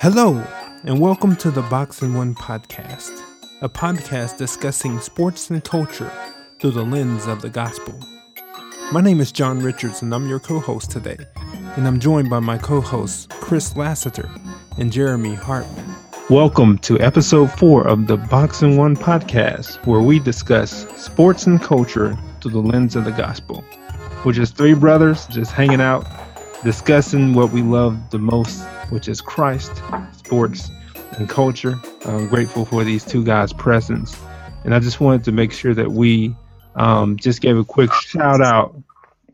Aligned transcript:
Hello, 0.00 0.40
and 0.84 1.00
welcome 1.00 1.34
to 1.34 1.50
the 1.50 1.62
Box 1.62 2.02
and 2.02 2.14
One 2.14 2.32
podcast, 2.32 3.20
a 3.62 3.68
podcast 3.68 4.36
discussing 4.36 5.00
sports 5.00 5.50
and 5.50 5.64
culture 5.64 6.12
through 6.60 6.70
the 6.70 6.84
lens 6.84 7.26
of 7.26 7.42
the 7.42 7.48
gospel. 7.48 7.98
My 8.92 9.00
name 9.00 9.18
is 9.20 9.32
John 9.32 9.58
Richards, 9.58 10.02
and 10.02 10.14
I'm 10.14 10.28
your 10.28 10.38
co 10.38 10.60
host 10.60 10.92
today, 10.92 11.16
and 11.74 11.84
I'm 11.84 11.98
joined 11.98 12.30
by 12.30 12.38
my 12.38 12.58
co 12.58 12.80
hosts, 12.80 13.26
Chris 13.40 13.74
Lassiter 13.74 14.30
and 14.78 14.92
Jeremy 14.92 15.34
Hartman. 15.34 15.96
Welcome 16.30 16.78
to 16.78 17.00
episode 17.00 17.50
four 17.50 17.84
of 17.84 18.06
the 18.06 18.18
Box 18.18 18.62
and 18.62 18.78
One 18.78 18.94
podcast, 18.94 19.84
where 19.84 20.00
we 20.00 20.20
discuss 20.20 20.86
sports 20.96 21.48
and 21.48 21.60
culture 21.60 22.16
through 22.40 22.52
the 22.52 22.60
lens 22.60 22.94
of 22.94 23.04
the 23.04 23.10
gospel. 23.10 23.64
We're 24.24 24.30
just 24.32 24.56
three 24.56 24.74
brothers 24.74 25.26
just 25.26 25.50
hanging 25.50 25.80
out, 25.80 26.06
discussing 26.64 27.34
what 27.34 27.50
we 27.52 27.62
love 27.62 28.10
the 28.10 28.18
most, 28.18 28.62
which 28.90 29.08
is 29.08 29.20
Christ, 29.20 29.72
sports, 30.12 30.70
and 31.16 31.28
culture. 31.28 31.78
I'm 32.04 32.28
grateful 32.28 32.64
for 32.64 32.84
these 32.84 33.04
two 33.04 33.24
guys' 33.24 33.52
presence. 33.52 34.16
And 34.64 34.74
I 34.74 34.80
just 34.80 35.00
wanted 35.00 35.24
to 35.24 35.32
make 35.32 35.52
sure 35.52 35.74
that 35.74 35.92
we 35.92 36.34
um, 36.74 37.16
just 37.16 37.40
gave 37.40 37.56
a 37.56 37.64
quick 37.64 37.92
shout 37.92 38.40
out 38.40 38.76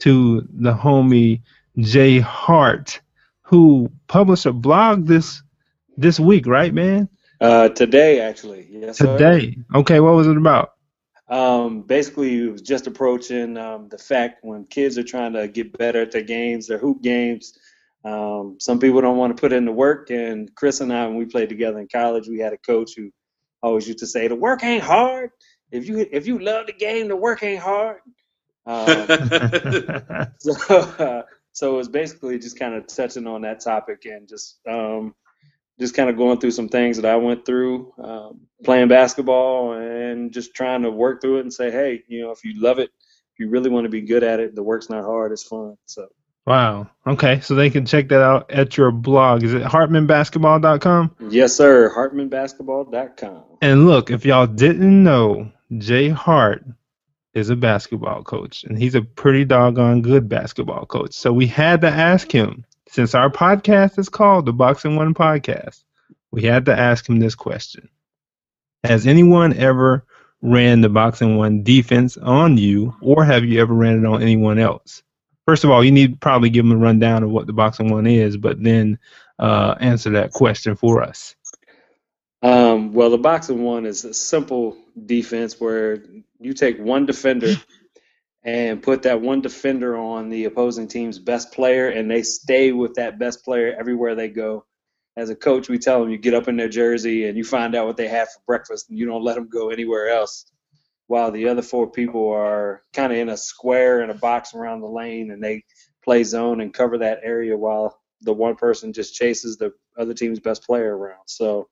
to 0.00 0.46
the 0.52 0.72
homie 0.72 1.40
Jay 1.78 2.20
Hart, 2.20 3.00
who 3.42 3.90
published 4.06 4.46
a 4.46 4.52
blog 4.52 5.06
this 5.06 5.42
this 5.96 6.18
week, 6.18 6.46
right, 6.46 6.74
man? 6.74 7.08
Uh, 7.40 7.68
today, 7.68 8.20
actually. 8.20 8.66
Yes. 8.70 8.98
Today. 8.98 9.54
Sir. 9.54 9.78
Okay, 9.78 10.00
what 10.00 10.14
was 10.14 10.26
it 10.26 10.36
about? 10.36 10.73
Um, 11.34 11.82
basically, 11.82 12.44
it 12.44 12.52
was 12.52 12.62
just 12.62 12.86
approaching 12.86 13.56
um, 13.56 13.88
the 13.88 13.98
fact 13.98 14.44
when 14.44 14.66
kids 14.66 14.96
are 14.98 15.02
trying 15.02 15.32
to 15.32 15.48
get 15.48 15.76
better 15.76 16.02
at 16.02 16.12
their 16.12 16.22
games, 16.22 16.68
their 16.68 16.78
hoop 16.78 17.02
games. 17.02 17.58
Um, 18.04 18.58
some 18.60 18.78
people 18.78 19.00
don't 19.00 19.16
want 19.16 19.36
to 19.36 19.40
put 19.40 19.52
in 19.52 19.64
the 19.64 19.72
work, 19.72 20.10
and 20.10 20.54
Chris 20.54 20.80
and 20.80 20.92
I, 20.92 21.08
when 21.08 21.16
we 21.16 21.24
played 21.24 21.48
together 21.48 21.80
in 21.80 21.88
college, 21.88 22.28
we 22.28 22.38
had 22.38 22.52
a 22.52 22.58
coach 22.58 22.92
who 22.96 23.10
always 23.64 23.88
used 23.88 23.98
to 23.98 24.06
say, 24.06 24.28
"The 24.28 24.36
work 24.36 24.62
ain't 24.62 24.84
hard. 24.84 25.30
If 25.72 25.88
you 25.88 26.06
if 26.12 26.28
you 26.28 26.38
love 26.38 26.66
the 26.66 26.72
game, 26.72 27.08
the 27.08 27.16
work 27.16 27.42
ain't 27.42 27.62
hard." 27.62 27.98
Um, 28.64 28.86
so, 30.38 30.76
uh, 31.00 31.22
so 31.52 31.74
it 31.74 31.76
was 31.76 31.88
basically 31.88 32.38
just 32.38 32.56
kind 32.56 32.74
of 32.74 32.86
touching 32.86 33.26
on 33.26 33.42
that 33.42 33.58
topic 33.58 34.04
and 34.04 34.28
just 34.28 34.60
um, 34.70 35.16
just 35.78 35.94
kind 35.94 36.08
of 36.08 36.16
going 36.16 36.38
through 36.38 36.52
some 36.52 36.68
things 36.68 36.96
that 36.96 37.10
I 37.10 37.16
went 37.16 37.44
through 37.44 37.92
um, 37.98 38.40
playing 38.62 38.88
basketball 38.88 39.72
and 39.72 40.32
just 40.32 40.54
trying 40.54 40.82
to 40.82 40.90
work 40.90 41.20
through 41.20 41.38
it 41.38 41.42
and 41.42 41.52
say, 41.52 41.70
hey, 41.70 42.02
you 42.06 42.22
know, 42.22 42.30
if 42.30 42.44
you 42.44 42.60
love 42.60 42.78
it, 42.78 42.90
if 43.32 43.40
you 43.40 43.48
really 43.48 43.70
want 43.70 43.84
to 43.84 43.90
be 43.90 44.00
good 44.00 44.22
at 44.22 44.40
it, 44.40 44.54
the 44.54 44.62
work's 44.62 44.88
not 44.88 45.04
hard, 45.04 45.32
it's 45.32 45.42
fun. 45.42 45.76
So. 45.86 46.08
Wow. 46.46 46.90
Okay. 47.06 47.40
So 47.40 47.54
they 47.54 47.70
can 47.70 47.86
check 47.86 48.08
that 48.10 48.20
out 48.20 48.50
at 48.50 48.76
your 48.76 48.90
blog. 48.90 49.42
Is 49.42 49.54
it 49.54 49.62
hartmanbasketball.com? 49.62 51.16
Yes, 51.30 51.54
sir. 51.54 51.90
Hartmanbasketball.com. 51.94 53.42
And 53.62 53.86
look, 53.86 54.10
if 54.10 54.26
y'all 54.26 54.46
didn't 54.46 55.02
know, 55.02 55.50
Jay 55.78 56.10
Hart 56.10 56.64
is 57.32 57.50
a 57.50 57.56
basketball 57.56 58.22
coach, 58.22 58.62
and 58.64 58.78
he's 58.78 58.94
a 58.94 59.02
pretty 59.02 59.44
doggone 59.44 60.02
good 60.02 60.28
basketball 60.28 60.86
coach. 60.86 61.14
So 61.14 61.32
we 61.32 61.46
had 61.46 61.80
to 61.80 61.88
ask 61.88 62.30
him 62.30 62.64
since 62.88 63.14
our 63.14 63.30
podcast 63.30 63.98
is 63.98 64.08
called 64.08 64.46
the 64.46 64.52
Box 64.52 64.84
and 64.84 64.96
One 64.96 65.14
Podcast, 65.14 65.82
we 66.30 66.42
had 66.42 66.66
to 66.66 66.78
ask 66.78 67.08
him 67.08 67.18
this 67.18 67.34
question 67.34 67.88
Has 68.82 69.06
anyone 69.06 69.54
ever 69.54 70.04
ran 70.42 70.80
the 70.80 70.88
Box 70.88 71.22
and 71.22 71.38
One 71.38 71.62
defense 71.62 72.16
on 72.16 72.58
you, 72.58 72.94
or 73.00 73.24
have 73.24 73.44
you 73.44 73.60
ever 73.60 73.74
ran 73.74 73.98
it 73.98 74.06
on 74.06 74.22
anyone 74.22 74.58
else? 74.58 75.02
First 75.46 75.64
of 75.64 75.70
all, 75.70 75.84
you 75.84 75.92
need 75.92 76.20
probably 76.20 76.50
give 76.50 76.64
them 76.64 76.72
a 76.72 76.82
rundown 76.82 77.22
of 77.22 77.30
what 77.30 77.46
the 77.46 77.52
Box 77.52 77.80
and 77.80 77.90
One 77.90 78.06
is, 78.06 78.36
but 78.36 78.62
then 78.62 78.98
uh, 79.38 79.74
answer 79.80 80.10
that 80.10 80.32
question 80.32 80.76
for 80.76 81.02
us. 81.02 81.34
Um, 82.42 82.92
well, 82.92 83.10
the 83.10 83.18
Box 83.18 83.48
and 83.48 83.64
One 83.64 83.86
is 83.86 84.04
a 84.04 84.12
simple 84.12 84.76
defense 85.06 85.58
where 85.58 86.02
you 86.38 86.52
take 86.52 86.78
one 86.78 87.06
defender 87.06 87.54
and 88.44 88.82
put 88.82 89.02
that 89.02 89.22
one 89.22 89.40
defender 89.40 89.96
on 89.96 90.28
the 90.28 90.44
opposing 90.44 90.86
team's 90.88 91.18
best 91.18 91.52
player, 91.52 91.88
and 91.88 92.10
they 92.10 92.22
stay 92.22 92.72
with 92.72 92.94
that 92.94 93.18
best 93.18 93.44
player 93.44 93.74
everywhere 93.78 94.14
they 94.14 94.28
go. 94.28 94.66
As 95.16 95.30
a 95.30 95.36
coach, 95.36 95.68
we 95.68 95.78
tell 95.78 96.00
them 96.00 96.10
you 96.10 96.18
get 96.18 96.34
up 96.34 96.48
in 96.48 96.56
their 96.56 96.68
jersey 96.68 97.26
and 97.26 97.38
you 97.38 97.44
find 97.44 97.74
out 97.74 97.86
what 97.86 97.96
they 97.96 98.08
have 98.08 98.28
for 98.28 98.40
breakfast, 98.46 98.90
and 98.90 98.98
you 98.98 99.06
don't 99.06 99.24
let 99.24 99.36
them 99.36 99.48
go 99.48 99.70
anywhere 99.70 100.08
else. 100.08 100.44
While 101.06 101.30
the 101.30 101.48
other 101.48 101.62
four 101.62 101.90
people 101.90 102.30
are 102.32 102.82
kind 102.92 103.12
of 103.12 103.18
in 103.18 103.28
a 103.28 103.36
square 103.36 104.02
in 104.02 104.10
a 104.10 104.14
box 104.14 104.54
around 104.54 104.80
the 104.80 104.88
lane, 104.88 105.30
and 105.30 105.42
they 105.42 105.64
play 106.02 106.24
zone 106.24 106.60
and 106.60 106.74
cover 106.74 106.98
that 106.98 107.20
area 107.22 107.56
while 107.56 107.98
the 108.22 108.32
one 108.32 108.56
person 108.56 108.92
just 108.92 109.14
chases 109.14 109.56
the 109.56 109.72
other 109.98 110.14
team's 110.14 110.40
best 110.40 110.64
player 110.64 110.96
around. 110.96 111.22
So 111.26 111.68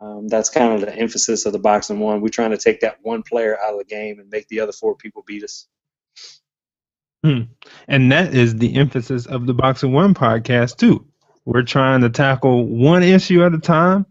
um, 0.00 0.28
that's 0.28 0.50
kind 0.50 0.74
of 0.74 0.80
the 0.82 0.94
emphasis 0.94 1.46
of 1.46 1.52
the 1.52 1.58
box 1.58 1.90
and 1.90 2.00
one. 2.00 2.20
We're 2.20 2.28
trying 2.28 2.50
to 2.52 2.58
take 2.58 2.80
that 2.80 2.98
one 3.02 3.22
player 3.22 3.58
out 3.58 3.72
of 3.72 3.78
the 3.78 3.84
game 3.84 4.18
and 4.20 4.30
make 4.30 4.48
the 4.48 4.60
other 4.60 4.72
four 4.72 4.94
people 4.96 5.24
beat 5.26 5.44
us. 5.44 5.66
Hmm. 7.26 7.40
And 7.88 8.12
that 8.12 8.34
is 8.34 8.54
the 8.54 8.76
emphasis 8.76 9.26
of 9.26 9.46
the 9.46 9.54
Box 9.54 9.82
and 9.82 9.92
One 9.92 10.14
podcast 10.14 10.76
too. 10.76 11.04
We're 11.44 11.64
trying 11.64 12.02
to 12.02 12.08
tackle 12.08 12.64
one 12.66 13.02
issue 13.02 13.42
at 13.42 13.52
a 13.52 13.58
time. 13.58 14.06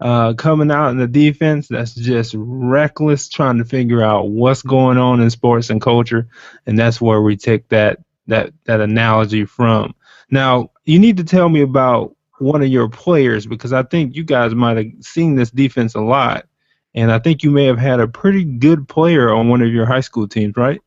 Uh, 0.00 0.34
coming 0.34 0.70
out 0.70 0.90
in 0.90 0.96
the 0.96 1.08
defense 1.08 1.66
that's 1.66 1.94
just 1.94 2.32
reckless, 2.38 3.28
trying 3.28 3.58
to 3.58 3.64
figure 3.64 4.02
out 4.02 4.30
what's 4.30 4.62
going 4.62 4.98
on 4.98 5.20
in 5.20 5.28
sports 5.30 5.68
and 5.68 5.82
culture, 5.82 6.28
and 6.64 6.78
that's 6.78 7.00
where 7.00 7.20
we 7.20 7.36
take 7.36 7.68
that 7.70 7.98
that 8.28 8.52
that 8.66 8.80
analogy 8.80 9.44
from. 9.44 9.92
Now, 10.30 10.70
you 10.84 11.00
need 11.00 11.16
to 11.16 11.24
tell 11.24 11.48
me 11.48 11.62
about 11.62 12.16
one 12.38 12.62
of 12.62 12.68
your 12.68 12.88
players 12.88 13.46
because 13.46 13.72
I 13.72 13.82
think 13.82 14.14
you 14.14 14.22
guys 14.22 14.54
might 14.54 14.76
have 14.76 14.86
seen 15.00 15.34
this 15.34 15.50
defense 15.50 15.96
a 15.96 16.00
lot, 16.00 16.46
and 16.94 17.10
I 17.10 17.18
think 17.18 17.42
you 17.42 17.50
may 17.50 17.64
have 17.64 17.80
had 17.80 17.98
a 17.98 18.06
pretty 18.06 18.44
good 18.44 18.88
player 18.88 19.34
on 19.34 19.48
one 19.48 19.60
of 19.60 19.72
your 19.72 19.86
high 19.86 20.00
school 20.00 20.28
teams, 20.28 20.56
right? 20.56 20.80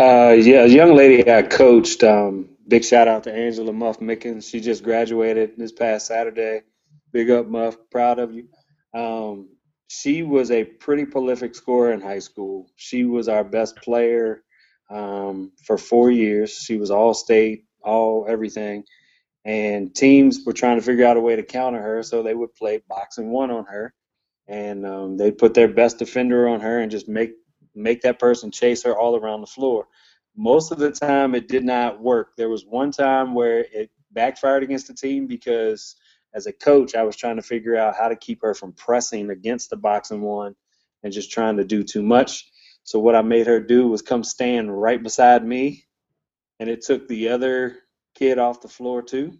Uh, 0.00 0.32
yeah, 0.32 0.64
a 0.64 0.68
young 0.68 0.96
lady 0.96 1.30
I 1.30 1.42
coached. 1.42 2.04
Um, 2.04 2.50
big 2.68 2.84
shout 2.84 3.08
out 3.08 3.24
to 3.24 3.34
Angela 3.34 3.74
Muff 3.74 4.00
Mickens. 4.00 4.50
She 4.50 4.60
just 4.60 4.84
graduated 4.84 5.52
this 5.58 5.72
past 5.72 6.08
Saturday. 6.08 6.62
Big 7.12 7.30
up, 7.30 7.48
Muff. 7.48 7.76
Proud 7.92 8.18
of 8.20 8.32
you. 8.34 8.48
Um, 8.94 9.50
she 9.88 10.24
was 10.24 10.50
a 10.52 10.64
pretty 10.64 11.06
prolific 11.06 11.54
scorer 11.54 11.92
in 11.92 12.02
high 12.02 12.20
school. 12.20 12.68
She 12.76 13.04
was 13.06 13.28
our 13.28 13.44
best 13.44 13.76
player 13.78 14.42
um, 14.90 15.52
for 15.66 15.78
four 15.78 16.10
years. 16.10 16.52
She 16.54 16.78
was 16.78 16.90
all 16.90 17.14
state, 17.14 17.66
all 17.84 18.26
everything. 18.28 18.84
And 19.44 19.94
teams 19.94 20.40
were 20.46 20.54
trying 20.54 20.78
to 20.78 20.84
figure 20.86 21.06
out 21.06 21.18
a 21.18 21.22
way 21.22 21.36
to 21.36 21.44
counter 21.44 21.82
her, 21.82 22.02
so 22.04 22.22
they 22.22 22.34
would 22.34 22.54
play 22.54 22.82
box 22.88 23.18
and 23.18 23.32
one 23.32 23.50
on 23.52 23.66
her. 23.66 23.94
And 24.48 24.86
um, 24.86 25.18
they'd 25.18 25.38
put 25.38 25.54
their 25.54 25.68
best 25.68 25.98
defender 25.98 26.48
on 26.48 26.60
her 26.62 26.80
and 26.80 26.90
just 26.92 27.08
make 27.08 27.32
make 27.74 28.02
that 28.02 28.18
person 28.18 28.50
chase 28.50 28.82
her 28.84 28.98
all 28.98 29.16
around 29.16 29.40
the 29.40 29.46
floor. 29.46 29.86
Most 30.36 30.72
of 30.72 30.78
the 30.78 30.90
time, 30.90 31.34
it 31.34 31.48
did 31.48 31.64
not 31.64 32.00
work. 32.00 32.36
There 32.36 32.48
was 32.48 32.64
one 32.64 32.90
time 32.90 33.34
where 33.34 33.60
it 33.72 33.90
backfired 34.12 34.62
against 34.62 34.88
the 34.88 34.94
team 34.94 35.26
because, 35.26 35.96
as 36.34 36.46
a 36.46 36.52
coach, 36.52 36.94
I 36.94 37.02
was 37.02 37.16
trying 37.16 37.36
to 37.36 37.42
figure 37.42 37.76
out 37.76 37.96
how 37.96 38.08
to 38.08 38.16
keep 38.16 38.42
her 38.42 38.54
from 38.54 38.72
pressing 38.72 39.30
against 39.30 39.70
the 39.70 39.76
box 39.76 40.10
and 40.10 40.22
one 40.22 40.54
and 41.02 41.12
just 41.12 41.32
trying 41.32 41.56
to 41.56 41.64
do 41.64 41.82
too 41.82 42.02
much. 42.02 42.50
So, 42.84 42.98
what 42.98 43.14
I 43.14 43.22
made 43.22 43.46
her 43.46 43.60
do 43.60 43.88
was 43.88 44.02
come 44.02 44.24
stand 44.24 44.80
right 44.80 45.02
beside 45.02 45.44
me, 45.44 45.84
and 46.58 46.70
it 46.70 46.82
took 46.82 47.08
the 47.08 47.28
other 47.28 47.76
kid 48.14 48.38
off 48.38 48.60
the 48.60 48.68
floor 48.68 49.02
too. 49.02 49.38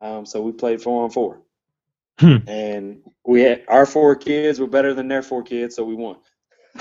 Um, 0.00 0.26
so 0.26 0.42
we 0.42 0.52
played 0.52 0.82
four 0.82 1.04
on 1.04 1.10
four. 1.10 1.42
Hmm. 2.18 2.36
And 2.46 3.02
we 3.24 3.42
had 3.42 3.64
our 3.68 3.86
four 3.86 4.16
kids 4.16 4.60
were 4.60 4.66
better 4.66 4.94
than 4.94 5.08
their 5.08 5.22
four 5.22 5.42
kids, 5.42 5.76
so 5.76 5.84
we 5.84 5.94
won. 5.94 6.16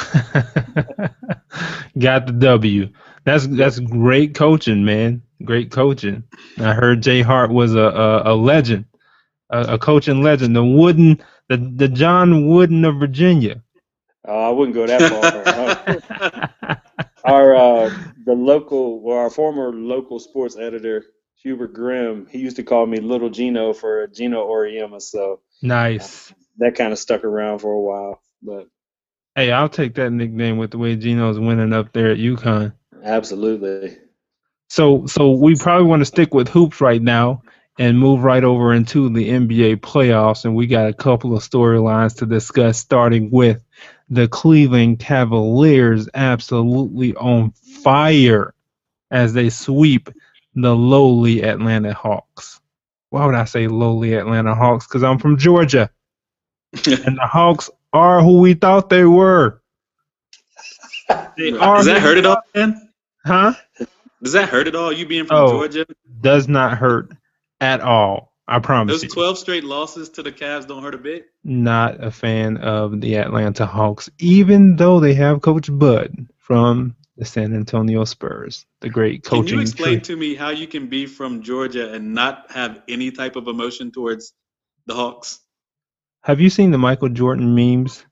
Got 1.98 2.28
the 2.28 2.36
W. 2.40 2.90
That's 3.24 3.48
that's 3.48 3.80
great 3.80 4.36
coaching, 4.36 4.86
man. 4.86 5.24
Great 5.44 5.72
coaching. 5.72 6.24
I 6.58 6.74
heard 6.74 7.04
Jay 7.04 7.22
Hart 7.22 7.52
was 7.52 7.76
a 7.76 7.80
a, 7.80 8.34
a 8.34 8.36
legend, 8.36 8.86
a, 9.50 9.74
a, 9.74 9.80
coaching 9.80 10.24
legend. 10.24 10.56
The 10.56 10.64
Wooden, 10.64 11.22
the 11.50 11.58
the 11.58 11.88
John 11.88 12.48
Wooden 12.48 12.86
of 12.86 12.96
Virginia. 12.96 13.62
Oh, 14.26 14.50
I 14.50 14.50
wouldn't 14.50 14.76
go 14.76 14.88
that 14.88 16.52
far. 16.62 16.82
our 17.24 17.56
uh, 17.56 17.94
the 18.26 18.34
local, 18.34 19.02
well, 19.02 19.18
our 19.18 19.30
former 19.30 19.74
local 19.74 20.20
sports 20.20 20.58
editor 20.58 21.06
Hubert 21.42 21.74
Grimm, 21.74 22.28
he 22.30 22.38
used 22.38 22.58
to 22.58 22.64
call 22.64 22.86
me 22.86 23.00
Little 23.00 23.30
Geno 23.30 23.74
for 23.74 24.08
Geno 24.08 24.48
Auriemma. 24.48 25.02
So 25.02 25.42
nice. 25.62 26.32
Uh, 26.32 26.36
that 26.60 26.76
kind 26.76 26.92
of 26.92 27.00
stuck 27.00 27.24
around 27.24 27.60
for 27.60 27.72
a 27.72 27.82
while, 27.82 28.22
but 28.44 28.68
Hey, 29.36 29.52
I'll 29.52 29.70
take 29.70 29.96
that 29.96 30.12
nickname 30.12 30.58
with 30.58 30.72
the 30.72 30.78
way 30.78 30.96
Geno's 30.96 31.40
winning 31.40 31.72
up 31.74 31.94
there 31.94 32.12
at 32.12 32.18
UConn. 32.18 32.74
Absolutely. 33.04 33.98
So, 34.70 35.06
so 35.06 35.32
we 35.32 35.56
probably 35.56 35.88
want 35.88 36.02
to 36.02 36.06
stick 36.06 36.34
with 36.34 36.50
hoops 36.50 36.82
right 36.82 37.02
now 37.02 37.44
and 37.80 37.98
move 37.98 38.24
right 38.24 38.44
over 38.44 38.74
into 38.74 39.10
the 39.10 39.30
NBA 39.30 39.78
playoffs. 39.78 40.44
And 40.44 40.56
we 40.56 40.68
got 40.68 40.88
a 40.90 40.94
couple 40.94 41.36
of 41.36 41.44
storylines 41.44 42.18
to 42.18 42.26
discuss, 42.26 42.78
starting 42.78 43.32
with 43.32 43.64
the 44.10 44.28
Cleveland 44.28 45.00
Cavaliers 45.00 46.10
absolutely 46.14 47.16
on 47.16 47.52
fire 47.52 48.54
as 49.10 49.34
they 49.34 49.50
sweep 49.50 50.10
the 50.56 50.76
lowly 50.76 51.44
Atlanta 51.44 51.94
Hawks. 51.94 52.60
why 53.10 53.26
would 53.26 53.36
I 53.36 53.46
say 53.46 53.68
lowly 53.68 54.14
Atlanta 54.14 54.54
Hawks? 54.54 54.86
Because 54.86 55.04
I'm 55.04 55.20
from 55.20 55.38
Georgia, 55.38 55.90
and 56.74 57.18
the 57.18 57.28
Hawks 57.28 57.70
are 57.94 58.22
who 58.22 58.40
we 58.40 58.54
thought 58.54 58.90
they 58.90 59.06
were. 59.06 59.62
They 61.38 61.52
Does 61.52 61.86
that 61.86 62.02
hurt 62.02 62.18
at 62.18 62.26
all, 62.26 62.42
man? 62.56 62.90
Huh? 63.26 63.54
Does 64.24 64.34
that 64.34 64.50
hurt 64.50 64.68
at 64.68 64.76
all? 64.76 64.92
You 64.92 65.06
being 65.06 65.26
from 65.26 65.38
oh, 65.38 65.50
Georgia? 65.50 65.86
Does 66.22 66.48
not 66.48 66.78
hurt 66.78 67.12
at 67.60 67.82
all. 67.82 68.32
I 68.48 68.60
promise. 68.60 69.02
You. 69.02 69.08
Those 69.08 69.14
12 69.14 69.38
straight 69.38 69.64
losses 69.64 70.10
to 70.10 70.24
the 70.24 70.32
Cavs 70.32 70.68
don't 70.68 70.84
hurt 70.84 70.96
a 70.96 70.98
bit. 70.98 71.28
Not 71.44 72.04
a 72.04 72.12
fan 72.12 72.58
of 72.58 73.00
the 73.00 73.16
Atlanta 73.16 73.66
Hawks, 73.66 74.10
even 74.20 74.76
though 74.76 75.00
they 75.00 75.14
have 75.14 75.42
Coach 75.42 75.70
Bud 75.72 76.28
from 76.38 76.96
the 77.18 77.26
San 77.26 77.54
Antonio 77.54 78.04
Spurs, 78.04 78.66
the 78.82 78.90
great 78.90 79.24
coaching. 79.24 79.46
Can 79.46 79.56
you 79.56 79.62
explain 79.62 79.94
tree. 79.96 80.02
to 80.02 80.16
me 80.18 80.36
how 80.36 80.50
you 80.50 80.68
can 80.68 80.88
be 80.88 81.06
from 81.06 81.44
Georgia 81.44 81.94
and 81.94 82.14
not 82.14 82.52
have 82.52 82.82
any 82.88 83.12
type 83.12 83.36
of 83.36 83.48
emotion 83.48 83.92
towards 83.92 84.34
the 84.86 84.96
Hawks? 84.96 85.40
Have 86.24 86.40
you 86.40 86.50
seen 86.50 86.72
the 86.72 86.78
Michael 86.78 87.10
Jordan 87.10 87.56
memes 87.56 88.06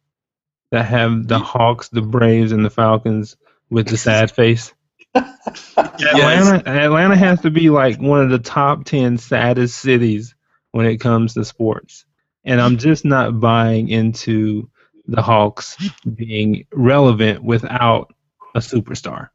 that 0.71 0.85
have 0.85 1.27
the 1.27 1.39
Hawks, 1.39 1.89
the 1.89 2.01
Braves, 2.01 2.51
and 2.51 2.65
the 2.65 2.69
Falcons 2.69 3.37
with 3.69 3.87
the 3.87 3.97
sad 3.97 4.31
face? 4.35 4.73
Atlanta, 5.15 6.67
Atlanta 6.67 7.15
has 7.15 7.41
to 7.41 7.51
be 7.51 7.69
like 7.69 7.99
one 7.99 8.21
of 8.21 8.29
the 8.29 8.39
top 8.39 8.85
ten 8.85 9.17
saddest 9.17 9.79
cities 9.79 10.35
when 10.71 10.85
it 10.85 10.97
comes 10.97 11.33
to 11.33 11.45
sports, 11.45 12.05
and 12.43 12.61
I'm 12.61 12.77
just 12.77 13.05
not 13.05 13.39
buying 13.39 13.89
into 13.89 14.69
the 15.07 15.21
Hawks 15.21 15.77
being 16.15 16.65
relevant 16.71 17.43
without 17.43 18.13
a 18.55 18.59
superstar, 18.59 19.29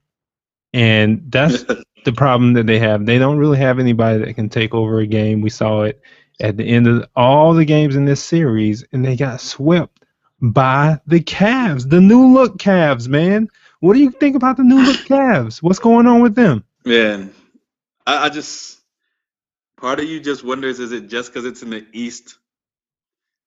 and 0.73 1.25
that's 1.31 1.65
the 2.05 2.13
problem 2.13 2.55
that 2.55 2.67
they 2.67 2.79
have. 2.79 3.07
They 3.07 3.19
don't 3.19 3.39
really 3.39 3.59
have 3.59 3.79
anybody 3.79 4.25
that 4.25 4.35
can 4.35 4.49
take 4.49 4.75
over 4.75 5.01
a 5.01 5.07
game. 5.07 5.41
We 5.41 5.51
saw 5.51 5.83
it 5.83 6.01
at 6.41 6.57
the 6.57 6.65
end 6.65 6.87
of 6.87 7.07
all 7.17 7.55
the 7.55 7.65
games 7.65 7.97
in 7.97 8.05
this 8.05 8.23
series, 8.23 8.85
and 8.93 9.05
they 9.05 9.17
got 9.17 9.41
swept 9.41 10.05
by 10.41 10.99
the 11.07 11.21
Cavs, 11.21 11.89
the 11.89 12.01
new 12.01 12.27
look 12.33 12.59
Cavs, 12.59 13.09
man. 13.09 13.49
What 13.81 13.95
do 13.95 14.01
you 14.01 14.11
think 14.11 14.37
about 14.37 14.57
the 14.57 14.65
new 14.65 14.83
look 14.83 14.97
Cavs? 15.07 15.63
What's 15.63 15.79
going 15.79 16.07
on 16.07 16.21
with 16.21 16.35
them? 16.35 16.65
Man, 16.85 17.33
I, 18.07 18.27
I 18.27 18.29
just 18.29 18.81
part 19.77 20.01
of 20.01 20.07
you 20.07 20.21
just 20.21 20.45
wonders 20.45 20.81
is 20.81 20.93
it 20.93 21.09
just 21.09 21.33
because 21.33 21.45
it's 21.45 21.63
in 21.63 21.71
the 21.71 21.87
East? 21.93 22.39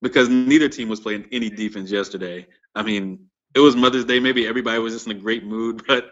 Because 0.02 0.30
neither 0.30 0.70
team 0.70 0.90
was 0.90 1.00
playing 1.00 1.28
any 1.32 1.50
defense 1.50 1.90
yesterday. 1.92 2.46
I 2.76 2.84
mean, 2.84 3.28
it 3.56 3.60
was 3.60 3.76
Mother's 3.76 4.06
Day. 4.06 4.20
Maybe 4.20 4.46
everybody 4.48 4.80
was 4.80 4.94
just 4.94 5.08
in 5.08 5.18
a 5.18 5.20
great 5.20 5.44
mood, 5.44 5.84
but 5.88 6.12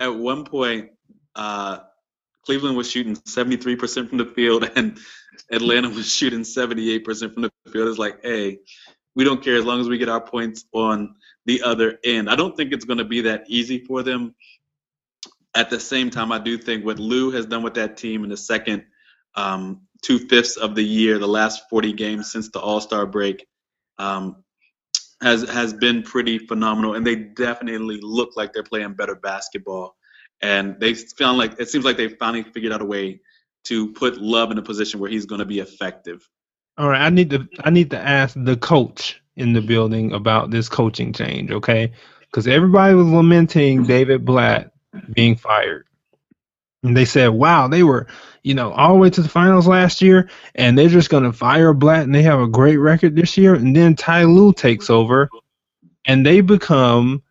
at 0.00 0.14
one 0.14 0.44
point, 0.44 0.90
uh, 1.36 1.80
Cleveland 2.50 2.76
was 2.76 2.90
shooting 2.90 3.14
73% 3.14 4.08
from 4.08 4.18
the 4.18 4.24
field 4.24 4.68
and 4.74 4.98
Atlanta 5.52 5.88
was 5.88 6.12
shooting 6.12 6.40
78% 6.40 7.32
from 7.32 7.42
the 7.42 7.52
field. 7.70 7.86
It's 7.86 7.96
like, 7.96 8.24
hey, 8.24 8.58
we 9.14 9.22
don't 9.22 9.40
care 9.40 9.54
as 9.54 9.64
long 9.64 9.80
as 9.80 9.88
we 9.88 9.98
get 9.98 10.08
our 10.08 10.20
points 10.20 10.64
on 10.72 11.14
the 11.46 11.62
other 11.62 12.00
end. 12.02 12.28
I 12.28 12.34
don't 12.34 12.56
think 12.56 12.72
it's 12.72 12.84
going 12.84 12.98
to 12.98 13.04
be 13.04 13.20
that 13.20 13.44
easy 13.46 13.84
for 13.84 14.02
them. 14.02 14.34
At 15.54 15.70
the 15.70 15.78
same 15.78 16.10
time, 16.10 16.32
I 16.32 16.40
do 16.40 16.58
think 16.58 16.84
what 16.84 16.98
Lue 16.98 17.30
has 17.30 17.46
done 17.46 17.62
with 17.62 17.74
that 17.74 17.96
team 17.96 18.24
in 18.24 18.30
the 18.30 18.36
second 18.36 18.82
um, 19.36 19.82
two 20.02 20.18
fifths 20.18 20.56
of 20.56 20.74
the 20.74 20.82
year, 20.82 21.20
the 21.20 21.28
last 21.28 21.70
40 21.70 21.92
games 21.92 22.32
since 22.32 22.50
the 22.50 22.58
All 22.58 22.80
Star 22.80 23.06
break, 23.06 23.46
um, 23.96 24.42
has 25.22 25.48
has 25.48 25.72
been 25.72 26.02
pretty 26.02 26.40
phenomenal. 26.40 26.96
And 26.96 27.06
they 27.06 27.14
definitely 27.14 28.00
look 28.02 28.30
like 28.34 28.52
they're 28.52 28.64
playing 28.64 28.94
better 28.94 29.14
basketball. 29.14 29.94
And 30.42 30.78
they 30.80 30.94
found 30.94 31.38
like 31.38 31.60
it 31.60 31.68
seems 31.68 31.84
like 31.84 31.96
they 31.96 32.08
finally 32.08 32.42
figured 32.42 32.72
out 32.72 32.80
a 32.80 32.86
way 32.86 33.20
to 33.64 33.92
put 33.92 34.20
Love 34.20 34.50
in 34.50 34.58
a 34.58 34.62
position 34.62 35.00
where 35.00 35.10
he's 35.10 35.26
going 35.26 35.40
to 35.40 35.44
be 35.44 35.60
effective. 35.60 36.26
All 36.78 36.88
right, 36.88 37.02
I 37.02 37.10
need 37.10 37.30
to 37.30 37.46
I 37.62 37.70
need 37.70 37.90
to 37.90 37.98
ask 37.98 38.34
the 38.36 38.56
coach 38.56 39.20
in 39.36 39.52
the 39.52 39.60
building 39.60 40.12
about 40.12 40.50
this 40.50 40.68
coaching 40.68 41.12
change, 41.12 41.50
okay? 41.50 41.92
Because 42.22 42.46
everybody 42.46 42.94
was 42.94 43.06
lamenting 43.06 43.84
David 43.84 44.24
Blatt 44.24 44.72
being 45.12 45.36
fired. 45.36 45.86
And 46.82 46.96
they 46.96 47.04
said, 47.04 47.28
wow, 47.28 47.68
they 47.68 47.82
were, 47.82 48.06
you 48.42 48.54
know, 48.54 48.72
all 48.72 48.94
the 48.94 48.98
way 48.98 49.10
to 49.10 49.22
the 49.22 49.28
finals 49.28 49.66
last 49.66 50.00
year, 50.00 50.30
and 50.54 50.78
they're 50.78 50.88
just 50.88 51.10
going 51.10 51.24
to 51.24 51.32
fire 51.32 51.74
Blatt, 51.74 52.04
and 52.04 52.14
they 52.14 52.22
have 52.22 52.40
a 52.40 52.48
great 52.48 52.78
record 52.78 53.14
this 53.14 53.36
year. 53.36 53.54
And 53.54 53.76
then 53.76 53.96
Ty 53.96 54.24
Lue 54.24 54.52
takes 54.52 54.88
over, 54.88 55.28
and 56.06 56.24
they 56.24 56.40
become, 56.40 57.22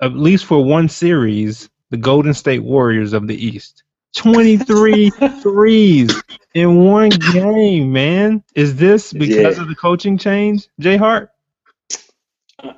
at 0.00 0.14
least 0.14 0.44
for 0.44 0.64
one 0.64 0.88
series, 0.88 1.68
the 1.90 1.96
Golden 1.96 2.34
State 2.34 2.62
Warriors 2.62 3.12
of 3.12 3.26
the 3.26 3.34
East. 3.34 3.84
23 4.16 5.10
threes 5.42 6.22
in 6.54 6.84
one 6.84 7.10
game, 7.10 7.92
man. 7.92 8.42
Is 8.54 8.76
this 8.76 9.12
because 9.12 9.56
yeah. 9.56 9.62
of 9.62 9.68
the 9.68 9.74
coaching 9.74 10.16
change, 10.16 10.68
Jay 10.80 10.96
Hart? 10.96 11.30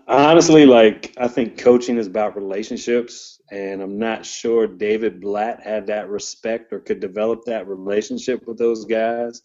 Honestly, 0.08 0.66
like 0.66 1.14
I 1.16 1.28
think 1.28 1.58
coaching 1.58 1.96
is 1.96 2.08
about 2.08 2.36
relationships, 2.36 3.40
and 3.50 3.80
I'm 3.80 3.98
not 3.98 4.26
sure 4.26 4.66
David 4.66 5.20
Blatt 5.20 5.62
had 5.62 5.86
that 5.86 6.08
respect 6.08 6.72
or 6.72 6.80
could 6.80 6.98
develop 6.98 7.44
that 7.44 7.68
relationship 7.68 8.46
with 8.46 8.58
those 8.58 8.84
guys. 8.84 9.42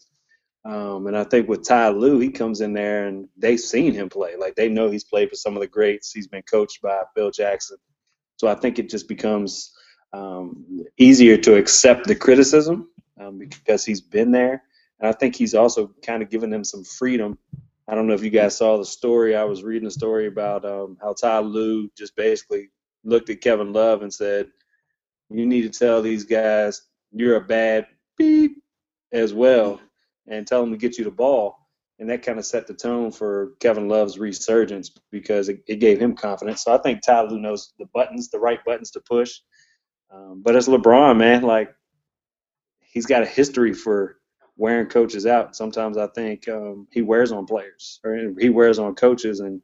Um, 0.64 1.06
and 1.06 1.16
I 1.16 1.24
think 1.24 1.48
with 1.48 1.66
Ty 1.66 1.90
Lue, 1.90 2.18
he 2.18 2.30
comes 2.30 2.62
in 2.62 2.72
there 2.72 3.06
and 3.06 3.28
they've 3.36 3.60
seen 3.60 3.92
him 3.92 4.08
play. 4.08 4.34
Like 4.36 4.54
they 4.56 4.68
know 4.68 4.90
he's 4.90 5.04
played 5.04 5.28
for 5.28 5.36
some 5.36 5.54
of 5.54 5.60
the 5.60 5.68
greats. 5.68 6.10
He's 6.10 6.26
been 6.26 6.42
coached 6.42 6.80
by 6.82 7.02
Phil 7.14 7.30
Jackson. 7.30 7.76
So 8.36 8.48
I 8.48 8.54
think 8.54 8.78
it 8.78 8.90
just 8.90 9.08
becomes 9.08 9.72
um, 10.12 10.84
easier 10.98 11.36
to 11.38 11.56
accept 11.56 12.06
the 12.06 12.14
criticism 12.14 12.88
um, 13.20 13.38
because 13.38 13.84
he's 13.84 14.00
been 14.00 14.30
there. 14.30 14.62
And 15.00 15.08
I 15.08 15.12
think 15.12 15.36
he's 15.36 15.54
also 15.54 15.92
kind 16.04 16.22
of 16.22 16.30
given 16.30 16.50
them 16.50 16.64
some 16.64 16.84
freedom. 16.84 17.38
I 17.88 17.94
don't 17.94 18.06
know 18.06 18.14
if 18.14 18.22
you 18.22 18.30
guys 18.30 18.56
saw 18.56 18.78
the 18.78 18.84
story. 18.84 19.36
I 19.36 19.44
was 19.44 19.62
reading 19.62 19.88
a 19.88 19.90
story 19.90 20.26
about 20.26 20.64
um, 20.64 20.96
how 21.00 21.12
Ty 21.12 21.40
Lue 21.40 21.90
just 21.96 22.16
basically 22.16 22.70
looked 23.04 23.28
at 23.28 23.40
Kevin 23.40 23.72
Love 23.72 24.02
and 24.02 24.12
said, 24.12 24.48
"You 25.28 25.46
need 25.46 25.62
to 25.62 25.78
tell 25.78 26.00
these 26.00 26.24
guys 26.24 26.82
you're 27.12 27.36
a 27.36 27.44
bad 27.44 27.86
beep 28.16 28.62
as 29.12 29.34
well, 29.34 29.80
and 30.26 30.46
tell 30.46 30.62
them 30.62 30.70
to 30.72 30.78
get 30.78 30.96
you 30.96 31.04
the 31.04 31.10
ball." 31.10 31.63
And 32.04 32.12
that 32.12 32.24
kind 32.24 32.38
of 32.38 32.46
set 32.46 32.68
the 32.68 32.74
tone 32.74 33.12
for 33.12 33.52
Kevin 33.60 33.88
Love's 33.88 34.18
resurgence 34.18 34.90
because 35.10 35.48
it, 35.48 35.60
it 35.66 35.76
gave 35.76 36.00
him 36.00 36.16
confidence. 36.16 36.64
So 36.64 36.74
I 36.74 36.78
think 36.78 37.02
Ty 37.02 37.22
Lue 37.22 37.40
knows 37.40 37.74
the 37.80 37.86
buttons, 37.94 38.30
the 38.30 38.40
right 38.40 38.64
buttons 38.64 38.92
to 38.92 39.00
push 39.00 39.34
um, 40.14 40.42
but 40.44 40.56
it's 40.56 40.68
LeBron, 40.68 41.18
man. 41.18 41.42
Like 41.42 41.74
he's 42.80 43.06
got 43.06 43.22
a 43.22 43.26
history 43.26 43.72
for 43.72 44.18
wearing 44.56 44.88
coaches 44.88 45.26
out. 45.26 45.56
Sometimes 45.56 45.98
I 45.98 46.08
think 46.08 46.48
um, 46.48 46.88
he 46.92 47.02
wears 47.02 47.32
on 47.32 47.46
players 47.46 48.00
or 48.04 48.34
he 48.38 48.50
wears 48.50 48.78
on 48.78 48.94
coaches, 48.94 49.40
and 49.40 49.62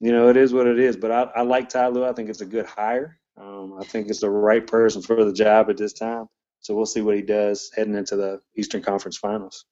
you 0.00 0.12
know 0.12 0.28
it 0.28 0.38
is 0.38 0.52
what 0.52 0.68
it 0.68 0.80
is. 0.80 0.96
But 0.96 1.12
I, 1.12 1.22
I 1.36 1.42
like 1.42 1.70
Ty 1.70 1.88
Lue. 1.88 2.06
I 2.06 2.14
think 2.14 2.30
it's 2.30 2.42
a 2.42 2.46
good 2.46 2.66
hire. 2.66 3.18
Um, 3.40 3.76
I 3.80 3.84
think 3.84 4.08
it's 4.08 4.20
the 4.20 4.30
right 4.30 4.66
person 4.66 5.02
for 5.02 5.24
the 5.24 5.34
job 5.34 5.70
at 5.70 5.78
this 5.78 5.94
time. 5.94 6.26
So 6.60 6.74
we'll 6.74 6.86
see 6.86 7.02
what 7.02 7.16
he 7.16 7.22
does 7.22 7.70
heading 7.76 7.96
into 7.96 8.16
the 8.16 8.40
Eastern 8.56 8.82
Conference 8.82 9.18
Finals. 9.18 9.66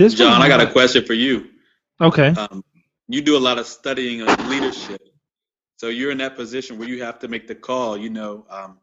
This 0.00 0.14
John, 0.14 0.40
I 0.40 0.48
got 0.48 0.62
a 0.62 0.72
question 0.72 1.04
for 1.04 1.12
you. 1.12 1.50
Okay. 2.00 2.28
Um, 2.28 2.64
you 3.08 3.20
do 3.20 3.36
a 3.36 3.38
lot 3.38 3.58
of 3.58 3.66
studying 3.66 4.22
of 4.22 4.48
leadership, 4.48 5.02
so 5.76 5.88
you're 5.88 6.10
in 6.10 6.16
that 6.18 6.36
position 6.36 6.78
where 6.78 6.88
you 6.88 7.02
have 7.02 7.18
to 7.18 7.28
make 7.28 7.46
the 7.46 7.54
call. 7.54 7.98
You 7.98 8.08
know, 8.08 8.46
um, 8.48 8.78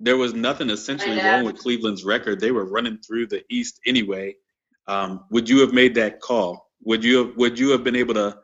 there 0.00 0.16
was 0.16 0.34
nothing 0.34 0.68
essentially 0.68 1.18
wrong 1.18 1.44
with 1.44 1.58
Cleveland's 1.58 2.02
record. 2.02 2.40
They 2.40 2.50
were 2.50 2.64
running 2.64 2.98
through 2.98 3.28
the 3.28 3.44
East 3.48 3.78
anyway. 3.86 4.34
Um, 4.88 5.24
would 5.30 5.48
you 5.48 5.60
have 5.60 5.72
made 5.72 5.94
that 5.94 6.20
call? 6.20 6.68
Would 6.82 7.04
you 7.04 7.18
have, 7.18 7.36
would 7.36 7.56
you 7.60 7.70
have 7.70 7.84
been 7.84 7.94
able 7.94 8.14
to? 8.14 8.38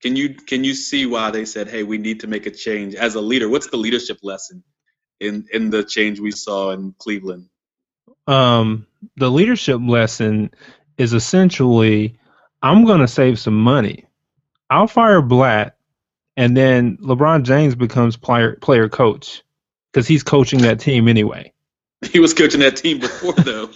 Can 0.00 0.16
you 0.16 0.32
can 0.32 0.64
you 0.64 0.72
see 0.72 1.04
why 1.04 1.30
they 1.30 1.44
said, 1.44 1.68
"Hey, 1.68 1.82
we 1.82 1.98
need 1.98 2.20
to 2.20 2.26
make 2.26 2.46
a 2.46 2.50
change"? 2.50 2.94
As 2.94 3.16
a 3.16 3.20
leader, 3.20 3.50
what's 3.50 3.68
the 3.68 3.76
leadership 3.76 4.20
lesson 4.22 4.64
in 5.20 5.44
in 5.52 5.68
the 5.68 5.84
change 5.84 6.20
we 6.20 6.30
saw 6.30 6.70
in 6.70 6.94
Cleveland? 6.96 7.50
Um, 8.26 8.86
the 9.16 9.30
leadership 9.30 9.80
lesson 9.84 10.52
is 11.00 11.14
essentially, 11.14 12.14
I'm 12.62 12.84
going 12.84 13.00
to 13.00 13.08
save 13.08 13.38
some 13.38 13.58
money. 13.58 14.04
I'll 14.68 14.86
fire 14.86 15.22
Blatt, 15.22 15.78
and 16.36 16.54
then 16.54 16.98
LeBron 16.98 17.44
James 17.44 17.74
becomes 17.74 18.18
player 18.18 18.56
player 18.56 18.88
coach 18.90 19.42
because 19.90 20.06
he's 20.06 20.22
coaching 20.22 20.60
that 20.60 20.78
team 20.78 21.08
anyway. 21.08 21.52
He 22.12 22.20
was 22.20 22.34
coaching 22.34 22.60
that 22.60 22.76
team 22.76 22.98
before, 22.98 23.32
though. 23.32 23.70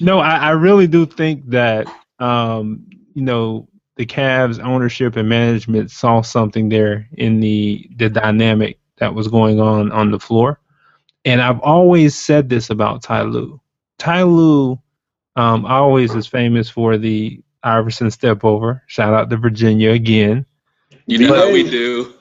no, 0.04 0.18
I, 0.18 0.36
I, 0.36 0.50
really 0.50 0.88
do 0.88 1.06
think 1.06 1.48
that 1.50 1.86
um, 2.18 2.84
you 3.14 3.22
know 3.22 3.68
the 3.94 4.04
Cavs 4.04 4.62
ownership 4.62 5.14
and 5.14 5.28
management 5.28 5.92
saw 5.92 6.22
something 6.22 6.68
there 6.70 7.08
in 7.12 7.38
the 7.38 7.88
the 7.96 8.10
dynamic 8.10 8.80
that 8.96 9.14
was 9.14 9.28
going 9.28 9.60
on 9.60 9.92
on 9.92 10.10
the 10.10 10.18
floor. 10.18 10.58
And 11.24 11.40
I've 11.40 11.60
always 11.60 12.16
said 12.16 12.48
this 12.48 12.68
about 12.68 13.04
Ty 13.04 13.22
Lue. 13.22 13.60
Ty 13.98 14.24
Lue 14.24 14.81
um, 15.36 15.64
always 15.64 16.14
is 16.14 16.26
famous 16.26 16.68
for 16.68 16.98
the 16.98 17.42
Iverson 17.62 18.10
step 18.10 18.44
over. 18.44 18.82
Shout 18.86 19.14
out 19.14 19.30
to 19.30 19.36
Virginia 19.36 19.90
again. 19.90 20.46
You 21.06 21.18
know 21.18 21.28
but, 21.28 21.38
how 21.38 21.52
we 21.52 21.68
do. 21.68 22.14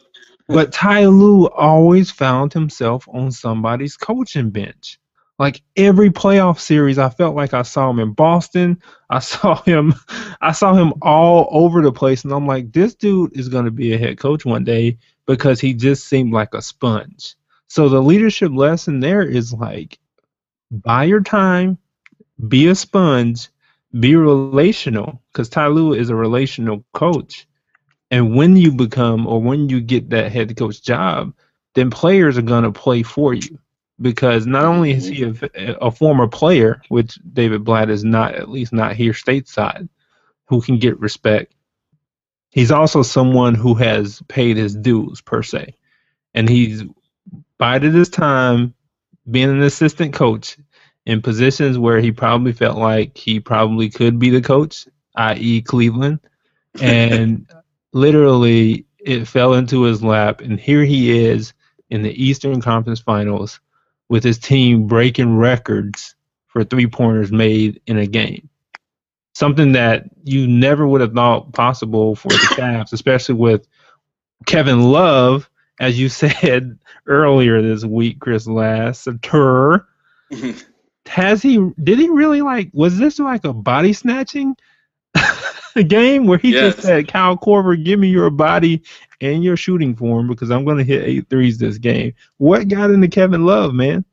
But 0.48 0.72
Ty 0.72 1.06
Lue 1.06 1.48
always 1.50 2.12
found 2.12 2.54
himself 2.54 3.08
on 3.08 3.32
somebody's 3.32 3.96
coaching 3.98 4.50
bench. 4.50 5.00
Like 5.40 5.62
every 5.76 6.12
playoff 6.12 6.60
series, 6.60 7.00
I 7.00 7.10
felt 7.10 7.36
like 7.36 7.54
I 7.54 7.64
saw 7.64 7.90
him 7.90 8.00
in 8.00 8.14
Boston. 8.14 8.82
I 9.10 9.20
saw 9.20 9.62
him, 9.64 9.94
I 10.42 10.52
saw 10.52 10.74
him 10.74 10.94
all 11.02 11.48
over 11.52 11.82
the 11.82 11.92
place, 11.92 12.24
and 12.24 12.34
I'm 12.34 12.46
like, 12.46 12.72
this 12.72 12.94
dude 12.96 13.36
is 13.38 13.50
going 13.50 13.66
to 13.66 13.72
be 13.72 13.94
a 13.94 13.98
head 13.98 14.20
coach 14.20 14.46
one 14.46 14.64
day 14.64 14.98
because 15.26 15.60
he 15.60 15.74
just 15.74 16.08
seemed 16.08 16.34
like 16.34 16.54
a 16.54 16.62
sponge. 16.62 17.36
So 17.68 17.88
the 17.88 18.02
leadership 18.02 18.52
lesson 18.52 19.00
there 19.00 19.22
is 19.22 19.54
like, 19.54 19.98
buy 20.70 21.06
your 21.06 21.22
time, 21.22 21.78
be 22.48 22.68
a 22.68 22.76
sponge, 22.76 23.50
be 24.00 24.16
relational, 24.16 25.22
because 25.32 25.50
Ty 25.50 25.68
Lue 25.68 25.94
is 25.94 26.10
a 26.10 26.16
relational 26.16 26.84
coach. 26.94 27.48
And 28.10 28.36
when 28.36 28.56
you 28.56 28.72
become 28.72 29.28
or 29.28 29.42
when 29.42 29.70
you 29.70 29.82
get 29.82 30.10
that 30.10 30.32
head 30.32 30.56
coach 30.58 30.82
job, 30.82 31.34
then 31.76 31.90
players 31.90 32.38
are 32.38 32.44
going 32.44 32.64
to 32.64 32.72
play 32.72 33.04
for 33.04 33.34
you. 33.34 33.60
Because 34.02 34.48
not 34.48 34.66
only 34.66 34.92
is 34.92 35.06
he 35.06 35.24
a, 35.24 35.32
mm-hmm. 35.32 35.86
a, 35.86 35.92
former 35.92 36.28
player, 36.28 36.82
which 36.90 37.20
David 37.34 37.64
Blatt 37.64 37.90
is 37.90 38.04
not, 38.04 38.34
at 38.34 38.50
least 38.50 38.74
not 38.74 38.96
here 38.96 39.14
stateside, 39.14 39.88
who 40.46 40.62
can 40.62 40.80
get 40.80 41.00
respect, 41.00 41.54
he's 42.50 42.72
also 42.72 43.04
someone 43.04 43.54
who 43.54 43.76
has 43.76 44.22
paid 44.28 44.58
his 44.58 44.76
dues 44.76 45.22
per 45.22 45.44
se, 45.44 45.76
and 46.34 46.50
he's 46.50 46.84
bided 47.60 47.94
his 47.94 48.10
time 48.10 48.74
being 49.30 49.52
an 49.52 49.62
assistant 49.62 50.14
coach 50.14 50.58
in 51.06 51.22
positions 51.22 51.78
where 51.78 52.00
he 52.00 52.12
probably 52.12 52.54
felt 52.54 52.78
like 52.78 53.18
he 53.18 53.40
probably 53.40 53.90
could 53.90 54.20
be 54.20 54.30
the 54.30 54.42
coach, 54.42 54.88
i.e., 55.16 55.62
Cleveland, 55.62 56.20
and 56.82 57.48
literally 57.94 58.86
it 59.00 59.28
fell 59.28 59.54
into 59.54 59.84
his 59.84 60.04
lap, 60.04 60.42
and 60.42 60.60
here 60.60 60.84
he 60.84 61.26
is 61.26 61.54
in 61.90 62.04
the 62.04 62.24
Eastern 62.24 62.62
Conference 62.62 63.00
Finals 63.00 63.60
with 64.10 64.24
his 64.24 64.38
team 64.38 64.88
breaking 64.88 65.38
records 65.38 66.16
for 66.48 66.64
three 66.64 66.88
pointers 66.88 67.32
made 67.32 67.82
in 67.88 67.98
a 67.98 68.06
game. 68.06 68.50
Something 69.34 69.72
that 69.72 70.06
you 70.24 70.48
never 70.48 70.86
would 70.86 71.02
have 71.02 71.14
thought 71.14 71.54
possible 71.54 72.16
for 72.16 72.28
the 72.28 72.56
Cavs, 72.56 72.94
especially 72.94 73.36
with 73.36 73.68
Kevin 74.46 74.92
Love, 74.92 75.50
as 75.80 76.00
you 76.00 76.10
said 76.10 76.78
earlier 77.08 77.62
this 77.62 77.84
week, 77.84 78.20
Chris 78.20 78.48
Lassiter. 78.48 79.88
Has 81.08 81.42
he? 81.42 81.58
Did 81.84 82.00
he 82.00 82.10
really 82.10 82.42
like? 82.42 82.70
Was 82.74 82.98
this 82.98 83.20
like 83.20 83.44
a 83.44 83.54
body 83.54 83.94
snatching 83.94 84.56
game 85.88 86.28
where 86.28 86.38
he 86.38 86.54
yes. 86.54 86.76
just 86.76 86.88
said, 86.88 87.08
"Kyle 87.08 87.38
Korver, 87.38 87.82
give 87.82 88.00
me 88.00 88.10
your 88.10 88.30
body 88.30 88.84
and 89.20 89.44
your 89.44 89.58
shooting 89.58 89.96
form 89.96 90.28
because 90.28 90.52
I'm 90.52 90.66
going 90.66 90.78
to 90.78 90.84
hit 90.84 91.04
eight 91.04 91.30
threes 91.30 91.58
this 91.58 91.78
game." 91.78 92.14
What 92.38 92.68
got 92.68 92.92
into 92.92 93.08
Kevin 93.08 93.46
Love, 93.46 93.74
man? 93.74 94.06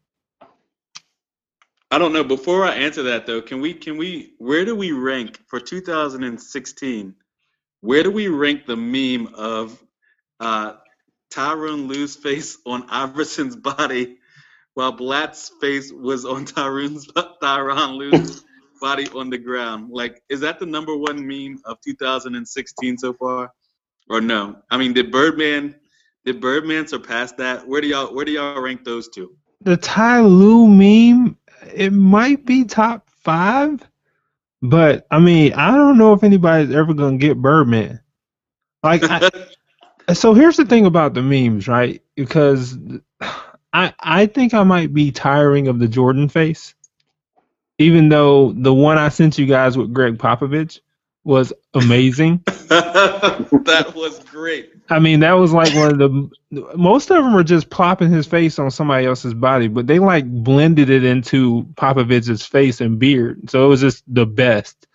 I 1.90 1.98
don't 1.98 2.12
know. 2.12 2.24
Before 2.24 2.64
I 2.64 2.74
answer 2.74 3.04
that 3.04 3.26
though, 3.26 3.40
can 3.40 3.60
we 3.60 3.74
can 3.74 3.96
we 3.96 4.34
where 4.38 4.64
do 4.64 4.74
we 4.74 4.92
rank 4.92 5.40
for 5.46 5.60
2016? 5.60 7.14
Where 7.80 8.02
do 8.02 8.10
we 8.10 8.28
rank 8.28 8.66
the 8.66 8.76
meme 8.76 9.34
of 9.34 9.82
uh, 10.40 10.74
Tyronn 11.32 11.86
Lue's 11.86 12.16
face 12.16 12.58
on 12.66 12.88
Iverson's 12.88 13.56
body 13.56 14.17
while 14.78 14.92
Blatt's 14.92 15.50
face 15.60 15.92
was 15.92 16.24
on 16.24 16.44
Tyronn's 16.44 17.08
Tyronn 17.08 17.96
Lue's 17.96 18.44
body 18.80 19.08
on 19.08 19.28
the 19.28 19.36
ground? 19.36 19.90
Like, 19.90 20.22
is 20.28 20.38
that 20.40 20.60
the 20.60 20.66
number 20.66 20.96
one 20.96 21.26
meme 21.26 21.58
of 21.64 21.80
2016 21.80 22.98
so 22.98 23.12
far, 23.12 23.52
or 24.08 24.20
no? 24.20 24.62
I 24.70 24.76
mean, 24.76 24.92
did 24.92 25.10
Birdman 25.10 25.74
did 26.24 26.40
Birdman 26.40 26.86
surpass 26.86 27.32
that? 27.32 27.66
Where 27.66 27.80
do 27.80 27.88
y'all 27.88 28.14
where 28.14 28.24
do 28.24 28.30
y'all 28.30 28.60
rank 28.60 28.84
those 28.84 29.08
two? 29.08 29.36
The 29.62 29.76
Ty 29.76 30.20
Lue 30.20 30.68
meme 30.68 31.36
it 31.74 31.92
might 31.92 32.46
be 32.46 32.62
top 32.62 33.10
five, 33.10 33.82
but 34.62 35.08
I 35.10 35.18
mean, 35.18 35.54
I 35.54 35.72
don't 35.72 35.98
know 35.98 36.12
if 36.12 36.22
anybody's 36.22 36.72
ever 36.72 36.94
gonna 36.94 37.16
get 37.16 37.42
Birdman. 37.42 38.00
Like, 38.84 39.02
I, 39.02 39.28
so 40.12 40.34
here's 40.34 40.56
the 40.56 40.66
thing 40.66 40.86
about 40.86 41.14
the 41.14 41.22
memes, 41.22 41.66
right? 41.66 42.00
Because 42.14 42.78
I 43.78 43.94
I 44.00 44.26
think 44.26 44.54
I 44.54 44.64
might 44.64 44.92
be 44.92 45.12
tiring 45.12 45.68
of 45.68 45.78
the 45.78 45.86
Jordan 45.86 46.28
face, 46.28 46.74
even 47.78 48.08
though 48.08 48.52
the 48.52 48.74
one 48.74 48.98
I 48.98 49.08
sent 49.08 49.38
you 49.38 49.46
guys 49.46 49.78
with 49.78 49.94
Gregg 49.94 50.18
Popovich 50.18 50.80
was 51.22 51.52
amazing. 51.74 52.42
that 52.46 53.92
was 53.94 54.18
great. 54.24 54.72
I 54.90 54.98
mean, 54.98 55.20
that 55.20 55.34
was 55.34 55.52
like 55.52 55.72
one 55.76 55.92
of 55.92 55.98
the 55.98 56.30
most 56.74 57.10
of 57.10 57.22
them 57.22 57.34
were 57.34 57.44
just 57.44 57.70
plopping 57.70 58.10
his 58.10 58.26
face 58.26 58.58
on 58.58 58.72
somebody 58.72 59.06
else's 59.06 59.34
body, 59.34 59.68
but 59.68 59.86
they 59.86 60.00
like 60.00 60.26
blended 60.26 60.90
it 60.90 61.04
into 61.04 61.62
Popovich's 61.74 62.44
face 62.44 62.80
and 62.80 62.98
beard, 62.98 63.48
so 63.48 63.64
it 63.64 63.68
was 63.68 63.80
just 63.80 64.02
the 64.12 64.26
best. 64.26 64.88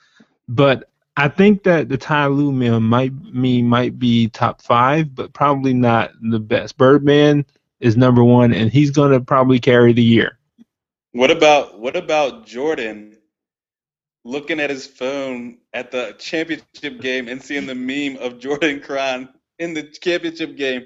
But 0.50 0.90
I 1.16 1.30
think 1.30 1.64
that 1.64 1.88
the 1.88 1.98
Ty 1.98 2.28
Lue 2.28 2.52
meme 2.52 2.84
might 2.84 3.14
me 3.14 3.62
might 3.62 3.98
be 3.98 4.28
top 4.28 4.62
five, 4.62 5.16
but 5.16 5.32
probably 5.32 5.74
not 5.74 6.12
the 6.22 6.40
best. 6.40 6.78
Birdman 6.78 7.46
is 7.84 7.98
number 7.98 8.24
one, 8.24 8.54
and 8.54 8.72
he's 8.72 8.92
gonna 8.92 9.20
probably 9.20 9.60
carry 9.60 9.94
the 9.94 10.04
year. 10.04 10.40
What 11.12 11.30
about 11.30 11.80
what 11.80 11.96
about 11.96 12.48
Jordan 12.48 13.18
looking 14.26 14.60
at 14.60 14.70
his 14.70 14.88
phone 14.88 15.58
at 15.74 15.92
the 15.92 16.16
championship 16.18 17.02
game 17.02 17.28
and 17.28 17.42
seeing 17.42 17.66
the 17.66 17.76
meme 17.76 18.22
of 18.22 18.40
Jordan 18.40 18.80
crying 18.82 19.28
in 19.60 19.74
the 19.74 19.84
championship 19.84 20.56
game. 20.56 20.84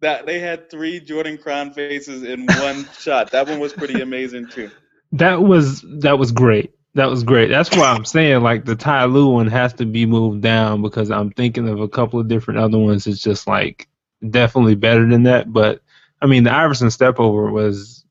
That 0.00 0.26
they 0.26 0.40
had 0.40 0.68
three 0.68 0.98
Jordan 0.98 1.38
Cron 1.38 1.72
faces 1.72 2.24
in 2.24 2.46
one 2.46 2.88
shot. 2.98 3.30
That 3.30 3.46
one 3.46 3.60
was 3.60 3.72
pretty 3.72 4.00
amazing 4.00 4.48
too. 4.48 4.70
That 5.12 5.42
was 5.42 5.84
that 6.00 6.18
was 6.18 6.32
great. 6.32 6.74
That 6.94 7.06
was 7.06 7.22
great. 7.22 7.48
That's 7.48 7.74
why 7.74 7.90
I'm 7.92 8.04
saying 8.04 8.42
like 8.42 8.64
the 8.64 8.74
Ty 8.74 9.04
Lue 9.04 9.28
one 9.28 9.46
has 9.46 9.74
to 9.74 9.86
be 9.86 10.04
moved 10.04 10.42
down 10.42 10.82
because 10.82 11.10
I'm 11.10 11.30
thinking 11.30 11.68
of 11.68 11.80
a 11.80 11.88
couple 11.88 12.18
of 12.18 12.28
different 12.28 12.60
other 12.60 12.78
ones. 12.78 13.06
It's 13.06 13.22
just 13.22 13.46
like 13.46 13.88
definitely 14.28 14.74
better 14.74 15.08
than 15.08 15.22
that. 15.22 15.52
But 15.52 15.82
I 16.22 16.26
mean, 16.26 16.44
the 16.44 16.54
Iverson 16.54 16.90
step 16.90 17.18
over 17.18 17.50
was 17.50 18.04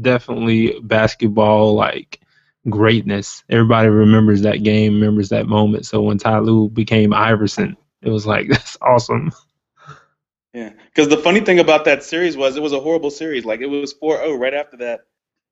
definitely 0.00 0.78
basketball 0.80 1.74
like 1.74 2.20
greatness. 2.68 3.42
Everybody 3.48 3.88
remembers 3.88 4.42
that 4.42 4.62
game, 4.62 4.94
remembers 4.94 5.30
that 5.30 5.46
moment. 5.46 5.86
So 5.86 6.02
when 6.02 6.18
Ty 6.18 6.40
Lue 6.40 6.68
became 6.68 7.14
Iverson, 7.14 7.76
it 8.02 8.10
was 8.10 8.26
like 8.26 8.48
that's 8.50 8.76
awesome. 8.82 9.32
Yeah, 10.52 10.72
because 10.86 11.08
the 11.08 11.16
funny 11.16 11.40
thing 11.40 11.58
about 11.58 11.86
that 11.86 12.02
series 12.02 12.36
was 12.36 12.56
it 12.56 12.62
was 12.62 12.72
a 12.72 12.80
horrible 12.80 13.10
series. 13.10 13.44
Like 13.44 13.60
it 13.60 13.66
was 13.66 13.94
4-0 13.94 14.38
right 14.38 14.54
after 14.54 14.76
that, 14.78 15.00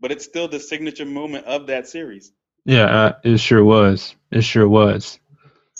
but 0.00 0.12
it's 0.12 0.24
still 0.24 0.48
the 0.48 0.60
signature 0.60 1.06
moment 1.06 1.46
of 1.46 1.68
that 1.68 1.88
series. 1.88 2.32
Yeah, 2.64 2.84
uh, 2.84 3.12
it 3.24 3.38
sure 3.38 3.64
was. 3.64 4.16
It 4.30 4.42
sure 4.42 4.68
was. 4.68 5.18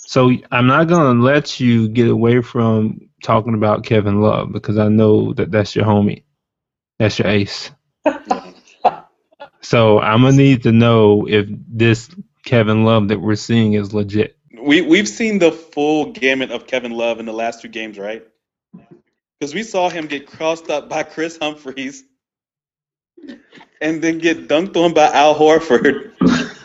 So 0.07 0.31
I'm 0.51 0.67
not 0.67 0.89
gonna 0.89 1.21
let 1.21 1.61
you 1.61 1.89
get 1.89 2.09
away 2.09 2.41
from 2.41 3.11
talking 3.23 3.55
about 3.55 3.85
Kevin 3.85 4.21
Love 4.21 4.53
because 4.53 4.79
I 4.79 4.89
know 4.89 5.35
that 5.35 5.51
that's 5.51 5.75
your 5.75 5.85
homie, 5.85 6.25
that's 6.99 7.19
your 7.19 7.29
ace. 7.29 7.71
so 9.61 10.01
I'm 10.01 10.23
gonna 10.23 10.37
need 10.37 10.63
to 10.63 10.73
know 10.73 11.27
if 11.29 11.49
this 11.51 12.09
Kevin 12.45 12.85
Love 12.85 13.09
that 13.09 13.21
we're 13.21 13.35
seeing 13.35 13.73
is 13.75 13.93
legit 13.93 14.37
we 14.67 14.83
we've 14.83 15.09
seen 15.09 15.39
the 15.39 15.53
full 15.53 16.13
gamut 16.13 16.51
of 16.51 16.67
Kevin 16.67 16.93
Love 16.93 17.21
in 17.21 17.27
the 17.27 17.33
last 17.33 17.63
two 17.63 17.69
games, 17.69 17.99
right? 17.99 18.27
Because 19.39 19.55
we 19.55 19.63
saw 19.63 19.89
him 19.89 20.07
get 20.07 20.27
crossed 20.27 20.71
up 20.71 20.89
by 20.89 21.05
Kris 21.05 21.39
Humphries 21.39 22.03
and 23.81 24.03
then 24.03 24.19
get 24.19 24.49
dunked 24.49 24.77
on 24.77 24.93
by 24.95 25.07
Al 25.07 25.35
Horford. 25.35 26.13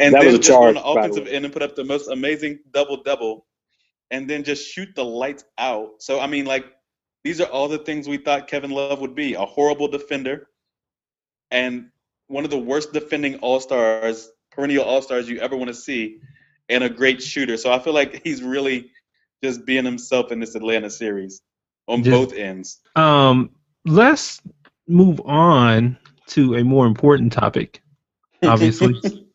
and 0.00 0.14
that 0.14 0.20
then 0.20 0.26
was 0.26 0.34
a 0.34 0.38
just 0.38 0.48
charge, 0.48 0.76
on 0.76 0.82
the 0.82 0.84
offensive 0.84 1.26
end 1.26 1.44
and 1.44 1.52
put 1.52 1.62
up 1.62 1.76
the 1.76 1.84
most 1.84 2.08
amazing 2.08 2.60
double 2.72 3.02
double 3.02 3.46
and 4.10 4.28
then 4.28 4.42
just 4.42 4.68
shoot 4.68 4.88
the 4.94 5.04
lights 5.04 5.44
out. 5.58 5.90
So 5.98 6.20
I 6.20 6.26
mean 6.26 6.46
like 6.46 6.64
these 7.24 7.40
are 7.40 7.46
all 7.46 7.68
the 7.68 7.78
things 7.78 8.08
we 8.08 8.16
thought 8.16 8.48
Kevin 8.48 8.70
Love 8.70 9.00
would 9.00 9.14
be, 9.14 9.34
a 9.34 9.44
horrible 9.44 9.88
defender 9.88 10.48
and 11.50 11.90
one 12.28 12.44
of 12.44 12.50
the 12.50 12.58
worst 12.58 12.92
defending 12.92 13.36
all-stars, 13.36 14.30
perennial 14.52 14.84
all-stars 14.84 15.28
you 15.28 15.38
ever 15.40 15.56
want 15.56 15.68
to 15.68 15.74
see 15.74 16.18
and 16.68 16.84
a 16.84 16.88
great 16.88 17.20
shooter. 17.20 17.56
So 17.56 17.72
I 17.72 17.80
feel 17.80 17.92
like 17.92 18.22
he's 18.24 18.42
really 18.42 18.90
just 19.42 19.66
being 19.66 19.84
himself 19.84 20.32
in 20.32 20.40
this 20.40 20.54
Atlanta 20.54 20.88
series 20.90 21.42
on 21.88 22.02
just, 22.02 22.14
both 22.14 22.38
ends. 22.38 22.80
Um, 22.96 23.50
let's 23.84 24.40
move 24.86 25.20
on 25.24 25.98
to 26.28 26.54
a 26.54 26.64
more 26.64 26.86
important 26.86 27.32
topic, 27.32 27.82
obviously, 28.42 28.94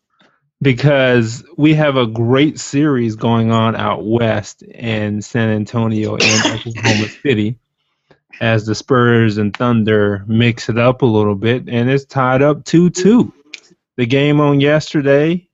because 0.66 1.44
we 1.56 1.74
have 1.74 1.94
a 1.94 2.08
great 2.08 2.58
series 2.58 3.14
going 3.14 3.52
on 3.52 3.76
out 3.76 4.04
west 4.04 4.62
in 4.62 5.22
San 5.22 5.48
Antonio 5.50 6.14
and 6.14 6.22
Oklahoma 6.44 7.08
City 7.22 7.60
as 8.40 8.66
the 8.66 8.74
Spurs 8.74 9.38
and 9.38 9.56
Thunder 9.56 10.24
mix 10.26 10.68
it 10.68 10.76
up 10.76 11.02
a 11.02 11.06
little 11.06 11.36
bit, 11.36 11.68
and 11.68 11.88
it's 11.88 12.04
tied 12.04 12.42
up 12.42 12.64
2 12.64 12.90
2. 12.90 13.32
The 13.94 14.06
game 14.06 14.40
on 14.40 14.58
yesterday 14.58 15.48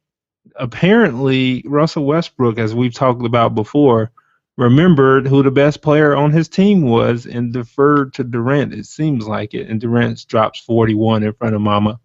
apparently 0.57 1.63
Russell 1.67 2.07
Westbrook, 2.07 2.57
as 2.57 2.75
we've 2.75 2.95
talked 2.95 3.23
about 3.23 3.55
before, 3.55 4.13
remembered 4.57 5.29
who 5.29 5.43
the 5.43 5.51
best 5.51 5.83
player 5.83 6.17
on 6.17 6.31
his 6.31 6.49
team 6.49 6.85
was 6.89 7.27
and 7.27 7.53
deferred 7.53 8.15
to 8.15 8.25
Durant. 8.25 8.73
It 8.73 8.87
seems 8.87 9.29
like 9.29 9.53
it. 9.53 9.69
And 9.69 9.79
Durant 9.79 10.27
drops 10.27 10.61
41 10.61 11.23
in 11.23 11.35
front 11.35 11.55
of 11.55 11.61
Mama 11.61 12.01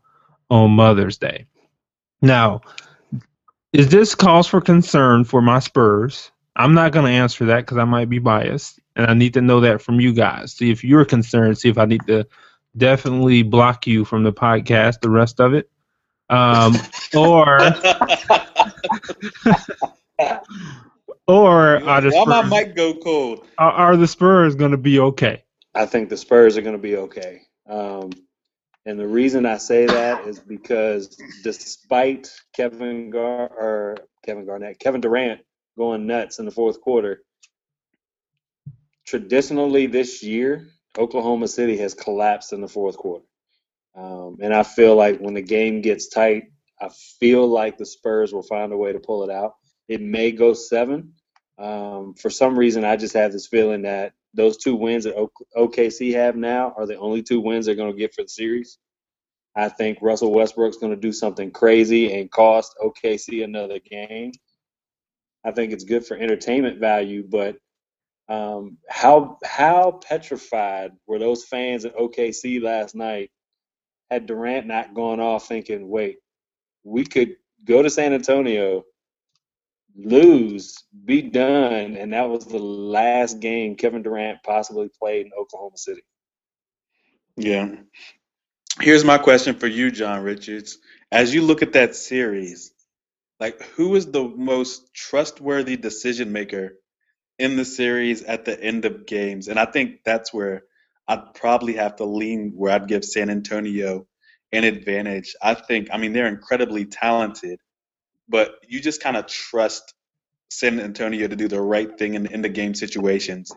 on 0.50 0.72
Mother's 0.72 1.18
Day. 1.18 1.46
Now, 2.22 2.62
is 3.74 3.90
this 3.90 4.16
cause 4.16 4.48
for 4.48 4.62
concern 4.62 5.24
for 5.24 5.42
my 5.42 5.60
Spurs? 5.60 6.32
I'm 6.56 6.74
not 6.74 6.92
going 6.92 7.06
to 7.06 7.12
answer 7.12 7.46
that 7.46 7.62
because 7.62 7.78
I 7.78 7.84
might 7.84 8.10
be 8.10 8.20
biased, 8.20 8.80
and 8.96 9.06
I 9.06 9.14
need 9.14 9.34
to 9.36 9.42
know 9.42 9.60
that 9.62 9.82
from 9.82 10.00
you 10.00 10.14
guys. 10.14 10.54
See 10.54 10.72
if 10.72 10.84
you're 10.84 11.06
concerned. 11.06 11.58
See 11.58 11.70
if 11.70 11.78
I 11.78 11.86
need 11.86 12.06
to 12.08 12.26
definitely 12.76 13.44
block 13.44 13.86
you 13.86 14.06
from 14.06 14.24
the 14.24 14.34
podcast, 14.34 15.02
the 15.02 15.10
rest 15.10 15.40
of 15.40 15.54
it, 15.54 15.70
um, 16.30 16.76
or 17.16 17.60
or 21.28 21.84
are 21.84 22.02
the 22.02 22.12
Why 22.12 22.26
my 22.26 22.44
mic 22.44 22.76
go 22.76 22.94
cold? 22.96 23.46
are, 23.58 23.72
are 23.72 23.98
the 23.98 24.08
Spurs 24.08 24.56
going 24.56 24.72
to 24.72 24.78
be 24.78 25.00
okay? 25.00 25.44
I 25.76 25.86
think 25.86 26.10
the 26.10 26.18
Spurs 26.18 26.58
are 26.58 26.62
going 26.62 26.76
to 26.76 26.82
be 26.82 26.98
okay. 26.98 27.42
Um, 27.70 28.12
and 28.88 28.98
the 28.98 29.08
reason 29.08 29.46
I 29.46 29.58
say 29.58 29.86
that 29.86 30.26
is 30.28 30.40
because 30.40 31.18
despite 31.44 32.32
Kevin 32.56 33.10
Gar 33.10 33.50
or 33.50 33.98
Kevin 34.26 34.46
Garnett, 34.46 34.80
Kevin 34.80 35.02
Durant 35.02 35.42
going 35.78 36.08
nuts 36.08 36.40
in 36.40 36.46
the 36.46 36.52
fourth 36.52 36.80
quarter, 36.80 37.22
traditionally 39.06 39.88
this 39.88 40.24
year, 40.24 40.70
Oklahoma 40.98 41.50
City 41.50 41.76
has 41.78 41.94
collapsed 41.94 42.54
in 42.54 42.62
the 42.62 42.68
fourth 42.70 42.96
quarter. 42.96 43.26
Um, 43.94 44.38
and 44.42 44.54
I 44.54 44.64
feel 44.64 44.96
like 44.96 45.20
when 45.20 45.34
the 45.34 45.42
game 45.42 45.82
gets 45.82 46.08
tight, 46.08 46.46
I 46.80 46.88
feel 47.20 47.46
like 47.46 47.78
the 47.78 47.86
Spurs 47.86 48.32
will 48.32 48.42
find 48.42 48.72
a 48.72 48.78
way 48.78 48.94
to 48.94 49.00
pull 49.00 49.24
it 49.26 49.30
out. 49.30 49.56
It 49.90 50.00
may 50.00 50.32
go 50.32 50.54
seven. 50.54 51.12
Um, 51.58 52.14
for 52.16 52.30
some 52.30 52.58
reason, 52.58 52.86
I 52.86 52.98
just 52.98 53.16
have 53.16 53.32
this 53.32 53.48
feeling 53.48 53.84
that 53.84 54.14
those 54.34 54.58
two 54.58 54.76
wins 54.76 55.06
that 55.06 55.16
OKC 55.58 56.14
have 56.16 56.36
now 56.36 56.74
are 56.78 56.86
the 56.88 56.98
only 56.98 57.24
two 57.24 57.42
wins 57.42 57.66
they're 57.66 57.76
going 57.76 57.92
to 57.92 57.98
get 57.98 58.14
for 58.14 58.24
the 58.24 58.30
series. 58.30 58.78
I 59.56 59.70
think 59.70 60.00
Russell 60.02 60.34
Westbrook's 60.34 60.78
going 60.78 60.94
to 60.94 61.02
do 61.02 61.12
something 61.12 61.52
crazy 61.52 62.20
and 62.20 62.32
cost 62.32 62.76
OKC 62.84 63.44
another 63.44 63.80
game. 63.80 64.32
I 65.46 65.52
think 65.52 65.74
it's 65.74 65.86
good 65.86 66.06
for 66.06 66.18
entertainment 66.18 66.80
value, 66.80 67.26
but 67.28 67.58
um, 68.30 68.78
how 68.90 69.38
how 69.44 70.00
petrified 70.08 70.92
were 71.08 71.20
those 71.20 71.46
fans 71.46 71.86
at 71.86 71.96
OKC 71.98 72.62
last 72.62 72.96
night? 72.96 73.32
Had 74.12 74.26
Durant 74.28 74.68
not 74.68 74.94
gone 74.94 75.20
off, 75.20 75.48
thinking, 75.48 75.90
"Wait, 75.90 76.18
we 76.84 77.06
could 77.06 77.36
go 77.66 77.82
to 77.82 77.90
San 77.90 78.14
Antonio, 78.14 78.84
lose, 79.98 80.84
be 81.06 81.24
done," 81.24 81.98
and 81.98 82.14
that 82.14 82.30
was 82.30 82.46
the 82.46 82.60
last 82.60 83.40
game 83.40 83.76
Kevin 83.76 84.04
Durant 84.04 84.44
possibly 84.44 84.90
played 84.90 85.26
in 85.26 85.32
Oklahoma 85.38 85.78
City. 85.78 86.04
Yeah. 87.36 87.76
Here's 88.80 89.04
my 89.04 89.18
question 89.18 89.56
for 89.56 89.68
you, 89.68 89.92
John 89.92 90.24
Richards. 90.24 90.78
As 91.12 91.34
you 91.34 91.42
look 91.42 91.62
at 91.62 91.74
that 91.74 91.96
series, 91.96 92.72
like 93.40 93.62
who 93.76 93.96
is 93.96 94.12
the 94.12 94.24
most 94.24 94.94
trustworthy 94.94 95.78
decision 95.78 96.32
maker 96.32 96.80
in 97.40 97.56
the 97.56 97.66
series 97.66 98.24
at 98.24 98.46
the 98.46 98.60
end 98.62 98.86
of 98.86 99.06
games? 99.06 99.48
And 99.48 99.60
I 99.60 99.66
think 99.66 100.04
that's 100.04 100.34
where 100.34 100.64
I'd 101.08 101.34
probably 101.34 101.74
have 101.74 101.96
to 101.98 102.06
lean 102.06 102.54
where 102.56 102.74
I'd 102.74 102.88
give 102.88 103.06
San 103.06 103.30
Antonio 103.30 104.08
an 104.52 104.64
advantage. 104.64 105.36
I 105.42 105.54
think, 105.54 105.90
I 105.92 105.98
mean, 105.98 106.14
they're 106.14 106.28
incredibly 106.28 106.86
talented, 106.86 107.60
but 108.30 108.56
you 108.68 108.82
just 108.82 109.02
kind 109.02 109.18
of 109.18 109.28
trust 109.28 109.94
San 110.52 110.80
Antonio 110.80 111.28
to 111.28 111.36
do 111.36 111.48
the 111.48 111.62
right 111.62 111.98
thing 111.98 112.16
in, 112.16 112.28
in 112.28 112.42
the 112.42 112.50
game 112.50 112.76
situations. 112.76 113.52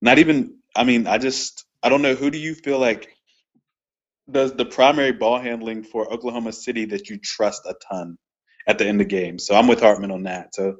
Not 0.00 0.18
even, 0.18 0.58
I 0.76 0.84
mean, 0.84 1.06
I 1.06 1.18
just, 1.18 1.64
I 1.82 1.88
don't 1.88 2.02
know. 2.02 2.14
Who 2.14 2.30
do 2.30 2.38
you 2.38 2.54
feel 2.54 2.78
like 2.78 3.08
does 4.30 4.54
the 4.54 4.64
primary 4.64 5.12
ball 5.12 5.38
handling 5.40 5.82
for 5.84 6.12
Oklahoma 6.12 6.52
City 6.52 6.86
that 6.86 7.10
you 7.10 7.18
trust 7.18 7.66
a 7.66 7.74
ton 7.90 8.16
at 8.66 8.78
the 8.78 8.86
end 8.86 9.00
of 9.00 9.08
games? 9.08 9.46
So 9.46 9.54
I'm 9.54 9.68
with 9.68 9.80
Hartman 9.80 10.10
on 10.10 10.24
that. 10.24 10.54
So 10.54 10.76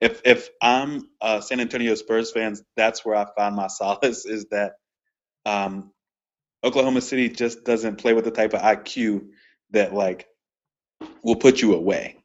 if 0.00 0.22
if 0.24 0.48
I'm 0.62 1.02
uh, 1.20 1.40
San 1.40 1.60
Antonio 1.60 1.94
Spurs 1.94 2.32
fans, 2.32 2.62
that's 2.76 3.04
where 3.04 3.16
I 3.16 3.26
find 3.36 3.54
my 3.56 3.66
solace 3.68 4.26
is 4.26 4.46
that 4.50 4.72
um, 5.46 5.92
Oklahoma 6.64 7.00
City 7.00 7.28
just 7.28 7.64
doesn't 7.64 7.96
play 7.96 8.14
with 8.14 8.24
the 8.24 8.30
type 8.30 8.54
of 8.54 8.62
IQ 8.62 9.28
that 9.70 9.94
like 9.94 10.26
will 11.22 11.36
put 11.36 11.62
you 11.62 11.74
away. 11.74 12.18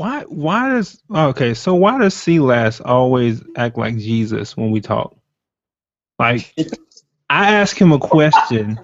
Why? 0.00 0.22
Why 0.22 0.70
does 0.70 0.98
okay? 1.14 1.52
So 1.52 1.74
why 1.74 1.98
does 1.98 2.14
Silas 2.14 2.80
always 2.80 3.42
act 3.54 3.76
like 3.76 3.98
Jesus 3.98 4.56
when 4.56 4.70
we 4.70 4.80
talk? 4.80 5.14
Like, 6.18 6.54
I 7.28 7.52
ask 7.52 7.78
him 7.78 7.92
a 7.92 7.98
question, 7.98 8.80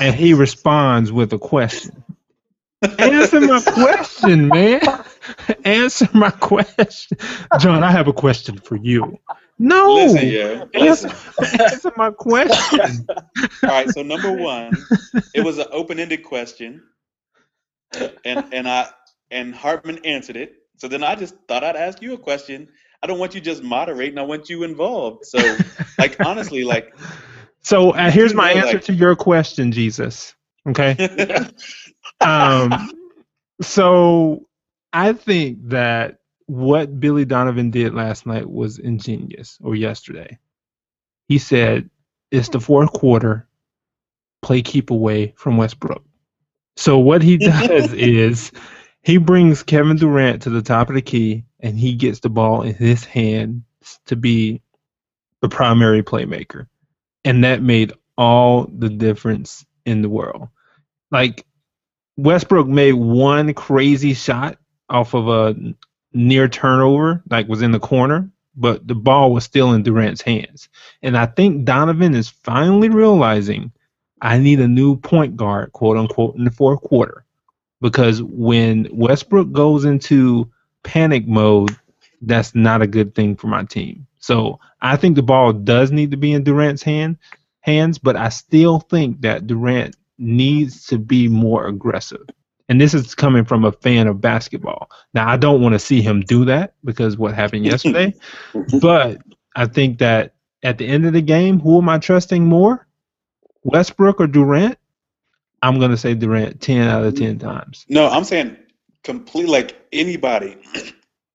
and 0.00 0.14
he 0.14 0.32
responds 0.32 1.12
with 1.12 1.34
a 1.34 1.38
question. 1.38 2.02
Answer 2.98 3.40
my 3.42 3.60
question, 3.60 4.48
man. 4.48 4.80
Answer 5.66 6.08
my 6.14 6.30
question, 6.30 7.18
John. 7.60 7.84
I 7.84 7.90
have 7.90 8.08
a 8.08 8.14
question 8.14 8.56
for 8.56 8.76
you. 8.76 9.18
No, 9.58 9.92
Listen, 9.92 10.28
yeah. 10.28 10.64
answer, 10.72 11.08
Listen. 11.38 11.60
answer 11.60 11.92
my 11.98 12.10
question. 12.10 13.06
All 13.62 13.68
right. 13.68 13.90
So 13.90 14.02
number 14.02 14.32
one, 14.32 14.74
it 15.34 15.44
was 15.44 15.58
an 15.58 15.66
open-ended 15.72 16.24
question, 16.24 16.82
and 18.24 18.46
and 18.50 18.66
I 18.66 18.88
and 19.34 19.54
Hartman 19.54 19.98
answered 20.04 20.36
it. 20.36 20.54
So 20.78 20.88
then 20.88 21.04
I 21.04 21.16
just 21.16 21.34
thought 21.48 21.62
I'd 21.64 21.76
ask 21.76 22.00
you 22.00 22.14
a 22.14 22.18
question. 22.18 22.68
I 23.02 23.06
don't 23.06 23.18
want 23.18 23.34
you 23.34 23.40
just 23.40 23.62
moderating. 23.62 24.16
I 24.18 24.22
want 24.22 24.48
you 24.48 24.62
involved. 24.62 25.26
So, 25.26 25.38
like 25.98 26.16
honestly, 26.24 26.64
like 26.64 26.96
So 27.60 27.90
uh, 27.90 28.10
here's 28.10 28.32
my 28.32 28.54
know, 28.54 28.60
answer 28.60 28.74
like- 28.78 28.84
to 28.84 28.94
your 28.94 29.16
question, 29.16 29.72
Jesus. 29.72 30.34
Okay. 30.66 30.96
um, 32.22 32.90
so 33.60 34.46
I 34.94 35.12
think 35.12 35.58
that 35.68 36.20
what 36.46 36.98
Billy 36.98 37.24
Donovan 37.26 37.70
did 37.70 37.94
last 37.94 38.24
night 38.26 38.48
was 38.48 38.78
ingenious, 38.78 39.58
or 39.62 39.74
yesterday. 39.74 40.38
He 41.28 41.38
said, 41.38 41.90
"It's 42.30 42.48
the 42.48 42.60
fourth 42.60 42.92
quarter. 42.92 43.46
Play 44.42 44.62
keep 44.62 44.90
away 44.90 45.34
from 45.36 45.56
Westbrook." 45.58 46.02
So 46.76 46.98
what 46.98 47.22
he 47.22 47.36
does 47.38 47.92
is 47.92 48.52
he 49.04 49.18
brings 49.18 49.62
Kevin 49.62 49.96
Durant 49.96 50.42
to 50.42 50.50
the 50.50 50.62
top 50.62 50.88
of 50.88 50.94
the 50.94 51.02
key, 51.02 51.44
and 51.60 51.78
he 51.78 51.94
gets 51.94 52.20
the 52.20 52.30
ball 52.30 52.62
in 52.62 52.74
his 52.74 53.04
hands 53.04 53.62
to 54.06 54.16
be 54.16 54.62
the 55.40 55.48
primary 55.48 56.02
playmaker, 56.02 56.68
and 57.24 57.44
that 57.44 57.62
made 57.62 57.92
all 58.16 58.64
the 58.64 58.88
difference 58.88 59.66
in 59.84 60.00
the 60.00 60.08
world. 60.08 60.48
Like 61.10 61.44
Westbrook 62.16 62.66
made 62.66 62.94
one 62.94 63.52
crazy 63.52 64.14
shot 64.14 64.58
off 64.88 65.14
of 65.14 65.28
a 65.28 65.54
near 66.14 66.48
turnover, 66.48 67.22
like 67.28 67.46
was 67.46 67.60
in 67.60 67.72
the 67.72 67.80
corner, 67.80 68.30
but 68.56 68.86
the 68.86 68.94
ball 68.94 69.32
was 69.32 69.44
still 69.44 69.72
in 69.74 69.82
Durant's 69.82 70.22
hands. 70.22 70.70
And 71.02 71.16
I 71.16 71.26
think 71.26 71.66
Donovan 71.66 72.14
is 72.14 72.28
finally 72.28 72.88
realizing 72.88 73.72
I 74.22 74.38
need 74.38 74.60
a 74.60 74.68
new 74.68 74.96
point 74.96 75.36
guard, 75.36 75.72
quote 75.72 75.98
unquote, 75.98 76.36
in 76.36 76.44
the 76.44 76.50
fourth 76.50 76.80
quarter. 76.80 77.23
Because 77.84 78.22
when 78.22 78.88
Westbrook 78.90 79.52
goes 79.52 79.84
into 79.84 80.50
panic 80.84 81.28
mode, 81.28 81.76
that's 82.22 82.54
not 82.54 82.80
a 82.80 82.86
good 82.86 83.14
thing 83.14 83.36
for 83.36 83.48
my 83.48 83.64
team. 83.64 84.06
So 84.20 84.58
I 84.80 84.96
think 84.96 85.16
the 85.16 85.22
ball 85.22 85.52
does 85.52 85.92
need 85.92 86.12
to 86.12 86.16
be 86.16 86.32
in 86.32 86.44
Durant's 86.44 86.82
hand 86.82 87.18
hands, 87.60 87.98
but 87.98 88.16
I 88.16 88.30
still 88.30 88.80
think 88.80 89.20
that 89.20 89.46
Durant 89.46 89.96
needs 90.16 90.86
to 90.86 90.98
be 90.98 91.28
more 91.28 91.66
aggressive. 91.66 92.26
And 92.70 92.80
this 92.80 92.94
is 92.94 93.14
coming 93.14 93.44
from 93.44 93.66
a 93.66 93.72
fan 93.72 94.06
of 94.06 94.22
basketball. 94.22 94.90
Now, 95.12 95.28
I 95.28 95.36
don't 95.36 95.60
want 95.60 95.74
to 95.74 95.78
see 95.78 96.00
him 96.00 96.22
do 96.22 96.46
that 96.46 96.72
because 96.86 97.18
what 97.18 97.34
happened 97.34 97.66
yesterday, 97.66 98.14
but 98.80 99.18
I 99.54 99.66
think 99.66 99.98
that 99.98 100.36
at 100.62 100.78
the 100.78 100.86
end 100.86 101.04
of 101.04 101.12
the 101.12 101.20
game, 101.20 101.60
who 101.60 101.76
am 101.76 101.90
I 101.90 101.98
trusting 101.98 102.46
more? 102.46 102.86
Westbrook 103.62 104.22
or 104.22 104.26
Durant? 104.26 104.78
I'm 105.64 105.78
going 105.78 105.92
to 105.92 105.96
say 105.96 106.12
Durant 106.12 106.60
10 106.60 106.88
out 106.88 107.04
of 107.04 107.14
10 107.14 107.38
mm-hmm. 107.38 107.48
times. 107.48 107.86
no, 107.88 108.06
I'm 108.06 108.24
saying 108.24 108.58
complete 109.02 109.48
like 109.48 109.80
anybody, 109.92 110.58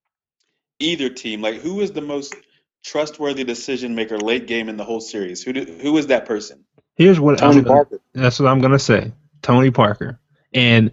either 0.80 1.10
team. 1.10 1.42
Like 1.42 1.56
who 1.56 1.82
is 1.82 1.92
the 1.94 2.02
most 2.02 2.36
trustworthy 2.84 3.44
decision 3.44 3.96
maker 3.96 4.20
late 4.20 4.46
game 4.46 4.70
in 4.70 4.78
the 4.78 4.84
whole 4.84 5.02
series? 5.02 5.42
Who 5.42 5.54
do, 5.54 5.65
who 5.65 5.98
is 5.98 6.08
that 6.08 6.26
person? 6.26 6.63
Here's 6.96 7.20
what 7.20 7.39
Tony 7.39 7.58
I'm 7.58 7.63
gonna, 7.63 7.76
Parker. 7.76 8.02
That's 8.13 8.39
what 8.39 8.50
I'm 8.50 8.62
gonna 8.62 8.78
say. 8.78 9.13
Tony 9.42 9.72
Parker. 9.72 10.20
And 10.54 10.92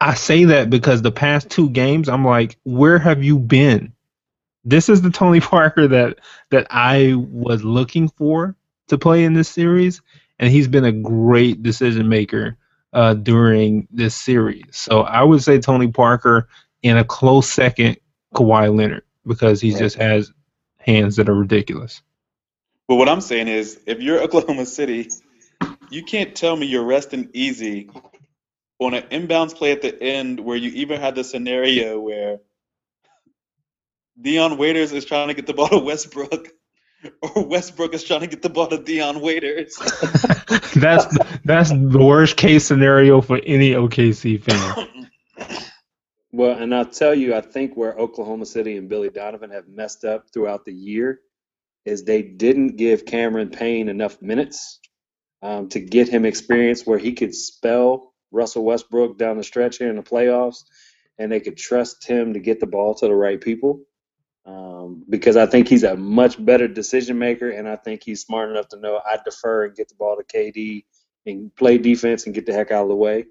I 0.00 0.14
say 0.14 0.44
that 0.44 0.70
because 0.70 1.02
the 1.02 1.10
past 1.10 1.50
two 1.50 1.70
games, 1.70 2.08
I'm 2.08 2.24
like, 2.24 2.56
where 2.62 3.00
have 3.00 3.24
you 3.24 3.38
been? 3.40 3.94
This 4.64 4.88
is 4.88 5.02
the 5.02 5.10
Tony 5.22 5.40
Parker 5.40 5.88
that 5.88 6.20
that 6.50 6.68
I 6.70 7.14
was 7.16 7.64
looking 7.64 8.08
for 8.10 8.54
to 8.88 8.96
play 8.96 9.24
in 9.24 9.32
this 9.32 9.48
series, 9.48 10.02
and 10.38 10.52
he's 10.52 10.68
been 10.68 10.84
a 10.84 10.92
great 10.92 11.64
decision 11.64 12.08
maker 12.08 12.56
uh, 12.92 13.14
during 13.14 13.88
this 13.90 14.14
series. 14.14 14.66
So 14.72 15.02
I 15.02 15.22
would 15.22 15.42
say 15.42 15.58
Tony 15.58 15.88
Parker 15.88 16.48
in 16.82 16.96
a 16.98 17.04
close 17.04 17.50
second, 17.50 17.98
Kawhi 18.34 18.74
Leonard, 18.76 19.04
because 19.26 19.60
he 19.60 19.72
Right. 19.72 19.80
just 19.80 19.96
has 19.96 20.32
hands 20.78 21.16
that 21.16 21.28
are 21.28 21.34
ridiculous. 21.34 22.02
But 22.88 22.96
what 22.96 23.08
I'm 23.08 23.20
saying 23.20 23.48
is, 23.48 23.80
if 23.86 24.00
you're 24.00 24.20
Oklahoma 24.24 24.66
City, 24.66 25.08
you 25.90 26.04
can't 26.04 26.34
tell 26.34 26.56
me 26.56 26.66
you're 26.66 26.84
resting 26.84 27.30
easy 27.34 27.90
on 28.80 28.94
an 28.94 29.04
inbounds 29.04 29.54
play 29.54 29.72
at 29.72 29.82
the 29.82 30.02
end 30.02 30.40
where 30.40 30.56
you 30.56 30.70
even 30.70 31.00
had 31.00 31.14
the 31.14 31.24
scenario 31.24 32.00
where 32.00 32.38
Dion 34.20 34.58
Waiters 34.58 34.92
is 34.92 35.04
trying 35.04 35.28
to 35.28 35.34
get 35.34 35.46
the 35.46 35.54
ball 35.54 35.68
to 35.68 35.78
Westbrook, 35.84 36.48
or 37.22 37.46
Westbrook 37.46 37.94
is 37.94 38.04
trying 38.04 38.20
to 38.20 38.26
get 38.26 38.42
the 38.42 38.48
ball 38.48 38.68
to 38.68 38.78
Dion 38.78 39.20
Waiters. 39.20 39.76
that's 40.74 41.06
that's 41.44 41.70
the 41.70 41.98
worst 42.00 42.36
case 42.36 42.64
scenario 42.64 43.20
for 43.20 43.40
any 43.44 43.72
OKC 43.72 44.42
fan. 44.42 44.88
Well, 46.36 46.58
and 46.58 46.74
I'll 46.74 46.84
tell 46.84 47.14
you, 47.14 47.34
I 47.34 47.40
think 47.40 47.78
where 47.78 47.98
Oklahoma 47.98 48.44
City 48.44 48.76
and 48.76 48.90
Billy 48.90 49.08
Donovan 49.08 49.52
have 49.52 49.68
messed 49.68 50.04
up 50.04 50.26
throughout 50.34 50.66
the 50.66 50.72
year 50.74 51.22
is 51.86 52.04
they 52.04 52.20
didn't 52.20 52.76
give 52.76 53.06
Cameron 53.06 53.48
Payne 53.48 53.88
enough 53.88 54.20
minutes 54.20 54.78
um, 55.40 55.70
to 55.70 55.80
get 55.80 56.10
him 56.10 56.26
experience 56.26 56.84
where 56.84 56.98
he 56.98 57.14
could 57.14 57.34
spell 57.34 58.12
Russell 58.32 58.64
Westbrook 58.64 59.16
down 59.16 59.38
the 59.38 59.44
stretch 59.44 59.78
here 59.78 59.88
in 59.88 59.96
the 59.96 60.02
playoffs, 60.02 60.64
and 61.18 61.32
they 61.32 61.40
could 61.40 61.56
trust 61.56 62.06
him 62.06 62.34
to 62.34 62.38
get 62.38 62.60
the 62.60 62.66
ball 62.66 62.94
to 62.96 63.06
the 63.06 63.14
right 63.14 63.40
people. 63.40 63.85
Um, 64.46 65.04
because 65.08 65.36
I 65.36 65.46
think 65.46 65.66
he's 65.66 65.82
a 65.82 65.96
much 65.96 66.42
better 66.44 66.68
decision 66.68 67.18
maker, 67.18 67.50
and 67.50 67.68
I 67.68 67.74
think 67.74 68.04
he's 68.04 68.22
smart 68.22 68.50
enough 68.50 68.68
to 68.68 68.78
know 68.78 69.00
I 69.04 69.18
defer 69.24 69.64
and 69.64 69.74
get 69.74 69.88
the 69.88 69.96
ball 69.96 70.16
to 70.16 70.22
KD 70.22 70.84
and 71.26 71.54
play 71.56 71.78
defense 71.78 72.26
and 72.26 72.34
get 72.34 72.46
the 72.46 72.52
heck 72.52 72.70
out 72.70 72.84
of 72.84 72.88
the 72.88 72.94
way. 72.94 73.26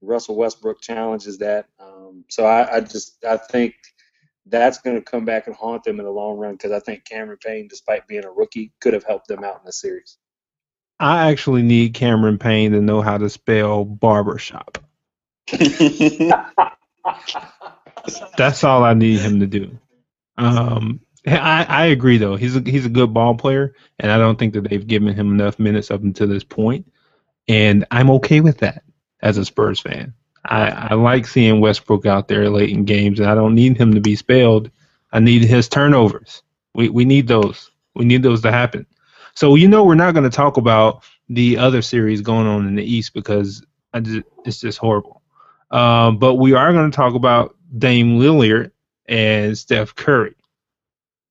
Russell 0.00 0.36
Westbrook 0.36 0.80
challenges 0.80 1.38
that. 1.38 1.66
Um, 1.80 2.24
so 2.28 2.44
I, 2.44 2.76
I, 2.76 2.80
just 2.80 3.24
I 3.24 3.36
think 3.36 3.74
that's 4.46 4.78
going 4.78 4.96
to 4.96 5.02
come 5.02 5.24
back 5.24 5.46
and 5.46 5.56
haunt 5.56 5.84
them 5.84 5.98
in 5.98 6.04
the 6.04 6.10
long 6.10 6.38
run 6.38 6.52
because 6.52 6.72
I 6.72 6.80
think 6.80 7.04
Cameron 7.04 7.38
Payne, 7.44 7.68
despite 7.68 8.06
being 8.06 8.24
a 8.24 8.30
rookie, 8.30 8.72
could 8.80 8.94
have 8.94 9.04
helped 9.04 9.28
them 9.28 9.44
out 9.44 9.56
in 9.56 9.66
the 9.66 9.72
series. 9.72 10.18
I 11.00 11.30
actually 11.30 11.62
need 11.62 11.94
Cameron 11.94 12.38
Payne 12.38 12.72
to 12.72 12.80
know 12.80 13.00
how 13.00 13.18
to 13.18 13.28
spell 13.28 13.84
barbershop. 13.84 14.78
that's 18.36 18.62
all 18.62 18.84
I 18.84 18.94
need 18.94 19.18
him 19.20 19.40
to 19.40 19.46
do. 19.46 19.78
Um, 20.42 21.00
I, 21.26 21.64
I 21.68 21.86
agree 21.86 22.18
though. 22.18 22.36
He's 22.36 22.56
a 22.56 22.60
he's 22.60 22.86
a 22.86 22.90
good 22.90 23.14
ball 23.14 23.34
player, 23.34 23.74
and 23.98 24.10
I 24.10 24.18
don't 24.18 24.38
think 24.38 24.54
that 24.54 24.68
they've 24.68 24.86
given 24.86 25.14
him 25.14 25.32
enough 25.32 25.58
minutes 25.58 25.90
up 25.90 26.02
until 26.02 26.26
this 26.26 26.44
point, 26.44 26.90
and 27.48 27.84
I'm 27.90 28.10
okay 28.10 28.40
with 28.40 28.58
that 28.58 28.82
as 29.22 29.38
a 29.38 29.44
Spurs 29.44 29.80
fan. 29.80 30.14
I, 30.44 30.70
I 30.90 30.94
like 30.94 31.26
seeing 31.26 31.60
Westbrook 31.60 32.06
out 32.06 32.26
there 32.26 32.50
late 32.50 32.70
in 32.70 32.84
games, 32.84 33.20
and 33.20 33.28
I 33.28 33.34
don't 33.36 33.54
need 33.54 33.76
him 33.76 33.94
to 33.94 34.00
be 34.00 34.16
spelled. 34.16 34.70
I 35.12 35.20
need 35.20 35.44
his 35.44 35.68
turnovers. 35.68 36.42
We 36.74 36.88
we 36.88 37.04
need 37.04 37.28
those. 37.28 37.70
We 37.94 38.04
need 38.04 38.22
those 38.22 38.42
to 38.42 38.50
happen. 38.50 38.86
So 39.34 39.54
you 39.54 39.68
know 39.68 39.84
we're 39.84 39.94
not 39.94 40.14
going 40.14 40.28
to 40.28 40.36
talk 40.36 40.56
about 40.56 41.04
the 41.28 41.56
other 41.56 41.82
series 41.82 42.20
going 42.20 42.46
on 42.46 42.66
in 42.66 42.74
the 42.74 42.84
East 42.84 43.14
because 43.14 43.64
just, 44.02 44.26
it's 44.44 44.60
just 44.60 44.78
horrible. 44.78 45.22
Um, 45.70 46.18
but 46.18 46.34
we 46.34 46.52
are 46.52 46.72
going 46.72 46.90
to 46.90 46.94
talk 46.94 47.14
about 47.14 47.56
Dame 47.78 48.18
Lillard 48.18 48.71
and 49.06 49.56
Steph 49.56 49.94
Curry 49.94 50.34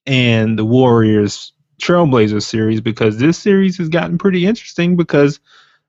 and 0.05 0.57
the 0.57 0.65
Warriors 0.65 1.53
Trailblazers 1.81 2.43
series 2.43 2.81
because 2.81 3.17
this 3.17 3.37
series 3.37 3.77
has 3.77 3.89
gotten 3.89 4.17
pretty 4.17 4.45
interesting 4.45 4.95
because 4.95 5.39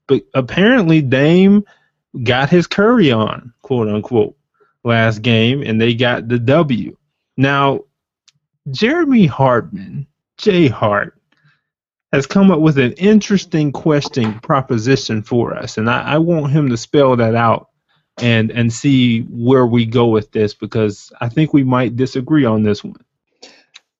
but 0.06 0.22
apparently 0.34 1.00
Dame 1.00 1.64
got 2.22 2.50
his 2.50 2.66
Curry 2.66 3.12
on, 3.12 3.52
quote 3.62 3.88
unquote, 3.88 4.36
last 4.84 5.22
game, 5.22 5.62
and 5.62 5.80
they 5.80 5.94
got 5.94 6.28
the 6.28 6.38
W. 6.38 6.96
Now, 7.36 7.80
Jeremy 8.70 9.26
Hartman, 9.26 10.06
J 10.38 10.68
Hart, 10.68 11.18
has 12.12 12.26
come 12.26 12.50
up 12.50 12.60
with 12.60 12.78
an 12.78 12.92
interesting 12.92 13.72
question 13.72 14.38
proposition 14.40 15.22
for 15.22 15.56
us, 15.56 15.78
and 15.78 15.88
I, 15.88 16.02
I 16.02 16.18
want 16.18 16.52
him 16.52 16.68
to 16.68 16.76
spell 16.76 17.16
that 17.16 17.34
out 17.34 17.68
and 18.18 18.50
and 18.50 18.72
see 18.72 19.20
where 19.22 19.66
we 19.66 19.86
go 19.86 20.06
with 20.06 20.32
this 20.32 20.54
because 20.54 21.12
I 21.20 21.28
think 21.28 21.52
we 21.52 21.64
might 21.64 21.96
disagree 21.96 22.44
on 22.44 22.62
this 22.62 22.84
one. 22.84 22.96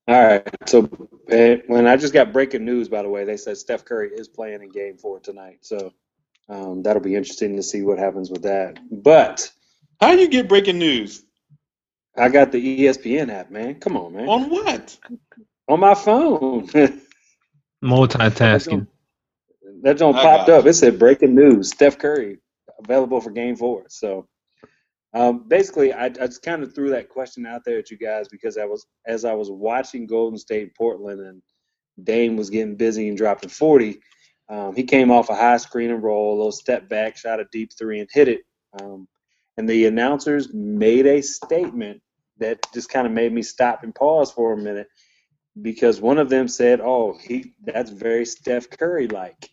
All 0.09 0.23
right. 0.23 0.49
So 0.67 0.85
uh, 1.31 1.63
when 1.67 1.87
I 1.87 1.97
just 1.97 2.13
got 2.13 2.33
breaking 2.33 2.65
news, 2.65 2.89
by 2.89 3.03
the 3.03 3.09
way, 3.09 3.25
they 3.25 3.37
said 3.37 3.57
Steph 3.57 3.85
Curry 3.85 4.11
is 4.11 4.29
playing 4.29 4.63
in 4.63 4.71
Game 4.71 4.97
Four 4.97 5.21
tonight. 5.21 5.59
So 5.63 5.93
um, 6.49 6.83
that'll 6.83 7.03
be 7.03 7.15
interesting 7.15 7.57
to 7.57 7.63
see 7.63 7.83
what 7.83 7.99
happens 7.99 8.31
with 8.31 8.43
that. 8.43 8.79
But 8.91 9.51
how 10.01 10.15
do 10.15 10.21
you 10.21 10.29
get 10.29 10.49
breaking 10.49 10.79
news? 10.79 11.23
I 12.17 12.29
got 12.29 12.53
the 12.53 12.85
ESPN 12.85 13.31
app, 13.31 13.51
man. 13.51 13.77
Come 13.77 13.97
on, 13.97 14.13
man. 14.15 14.29
On 14.29 14.51
what? 14.51 14.99
On 15.69 15.81
my 15.81 15.95
phone. 15.95 16.69
Multitasking. 17.83 18.87
That 19.83 19.99
don't 19.99 20.15
popped 20.15 20.49
up. 20.49 20.67
It 20.67 20.75
said 20.75 20.99
breaking 20.99 21.35
news: 21.35 21.71
Steph 21.71 21.99
Curry 21.99 22.39
available 22.83 23.21
for 23.21 23.31
Game 23.31 23.57
Four. 23.57 23.85
So 23.89 24.27
um, 25.15 25.47
basically, 25.47 25.93
I, 25.93 26.07
I 26.07 26.09
just 26.09 26.43
kind 26.43 26.63
of 26.63 26.75
threw 26.75 26.91
that 26.91 27.09
question 27.09 27.47
out 27.47 27.63
there 27.65 27.79
at 27.79 27.91
you 27.91 27.99
guys 27.99 28.29
because 28.29 28.57
I 28.57 28.65
was 28.65 28.87
as 29.07 29.25
I 29.25 29.35
was 29.35 29.51
watching 29.51 30.07
Golden 30.07 30.39
State 30.39 30.75
Portland 30.75 31.21
and 31.21 31.43
Dame 32.03 32.37
was 32.37 32.51
getting 32.51 32.77
busy 32.77 33.09
and 33.09 33.17
dropping 33.17 33.51
forty. 33.51 34.01
Um, 34.49 34.75
he 34.75 34.85
came 34.85 35.11
off 35.11 35.31
a 35.31 35.35
high 35.35 35.59
screen 35.59 35.91
and 35.91 36.03
roll, 36.03 36.35
a 36.35 36.37
little 36.37 36.53
step 36.53 36.89
back, 36.89 37.17
shot 37.17 37.41
a 37.41 37.47
deep 37.53 37.71
three, 37.79 38.01
and 38.01 38.09
hit 38.13 38.29
it. 38.29 38.41
Um, 38.81 39.07
and 39.57 39.69
the 39.69 39.87
announcers 39.87 40.53
made 40.53 41.07
a 41.07 41.23
statement 41.23 42.01
that 42.39 42.59
just 42.73 42.89
kind 42.89 43.07
of 43.07 43.13
made 43.13 43.33
me 43.33 43.43
stop 43.43 43.83
and 43.83 43.95
pause 43.95 44.33
for 44.33 44.53
a 44.53 44.57
minute 44.57 44.89
because 45.61 46.01
one 46.01 46.19
of 46.19 46.31
them 46.31 46.49
said, 46.49 46.81
"Oh, 46.81 47.19
he 47.21 47.53
that's 47.63 47.91
very 47.91 48.25
Steph 48.25 48.71
Curry 48.71 49.09
like." 49.09 49.51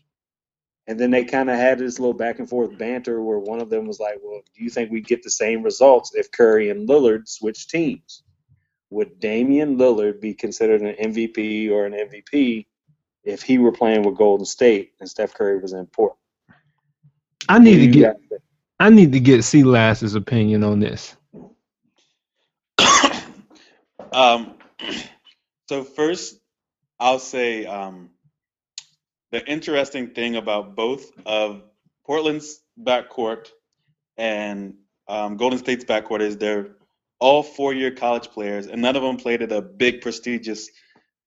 And 0.90 1.00
then 1.00 1.12
they 1.12 1.24
kind 1.24 1.50
of 1.52 1.56
had 1.56 1.78
this 1.78 2.00
little 2.00 2.16
back 2.16 2.40
and 2.40 2.50
forth 2.50 2.76
banter 2.76 3.22
where 3.22 3.38
one 3.38 3.62
of 3.62 3.70
them 3.70 3.86
was 3.86 4.00
like, 4.00 4.18
"Well, 4.24 4.42
do 4.56 4.64
you 4.64 4.72
think 4.72 4.90
we 4.90 5.02
get 5.02 5.22
the 5.22 5.30
same 5.30 5.62
results 5.62 6.16
if 6.16 6.32
Curry 6.32 6.72
and 6.72 6.90
Lillard 6.90 7.28
switch 7.28 7.68
teams? 7.68 8.24
Would 8.90 9.20
Damian 9.20 9.78
Lillard 9.78 10.20
be 10.20 10.34
considered 10.34 10.82
an 10.82 10.96
MVP 10.96 11.70
or 11.70 11.86
an 11.86 11.94
MVP 11.94 12.66
if 13.24 13.42
he 13.44 13.58
were 13.58 13.72
playing 13.72 14.04
with 14.04 14.18
Golden 14.18 14.46
State 14.46 14.94
and 15.00 15.10
Steph 15.10 15.34
Curry 15.34 15.60
was 15.60 15.74
in 15.74 15.86
Portland. 15.86 16.20
I 17.48 17.60
need 17.60 17.80
to 17.80 17.88
get 17.88 18.18
I 18.80 18.90
need 18.90 19.12
to 19.12 19.20
get 19.20 19.44
C 19.44 19.64
Last's 19.64 20.16
opinion 20.16 20.64
on 20.64 20.80
this. 20.80 21.16
um 24.12 24.56
so 25.70 25.84
first 25.84 26.40
I'll 27.00 27.20
say 27.20 27.66
um 27.66 28.10
the 29.32 29.46
interesting 29.46 30.12
thing 30.12 30.36
about 30.36 30.76
both 30.76 31.12
of 31.26 31.64
Portland's 32.06 32.62
backcourt 32.82 33.48
and 34.18 34.76
um, 35.08 35.38
Golden 35.38 35.60
State's 35.60 35.86
backcourt 35.86 36.22
is 36.22 36.38
they're 36.38 36.76
all 37.20 37.44
four-year 37.44 37.92
college 37.92 38.30
players, 38.30 38.68
and 38.68 38.82
none 38.82 38.96
of 38.96 39.04
them 39.04 39.18
played 39.18 39.42
at 39.42 39.52
a 39.52 39.62
big, 39.62 40.02
prestigious 40.02 40.70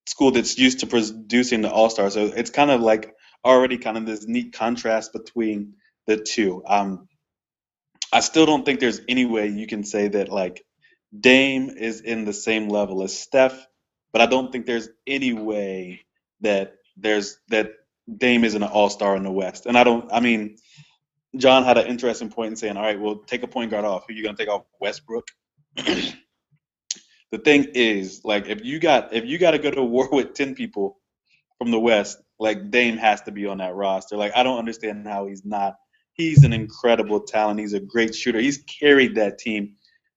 school 0.07 0.31
that's 0.31 0.59
used 0.59 0.81
to 0.81 0.87
producing 0.87 1.63
the 1.63 1.71
all 1.71 1.91
stars. 1.91 2.15
So 2.15 2.27
it's 2.27 2.51
kind 2.51 2.71
of 2.71 2.81
like 2.81 3.15
already 3.45 3.79
kind 3.79 3.97
of 3.97 4.07
this 4.07 4.27
neat 4.27 4.53
contrast 4.53 5.13
between 5.13 5.75
the 6.07 6.17
two. 6.17 6.63
Um, 6.67 7.09
I 8.13 8.21
still 8.21 8.47
don't 8.47 8.65
think 8.65 8.81
there's 8.81 9.01
any 9.09 9.25
way 9.25 9.49
you 9.49 9.67
can 9.67 9.85
say 9.85 10.09
that 10.09 10.29
like 10.29 10.65
Dame 11.19 11.71
is 11.71 12.01
in 12.01 12.25
the 12.25 12.33
same 12.33 12.69
level 12.69 13.03
as 13.03 13.19
Steph, 13.19 13.67
but 14.13 14.23
I 14.23 14.27
don't 14.27 14.51
think 14.51 14.67
there's 14.67 14.89
any 15.07 15.33
way 15.33 16.01
that 16.41 16.75
there's 16.97 17.39
that 17.49 17.73
Dame 18.17 18.45
isn't 18.45 18.63
an 18.63 18.69
all 18.69 18.91
star 18.91 19.17
in 19.17 19.23
the 19.23 19.31
West. 19.31 19.67
And 19.67 19.77
I 19.77 19.85
don't. 19.85 20.11
I 20.13 20.21
mean, 20.21 20.57
John 21.37 21.65
had 21.65 21.79
an 21.79 21.87
interesting 21.87 22.31
point 22.31 22.51
in 22.51 22.57
saying, 22.57 22.77
"All 22.77 22.83
right, 22.83 23.01
well, 23.01 23.17
take 23.17 23.43
a 23.43 23.49
point 23.49 23.71
guard 23.71 23.85
off. 23.85 24.05
Who 24.07 24.15
are 24.15 24.17
you 24.17 24.25
gonna 24.25 24.37
take 24.37 24.49
off? 24.49 24.65
Westbrook." 24.81 25.27
the 25.77 27.39
thing 27.45 27.69
is, 27.75 28.23
like, 28.25 28.49
if 28.49 28.65
you 28.65 28.79
got 28.79 29.13
if 29.13 29.25
you 29.25 29.39
got 29.39 29.53
to 29.53 29.59
go 29.59 29.71
to 29.71 29.83
war 29.83 30.09
with 30.11 30.35
ten 30.35 30.55
people 30.55 30.99
from 31.59 31.71
the 31.71 31.81
West, 31.81 32.21
like 32.39 32.71
Dame 32.71 32.97
has 32.99 33.23
to 33.23 33.33
be 33.33 33.47
on 33.47 33.59
that 33.59 33.75
roster. 33.75 34.17
Like, 34.17 34.33
I 34.37 34.43
don't 34.43 34.59
understand 34.59 35.07
how 35.07 35.27
he's 35.27 35.45
not. 35.45 35.77
He's 36.15 36.45
an 36.45 36.53
incredible 36.53 37.21
talent. 37.21 37.61
He's 37.61 37.73
a 37.73 37.81
great 37.81 38.15
shooter. 38.15 38.41
He's 38.41 38.59
carried 38.59 39.15
that 39.15 39.39
team. 39.39 39.77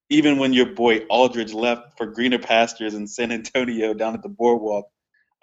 Even 0.09 0.37
when 0.37 0.53
your 0.53 0.67
boy 0.67 0.99
Aldridge 1.09 1.53
left 1.53 1.97
for 1.97 2.05
greener 2.05 2.37
pastures 2.37 2.93
in 2.93 3.07
San 3.07 3.31
Antonio 3.31 3.93
down 3.93 4.13
at 4.13 4.21
the 4.21 4.29
boardwalk, 4.29 4.85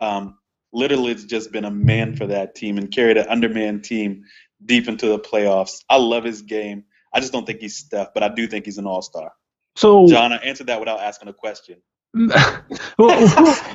um, 0.01 0.39
literally 0.73 1.13
it's 1.13 1.25
just 1.25 1.53
been 1.53 1.65
a 1.65 1.71
man 1.71 2.17
for 2.17 2.27
that 2.29 2.55
team 2.55 2.79
and 2.79 2.91
carried 2.91 3.17
an 3.17 3.27
undermanned 3.29 3.85
team 3.85 4.25
deep 4.65 4.89
into 4.89 5.07
the 5.07 5.19
playoffs. 5.19 5.85
I 5.89 5.97
love 5.97 6.25
his 6.25 6.43
game. 6.43 6.85
I 7.13 7.21
just 7.21 7.33
don't 7.33 7.47
think 7.47 7.61
he's 7.61 7.77
Steph, 7.77 8.15
but 8.15 8.23
I 8.23 8.29
do 8.29 8.47
think 8.47 8.65
he's 8.65 8.79
an 8.79 8.87
all 8.87 9.03
star. 9.03 9.33
So, 9.77 10.07
John, 10.07 10.33
I 10.33 10.37
answered 10.37 10.69
that 10.69 10.81
without 10.81 11.01
asking 11.01 11.29
a 11.29 11.33
question. 11.33 11.79
who, 12.15 13.11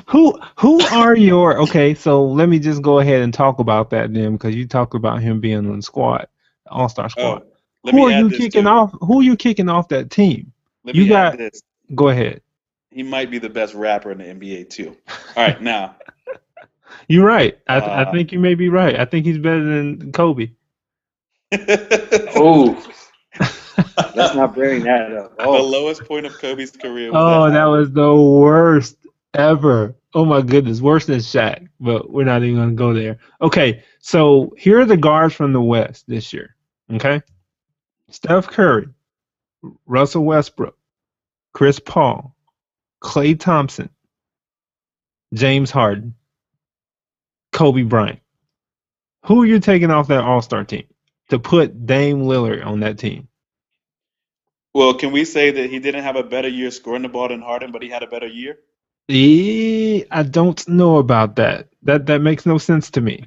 who 0.06 0.40
who 0.56 0.80
are 0.92 1.16
your 1.16 1.60
okay? 1.62 1.94
So 1.94 2.24
let 2.24 2.48
me 2.48 2.60
just 2.60 2.82
go 2.82 3.00
ahead 3.00 3.22
and 3.22 3.34
talk 3.34 3.58
about 3.58 3.90
that 3.90 4.14
then, 4.14 4.34
because 4.34 4.54
you 4.54 4.68
talked 4.68 4.94
about 4.94 5.20
him 5.20 5.40
being 5.40 5.58
on 5.58 5.76
the 5.76 5.82
squad, 5.82 6.28
All 6.68 6.88
Star 6.88 7.06
oh, 7.06 7.08
squad. 7.08 7.42
Oh, 7.84 7.90
who 7.90 8.04
are 8.06 8.12
you 8.12 8.30
kicking 8.30 8.62
too. 8.62 8.68
off? 8.68 8.94
Who 9.00 9.20
are 9.20 9.24
you 9.24 9.36
kicking 9.36 9.68
off 9.68 9.88
that 9.88 10.10
team? 10.10 10.52
Let 10.84 10.94
you 10.94 11.08
got. 11.08 11.36
This. 11.36 11.62
Go 11.94 12.10
ahead. 12.10 12.42
he 12.92 13.02
might 13.02 13.30
be 13.30 13.38
the 13.38 13.48
best 13.48 13.74
rapper 13.74 14.12
in 14.12 14.18
the 14.18 14.24
NBA 14.24 14.70
too. 14.70 14.96
All 15.36 15.44
right, 15.44 15.60
now. 15.62 15.96
You're 17.08 17.26
right. 17.26 17.58
I, 17.68 17.80
th- 17.80 17.92
I 17.92 18.02
Uh, 18.02 18.12
think 18.12 18.32
you 18.32 18.38
may 18.38 18.54
be 18.54 18.68
right. 18.68 18.98
I 18.98 19.04
think 19.04 19.26
he's 19.26 19.38
better 19.38 19.62
than 19.64 20.12
Kobe. 20.12 20.50
Oh, 22.34 22.82
let's 24.14 24.34
not 24.34 24.54
bring 24.54 24.82
that 24.84 25.12
up. 25.12 25.36
The 25.38 25.44
Oh, 25.44 25.62
lowest 25.64 26.04
point 26.04 26.26
of 26.26 26.38
Kobe's 26.38 26.70
career. 26.70 27.12
Was 27.12 27.20
Oh, 27.22 27.46
at 27.46 27.52
that 27.52 27.64
was 27.64 27.90
the 27.92 28.14
worst 28.14 28.96
ever. 29.34 29.94
Oh 30.14 30.24
my 30.24 30.40
goodness, 30.42 30.80
worse 30.80 31.06
than 31.06 31.18
Shaq. 31.18 31.68
But 31.80 32.10
we're 32.10 32.24
not 32.24 32.42
even 32.42 32.56
gonna 32.56 32.72
go 32.72 32.92
there. 32.94 33.18
Okay, 33.40 33.82
so 34.00 34.52
here 34.58 34.80
are 34.80 34.84
the 34.86 34.96
guards 34.96 35.34
from 35.34 35.52
the 35.52 35.60
West 35.62 36.04
this 36.08 36.32
year. 36.32 36.56
Okay, 36.92 37.22
Steph 38.10 38.46
Curry, 38.48 38.88
Russell 39.86 40.24
Westbrook, 40.24 40.76
Chris 41.52 41.78
Paul, 41.78 42.34
Klay 43.02 43.38
Thompson, 43.38 43.90
James 45.34 45.70
Harden, 45.70 46.14
Kobe 47.58 47.82
Bryant. 47.82 48.20
Who 49.24 49.42
are 49.42 49.46
you 49.46 49.58
taking 49.58 49.90
off 49.90 50.06
that 50.08 50.22
All 50.22 50.40
Star 50.42 50.62
team 50.62 50.84
to 51.30 51.40
put 51.40 51.86
Dame 51.86 52.22
Lillard 52.22 52.64
on 52.64 52.80
that 52.80 52.98
team? 52.98 53.26
Well, 54.72 54.94
can 54.94 55.10
we 55.10 55.24
say 55.24 55.50
that 55.50 55.68
he 55.68 55.80
didn't 55.80 56.04
have 56.04 56.14
a 56.14 56.22
better 56.22 56.46
year 56.46 56.70
scoring 56.70 57.02
the 57.02 57.08
ball 57.08 57.26
than 57.26 57.42
Harden, 57.42 57.72
but 57.72 57.82
he 57.82 57.88
had 57.88 58.04
a 58.04 58.06
better 58.06 58.28
year? 58.28 58.60
Eh, 59.08 60.04
I 60.08 60.22
don't 60.22 60.68
know 60.68 60.98
about 60.98 61.34
that. 61.36 61.66
That 61.82 62.06
that 62.06 62.20
makes 62.20 62.46
no 62.46 62.58
sense 62.58 62.92
to 62.92 63.00
me. 63.00 63.24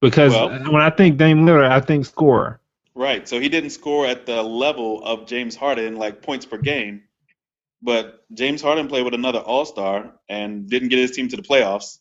Because 0.00 0.32
Well- 0.32 0.48
when 0.72 0.82
I 0.82 0.90
think 0.90 1.16
Dame 1.16 1.46
Lillard, 1.46 1.70
I 1.70 1.78
think 1.78 2.06
scorer. 2.06 2.60
Right. 2.96 3.28
So 3.28 3.38
he 3.38 3.48
didn't 3.48 3.70
score 3.70 4.04
at 4.04 4.26
the 4.26 4.42
level 4.42 5.00
of 5.04 5.28
James 5.28 5.54
Harden, 5.54 5.94
like 5.94 6.22
points 6.22 6.44
per 6.44 6.58
game. 6.58 7.02
But 7.82 8.24
James 8.34 8.62
Harden 8.62 8.88
played 8.88 9.04
with 9.04 9.14
another 9.14 9.38
All 9.38 9.64
Star 9.64 10.16
and 10.28 10.68
didn't 10.68 10.88
get 10.88 10.98
his 10.98 11.12
team 11.12 11.28
to 11.28 11.36
the 11.36 11.42
playoffs. 11.42 11.99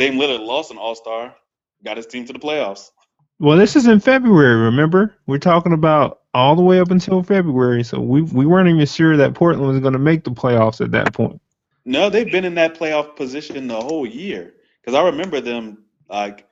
Dame 0.00 0.14
Lillard 0.14 0.46
lost 0.46 0.70
an 0.70 0.78
All 0.78 0.94
Star, 0.94 1.36
got 1.84 1.98
his 1.98 2.06
team 2.06 2.24
to 2.24 2.32
the 2.32 2.38
playoffs. 2.38 2.90
Well, 3.38 3.58
this 3.58 3.76
is 3.76 3.86
in 3.86 4.00
February. 4.00 4.56
Remember, 4.56 5.14
we're 5.26 5.36
talking 5.36 5.74
about 5.74 6.20
all 6.32 6.56
the 6.56 6.62
way 6.62 6.80
up 6.80 6.90
until 6.90 7.22
February. 7.22 7.84
So 7.84 8.00
we 8.00 8.22
we 8.22 8.46
weren't 8.46 8.70
even 8.70 8.86
sure 8.86 9.18
that 9.18 9.34
Portland 9.34 9.68
was 9.70 9.80
going 9.80 9.92
to 9.92 9.98
make 9.98 10.24
the 10.24 10.30
playoffs 10.30 10.82
at 10.82 10.92
that 10.92 11.12
point. 11.12 11.42
No, 11.84 12.08
they've 12.08 12.32
been 12.32 12.46
in 12.46 12.54
that 12.54 12.78
playoff 12.78 13.14
position 13.14 13.66
the 13.66 13.78
whole 13.78 14.06
year. 14.06 14.54
Because 14.80 14.98
I 14.98 15.04
remember 15.04 15.42
them 15.42 15.84
like, 16.08 16.48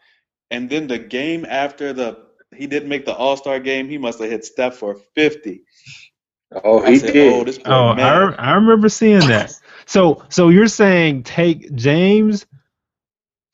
and 0.50 0.68
then 0.68 0.86
the 0.86 0.98
game 0.98 1.46
after 1.48 1.94
the 1.94 2.18
he 2.54 2.66
didn't 2.66 2.90
make 2.90 3.06
the 3.06 3.14
All 3.14 3.38
Star 3.38 3.60
game, 3.60 3.88
he 3.88 3.96
must 3.96 4.18
have 4.20 4.30
hit 4.30 4.44
Steph 4.44 4.76
for 4.76 4.94
fifty. 5.14 5.62
oh, 6.52 6.82
I 6.82 6.90
he 6.90 6.98
said, 6.98 7.14
did. 7.14 7.32
"Oh, 7.32 7.44
this 7.44 7.58
Oh, 7.64 7.88
I, 7.88 8.18
re- 8.26 8.36
I 8.36 8.52
remember 8.56 8.90
seeing 8.90 9.20
that. 9.20 9.58
So 9.86 10.22
so 10.28 10.50
you're 10.50 10.68
saying 10.68 11.22
take 11.22 11.74
James 11.74 12.44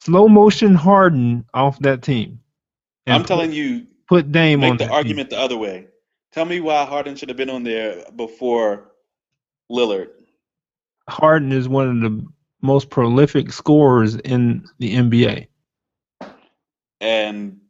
slow 0.04 0.28
motion 0.28 0.74
Harden 0.74 1.44
off 1.54 1.78
that 1.80 2.02
team. 2.02 2.40
I'm 3.06 3.24
telling 3.24 3.52
you, 3.52 3.86
put 4.08 4.32
Dame 4.32 4.62
on 4.62 4.70
make 4.70 4.78
the 4.78 4.84
that 4.86 4.92
argument 4.92 5.30
the 5.30 5.38
other 5.38 5.56
way. 5.56 5.88
Tell 6.32 6.44
me 6.44 6.60
why 6.60 6.84
Harden 6.84 7.16
should 7.16 7.28
have 7.28 7.36
been 7.36 7.50
on 7.50 7.62
there 7.62 8.04
before 8.16 8.92
Lillard. 9.70 10.10
Harden 11.08 11.52
is 11.52 11.68
one 11.68 11.88
of 11.88 12.00
the 12.00 12.26
most 12.62 12.90
prolific 12.90 13.52
scorers 13.52 14.16
in 14.16 14.66
the 14.78 14.94
NBA. 14.96 15.48
And 17.00 17.60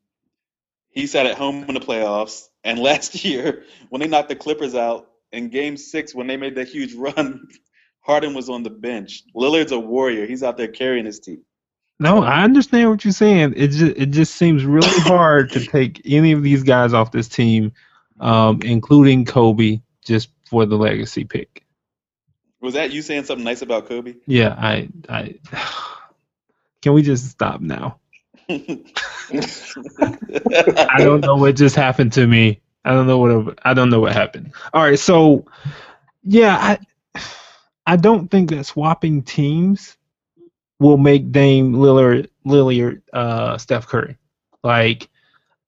he 0.91 1.07
sat 1.07 1.27
at 1.27 1.37
home 1.37 1.65
in 1.65 1.75
the 1.75 1.81
playoffs. 1.81 2.49
And 2.63 2.79
last 2.79 3.25
year, 3.25 3.65
when 3.91 4.01
they 4.01 4.09
knocked 4.09 4.29
the 4.29 4.37
Clippers 4.37 4.75
out 4.75 5.11
in 5.33 5.49
game 5.49 5.77
six, 5.77 6.15
when 6.15 6.27
they 6.27 6.37
made 6.37 6.55
that 6.55 6.69
huge 6.69 6.95
run, 6.95 7.49
Harden 8.01 8.35
was 8.35 8.49
on 8.49 8.63
the 8.63 8.71
bench. 8.71 9.25
Lillard's 9.35 9.73
a 9.73 9.79
warrior. 9.79 10.27
He's 10.27 10.43
out 10.43 10.57
there 10.57 10.69
carrying 10.69 11.07
his 11.07 11.21
team. 11.21 11.43
No, 12.01 12.23
I 12.23 12.43
understand 12.43 12.91
what 12.91 13.05
you're 13.05 13.13
saying. 13.13 13.55
It 13.57 13.69
just 13.69 13.97
it 13.97 14.07
just 14.07 14.35
seems 14.35 14.65
really 14.65 14.89
hard 15.01 15.51
to 15.53 15.65
take 15.65 16.03
any 16.05 16.33
of 16.33 16.43
these 16.43 16.63
guys 16.63 16.93
off 16.93 17.13
this 17.13 17.29
team, 17.29 17.73
um, 18.21 18.61
including 18.63 19.25
Kobe, 19.25 19.81
just 20.05 20.31
for 20.47 20.67
the 20.67 20.77
legacy 20.77 21.25
pick. 21.25 21.65
Was 22.61 22.75
that 22.75 22.93
you 22.93 23.03
saying 23.03 23.25
something 23.25 23.45
nice 23.45 23.63
about 23.63 23.87
Kobe? 23.87 24.15
Yeah, 24.27 24.55
I 24.59 24.89
I 25.09 25.37
can 26.83 26.95
we 26.95 27.03
just 27.03 27.31
stop 27.31 27.61
now? 27.61 28.01
I 28.49 28.69
don't 30.99 31.21
know 31.21 31.37
what 31.37 31.57
just 31.57 31.77
happened 31.77 32.13
to 32.15 32.27
me. 32.27 32.61
I 32.85 32.91
don't 32.93 33.07
know 33.07 33.19
what 33.19 33.59
I 33.65 33.73
don't 33.73 33.91
know 33.91 34.01
what 34.01 34.13
happened. 34.13 34.53
All 34.73 34.83
right, 34.83 34.99
so 34.99 35.45
yeah, 36.25 36.79
I 37.15 37.23
I 37.87 37.97
don't 37.97 38.31
think 38.31 38.51
that 38.51 38.65
swapping 38.65 39.23
teams 39.23 39.97
will 40.79 40.97
make 40.97 41.33
Dame 41.33 41.75
Lillard 41.75 42.29
Lillard 42.47 43.03
uh 43.13 43.59
Steph 43.59 43.87
Curry. 43.87 44.17
Like 44.63 45.09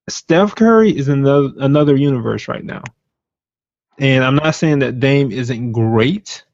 Steph 0.08 0.54
Curry 0.54 0.96
is 0.96 1.08
another 1.08 1.50
another 1.58 1.96
universe 1.96 2.48
right 2.48 2.64
now. 2.64 2.82
And 3.98 4.24
I'm 4.24 4.36
not 4.36 4.54
saying 4.54 4.80
that 4.80 5.00
Dame 5.00 5.32
isn't 5.32 5.72
great, 5.72 6.44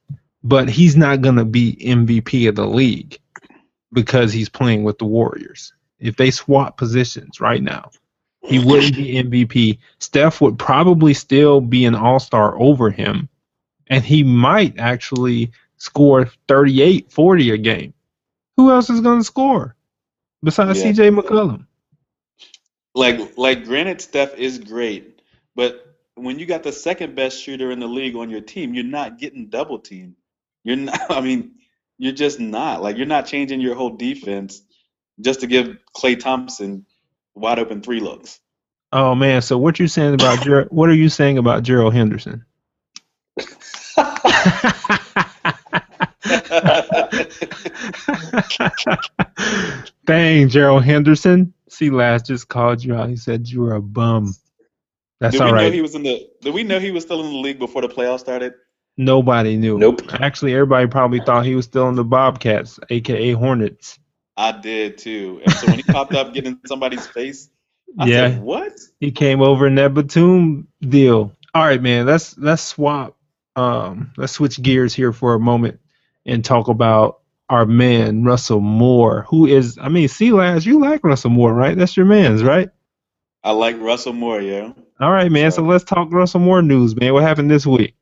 but 0.44 0.68
he's 0.68 0.96
not 0.96 1.22
to 1.22 1.44
be 1.44 1.76
MVP 1.76 2.48
of 2.48 2.54
the 2.54 2.66
league 2.66 3.18
because 3.92 4.32
he's 4.32 4.48
playing 4.48 4.84
with 4.84 4.98
the 4.98 5.04
Warriors. 5.04 5.72
If 5.98 6.16
they 6.16 6.30
swap 6.30 6.76
positions 6.76 7.40
right 7.40 7.62
now, 7.62 7.90
he 8.42 8.58
wouldn't 8.58 8.96
be 8.96 9.14
MVP. 9.14 9.78
Steph 9.98 10.40
would 10.40 10.58
probably 10.58 11.14
still 11.14 11.60
be 11.60 11.84
an 11.84 11.94
all 11.94 12.18
star 12.18 12.58
over 12.60 12.90
him, 12.90 13.28
and 13.86 14.04
he 14.04 14.24
might 14.24 14.78
actually 14.78 15.52
score 15.76 16.26
38, 16.48 17.10
40 17.12 17.50
a 17.50 17.58
game. 17.58 17.94
Who 18.56 18.70
else 18.70 18.90
is 18.90 19.00
going 19.00 19.20
to 19.20 19.24
score 19.24 19.76
besides 20.42 20.82
Yeah. 20.82 20.92
CJ 20.92 21.18
McCollum? 21.18 21.66
like 22.94 23.36
like 23.38 23.64
granted 23.64 24.00
Steph 24.00 24.34
is 24.36 24.58
great, 24.58 25.22
but 25.54 25.96
when 26.14 26.38
you 26.38 26.46
got 26.46 26.62
the 26.62 26.72
second 26.72 27.14
best 27.14 27.42
shooter 27.42 27.70
in 27.70 27.80
the 27.80 27.86
league 27.86 28.16
on 28.16 28.28
your 28.28 28.42
team, 28.42 28.74
you're 28.74 28.84
not 28.84 29.18
getting 29.18 29.48
double 29.48 29.78
teamed. 29.78 30.14
You're 30.64 30.76
not 30.76 31.00
I 31.10 31.20
mean, 31.20 31.52
you're 31.98 32.12
just 32.12 32.40
not. 32.40 32.82
Like 32.82 32.96
you're 32.96 33.06
not 33.06 33.26
changing 33.26 33.60
your 33.60 33.74
whole 33.74 33.96
defense 33.96 34.62
just 35.20 35.40
to 35.40 35.46
give 35.46 35.78
Klay 35.96 36.18
Thompson 36.18 36.86
wide 37.34 37.58
open 37.58 37.82
three 37.82 38.00
looks. 38.00 38.40
Oh 38.92 39.14
man, 39.14 39.40
so 39.40 39.56
what 39.56 39.78
you 39.78 39.88
saying 39.88 40.14
about 40.14 40.40
Ger- 40.44 40.68
what 40.70 40.90
are 40.90 40.94
you 40.94 41.08
saying 41.08 41.38
about 41.38 41.62
Gerald 41.62 41.94
Henderson? 41.94 42.44
Dang, 50.06 50.48
Gerald 50.48 50.84
Henderson. 50.84 51.52
See, 51.68 51.90
last 51.90 52.26
just 52.26 52.48
called 52.48 52.84
you 52.84 52.94
out. 52.94 53.08
He 53.08 53.16
said 53.16 53.48
you 53.48 53.60
were 53.60 53.74
a 53.74 53.82
bum. 53.82 54.34
That's 55.20 55.36
Did 55.36 55.44
we 55.44 55.52
know 55.52 55.70
he 55.70 55.82
was 55.82 55.94
in 55.94 56.02
the 56.02 56.28
did 56.40 56.52
we 56.52 56.64
know 56.64 56.80
he 56.80 56.90
was 56.90 57.04
still 57.04 57.20
in 57.24 57.30
the 57.32 57.38
league 57.38 57.58
before 57.58 57.82
the 57.82 57.88
playoffs 57.88 58.20
started? 58.20 58.54
Nobody 58.96 59.56
knew. 59.56 59.78
Nope. 59.78 60.02
Actually, 60.20 60.52
everybody 60.54 60.86
probably 60.86 61.20
thought 61.20 61.46
he 61.46 61.54
was 61.54 61.64
still 61.64 61.88
in 61.88 61.94
the 61.94 62.04
Bobcats, 62.04 62.78
aka 62.90 63.32
Hornets. 63.32 63.98
I 64.36 64.52
did 64.52 64.98
too. 64.98 65.40
And 65.44 65.54
so 65.54 65.68
when 65.68 65.76
he 65.78 65.82
popped 65.84 66.14
up 66.14 66.34
getting 66.34 66.58
somebody's 66.66 67.06
face, 67.06 67.48
I 67.98 68.06
Yeah. 68.06 68.28
said, 68.30 68.42
What? 68.42 68.72
He 69.00 69.10
came 69.12 69.40
over 69.40 69.66
in 69.66 69.76
that 69.76 69.94
Batum 69.94 70.68
deal. 70.80 71.32
All 71.54 71.64
right, 71.64 71.80
man. 71.80 72.06
Let's 72.06 72.36
let's 72.36 72.62
swap. 72.62 73.16
Um, 73.56 74.12
let's 74.16 74.32
switch 74.32 74.60
gears 74.60 74.94
here 74.94 75.12
for 75.12 75.34
a 75.34 75.40
moment 75.40 75.78
and 76.26 76.44
talk 76.44 76.68
about 76.68 77.20
our 77.48 77.66
man 77.66 78.24
Russell 78.24 78.60
Moore, 78.60 79.26
who 79.28 79.46
is. 79.46 79.78
I 79.80 79.88
mean, 79.88 80.08
see, 80.08 80.32
Laz, 80.32 80.64
you 80.66 80.80
like 80.80 81.04
Russell 81.04 81.30
Moore, 81.30 81.52
right? 81.52 81.76
That's 81.76 81.96
your 81.96 82.06
man's, 82.06 82.42
right? 82.42 82.68
I 83.44 83.50
like 83.52 83.80
Russell 83.80 84.12
Moore, 84.12 84.40
yeah. 84.40 84.72
All 85.00 85.10
right, 85.10 85.30
man. 85.30 85.50
So 85.50 85.62
let's 85.62 85.84
talk 85.84 86.12
Russell 86.12 86.40
Moore 86.40 86.62
news, 86.62 86.94
man. 86.94 87.12
What 87.12 87.24
happened 87.24 87.50
this 87.50 87.66
week? 87.66 87.94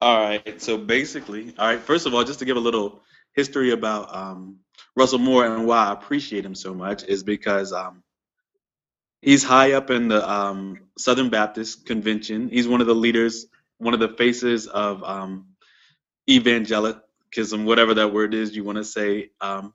All 0.00 0.20
right. 0.20 0.62
So 0.62 0.78
basically, 0.78 1.54
all 1.58 1.66
right. 1.66 1.80
First 1.80 2.06
of 2.06 2.14
all, 2.14 2.22
just 2.22 2.38
to 2.38 2.44
give 2.44 2.56
a 2.56 2.60
little 2.60 3.02
history 3.34 3.72
about 3.72 4.14
um, 4.14 4.58
Russell 4.96 5.18
Moore 5.18 5.44
and 5.44 5.66
why 5.66 5.86
I 5.86 5.92
appreciate 5.92 6.44
him 6.44 6.54
so 6.54 6.72
much 6.74 7.04
is 7.04 7.24
because 7.24 7.72
um, 7.72 8.04
he's 9.22 9.42
high 9.42 9.72
up 9.72 9.90
in 9.90 10.08
the 10.08 10.28
um, 10.28 10.78
Southern 10.96 11.30
Baptist 11.30 11.86
Convention. 11.86 12.48
He's 12.48 12.68
one 12.68 12.80
of 12.80 12.86
the 12.86 12.94
leaders, 12.94 13.46
one 13.78 13.94
of 13.94 14.00
the 14.00 14.10
faces 14.10 14.68
of 14.68 15.02
um, 15.02 15.46
evangelicalism, 17.36 17.64
whatever 17.64 17.94
that 17.94 18.12
word 18.12 18.34
is 18.34 18.54
you 18.54 18.64
want 18.64 18.78
to 18.78 18.84
say. 18.84 19.30
Um, 19.40 19.74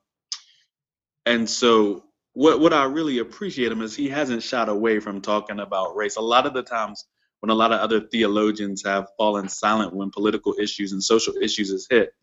and 1.26 1.50
so, 1.50 2.04
what 2.34 2.60
what 2.60 2.74
I 2.74 2.86
really 2.86 3.20
appreciate 3.20 3.72
him 3.72 3.82
is 3.82 3.96
he 3.96 4.10
hasn't 4.10 4.44
shied 4.44 4.70
away 4.70 5.00
from 5.00 5.22
talking 5.22 5.60
about 5.60 5.96
race. 5.96 6.16
A 6.16 6.22
lot 6.22 6.46
of 6.46 6.54
the 6.54 6.64
times 6.64 7.06
when 7.44 7.50
a 7.50 7.56
lot 7.56 7.74
of 7.74 7.82
other 7.82 8.00
theologians 8.00 8.84
have 8.86 9.10
fallen 9.18 9.50
silent 9.50 9.94
when 9.94 10.10
political 10.10 10.56
issues 10.58 10.94
and 10.94 11.04
social 11.04 11.34
issues 11.42 11.72
is 11.72 11.86
hit 11.90 12.14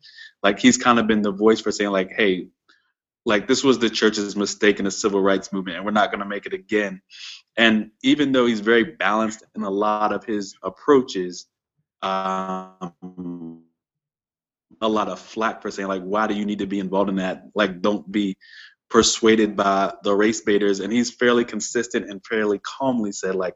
like 0.41 0.57
he's 0.57 0.79
kind 0.79 0.97
of 0.97 1.05
been 1.05 1.21
the 1.21 1.31
voice 1.31 1.61
for 1.61 1.71
saying 1.71 1.91
like 1.91 2.11
hey 2.17 2.47
like 3.23 3.47
this 3.47 3.63
was 3.63 3.77
the 3.77 3.87
church's 3.87 4.35
mistake 4.35 4.79
in 4.79 4.85
the 4.85 4.89
civil 4.89 5.21
rights 5.21 5.53
movement 5.53 5.77
and 5.77 5.85
we're 5.85 5.91
not 5.91 6.09
going 6.09 6.21
to 6.21 6.25
make 6.25 6.47
it 6.47 6.53
again 6.53 6.99
and 7.55 7.91
even 8.01 8.31
though 8.31 8.47
he's 8.47 8.61
very 8.61 8.83
balanced 8.83 9.43
in 9.55 9.61
a 9.61 9.69
lot 9.69 10.11
of 10.11 10.25
his 10.25 10.55
approaches 10.63 11.45
um, 12.01 13.50
a 14.81 14.89
lot 14.89 15.07
of 15.09 15.19
flack 15.19 15.61
for 15.61 15.71
saying 15.71 15.87
like, 15.87 16.01
why 16.01 16.27
do 16.27 16.33
you 16.33 16.45
need 16.45 16.59
to 16.59 16.67
be 16.67 16.79
involved 16.79 17.09
in 17.09 17.17
that? 17.17 17.43
Like, 17.53 17.81
don't 17.81 18.09
be 18.11 18.37
persuaded 18.89 19.55
by 19.55 19.93
the 20.03 20.13
race 20.13 20.41
baiters. 20.41 20.79
And 20.79 20.91
he's 20.91 21.11
fairly 21.11 21.45
consistent 21.45 22.09
and 22.09 22.23
fairly 22.25 22.59
calmly 22.59 23.11
said 23.11 23.35
like, 23.35 23.55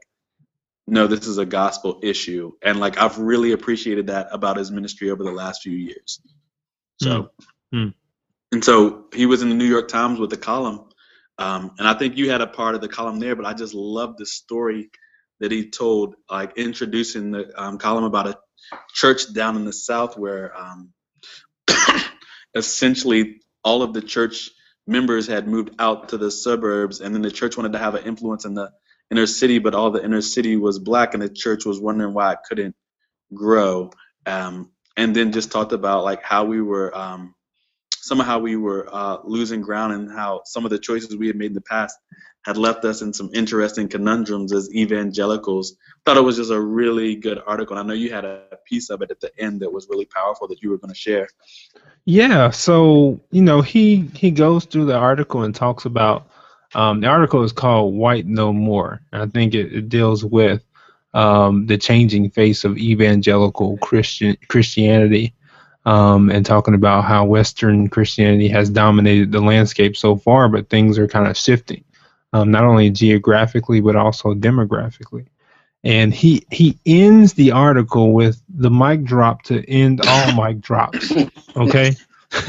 no, 0.86 1.06
this 1.08 1.26
is 1.26 1.38
a 1.38 1.46
gospel 1.46 2.00
issue. 2.02 2.52
And 2.62 2.78
like, 2.78 2.98
I've 2.98 3.18
really 3.18 3.52
appreciated 3.52 4.06
that 4.06 4.28
about 4.30 4.56
his 4.56 4.70
ministry 4.70 5.10
over 5.10 5.24
the 5.24 5.32
last 5.32 5.62
few 5.62 5.76
years. 5.76 6.20
So, 7.02 7.30
Mm. 7.74 7.92
and 8.52 8.64
so 8.64 9.06
he 9.12 9.26
was 9.26 9.42
in 9.42 9.48
the 9.48 9.54
New 9.56 9.66
York 9.66 9.88
Times 9.88 10.20
with 10.20 10.30
the 10.30 10.36
column. 10.36 10.88
Um, 11.36 11.72
and 11.78 11.88
I 11.88 11.94
think 11.94 12.16
you 12.16 12.30
had 12.30 12.40
a 12.40 12.46
part 12.46 12.76
of 12.76 12.80
the 12.80 12.88
column 12.88 13.18
there, 13.18 13.34
but 13.34 13.44
I 13.44 13.54
just 13.54 13.74
love 13.74 14.16
the 14.16 14.24
story 14.24 14.90
that 15.40 15.50
he 15.50 15.68
told, 15.68 16.14
like 16.30 16.56
introducing 16.56 17.32
the 17.32 17.50
um, 17.60 17.78
column 17.78 18.04
about 18.04 18.28
a 18.28 18.38
church 18.94 19.32
down 19.34 19.56
in 19.56 19.64
the 19.64 19.72
South 19.72 20.16
where 20.16 20.56
um, 20.56 20.92
essentially 22.56 23.42
all 23.64 23.82
of 23.82 23.94
the 23.94 24.02
church 24.02 24.50
members 24.88 25.28
had 25.28 25.48
moved 25.48 25.70
out 25.78 26.10
to 26.10 26.18
the 26.18 26.32
suburbs, 26.32 27.00
and 27.00 27.14
then 27.14 27.22
the 27.22 27.32
church 27.32 27.56
wanted 27.56 27.74
to 27.74 27.78
have 27.80 27.96
an 27.96 28.04
influence 28.04 28.46
in 28.46 28.54
the 28.54 28.72
inner 29.12 29.26
city, 29.26 29.60
but 29.60 29.74
all 29.74 29.92
the 29.92 30.04
inner 30.04 30.22
city 30.22 30.56
was 30.56 30.80
black, 30.80 31.14
and 31.14 31.22
the 31.22 31.30
church 31.30 31.66
was 31.66 31.80
wondering 31.80 32.14
why 32.14 32.32
it 32.32 32.40
couldn't 32.48 32.76
grow. 33.34 33.92
Um, 34.26 34.72
and 34.98 35.16
then 35.16 35.32
just 35.32 35.52
talked 35.52 35.72
about 35.74 36.04
like 36.04 36.24
how 36.24 36.46
we 36.46 36.62
were 36.62 36.96
um, 36.96 37.35
somehow 38.06 38.38
we 38.38 38.56
were 38.56 38.88
uh, 38.92 39.18
losing 39.24 39.60
ground 39.60 39.92
and 39.92 40.10
how 40.10 40.42
some 40.44 40.64
of 40.64 40.70
the 40.70 40.78
choices 40.78 41.16
we 41.16 41.26
had 41.26 41.36
made 41.36 41.46
in 41.46 41.54
the 41.54 41.60
past 41.60 41.98
had 42.44 42.56
left 42.56 42.84
us 42.84 43.02
in 43.02 43.12
some 43.12 43.28
interesting 43.34 43.88
conundrums 43.88 44.52
as 44.52 44.72
evangelicals. 44.72 45.76
Thought 46.04 46.16
it 46.16 46.20
was 46.20 46.36
just 46.36 46.52
a 46.52 46.60
really 46.60 47.16
good 47.16 47.40
article. 47.44 47.76
And 47.76 47.84
I 47.84 47.88
know 47.88 47.98
you 47.98 48.12
had 48.12 48.24
a 48.24 48.42
piece 48.64 48.88
of 48.90 49.02
it 49.02 49.10
at 49.10 49.20
the 49.20 49.32
end 49.36 49.60
that 49.60 49.72
was 49.72 49.88
really 49.90 50.04
powerful 50.04 50.46
that 50.48 50.62
you 50.62 50.70
were 50.70 50.78
going 50.78 50.92
to 50.92 50.98
share. 50.98 51.28
Yeah, 52.04 52.50
so 52.50 53.20
you 53.32 53.42
know 53.42 53.62
he 53.62 54.08
he 54.14 54.30
goes 54.30 54.64
through 54.64 54.84
the 54.84 54.96
article 54.96 55.42
and 55.42 55.52
talks 55.52 55.86
about 55.86 56.28
um, 56.76 57.00
the 57.00 57.08
article 57.08 57.42
is 57.42 57.52
called 57.52 57.94
"White 57.94 58.26
No 58.26 58.52
More." 58.52 59.00
And 59.12 59.22
I 59.22 59.26
think 59.26 59.54
it, 59.54 59.72
it 59.72 59.88
deals 59.88 60.24
with 60.24 60.62
um, 61.14 61.66
the 61.66 61.78
changing 61.78 62.30
face 62.30 62.62
of 62.62 62.78
evangelical 62.78 63.76
Christian 63.78 64.36
Christianity, 64.46 65.34
um, 65.86 66.30
and 66.30 66.44
talking 66.44 66.74
about 66.74 67.04
how 67.04 67.24
Western 67.24 67.88
Christianity 67.88 68.48
has 68.48 68.68
dominated 68.68 69.30
the 69.30 69.40
landscape 69.40 69.96
so 69.96 70.16
far, 70.16 70.48
but 70.48 70.68
things 70.68 70.98
are 70.98 71.06
kind 71.06 71.28
of 71.28 71.36
shifting, 71.36 71.84
um, 72.32 72.50
not 72.50 72.64
only 72.64 72.90
geographically 72.90 73.80
but 73.80 73.96
also 73.96 74.34
demographically. 74.34 75.26
And 75.84 76.12
he 76.12 76.44
he 76.50 76.76
ends 76.84 77.34
the 77.34 77.52
article 77.52 78.12
with 78.12 78.42
the 78.48 78.70
mic 78.70 79.04
drop 79.04 79.42
to 79.42 79.64
end 79.70 80.00
all 80.06 80.34
mic 80.44 80.60
drops. 80.60 81.12
Okay. 81.56 81.94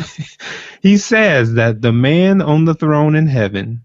he 0.82 0.98
says 0.98 1.54
that 1.54 1.84
the 1.84 1.94
man 1.94 2.42
on 2.42 2.66
the 2.66 2.74
throne 2.74 3.16
in 3.16 3.28
heaven, 3.28 3.84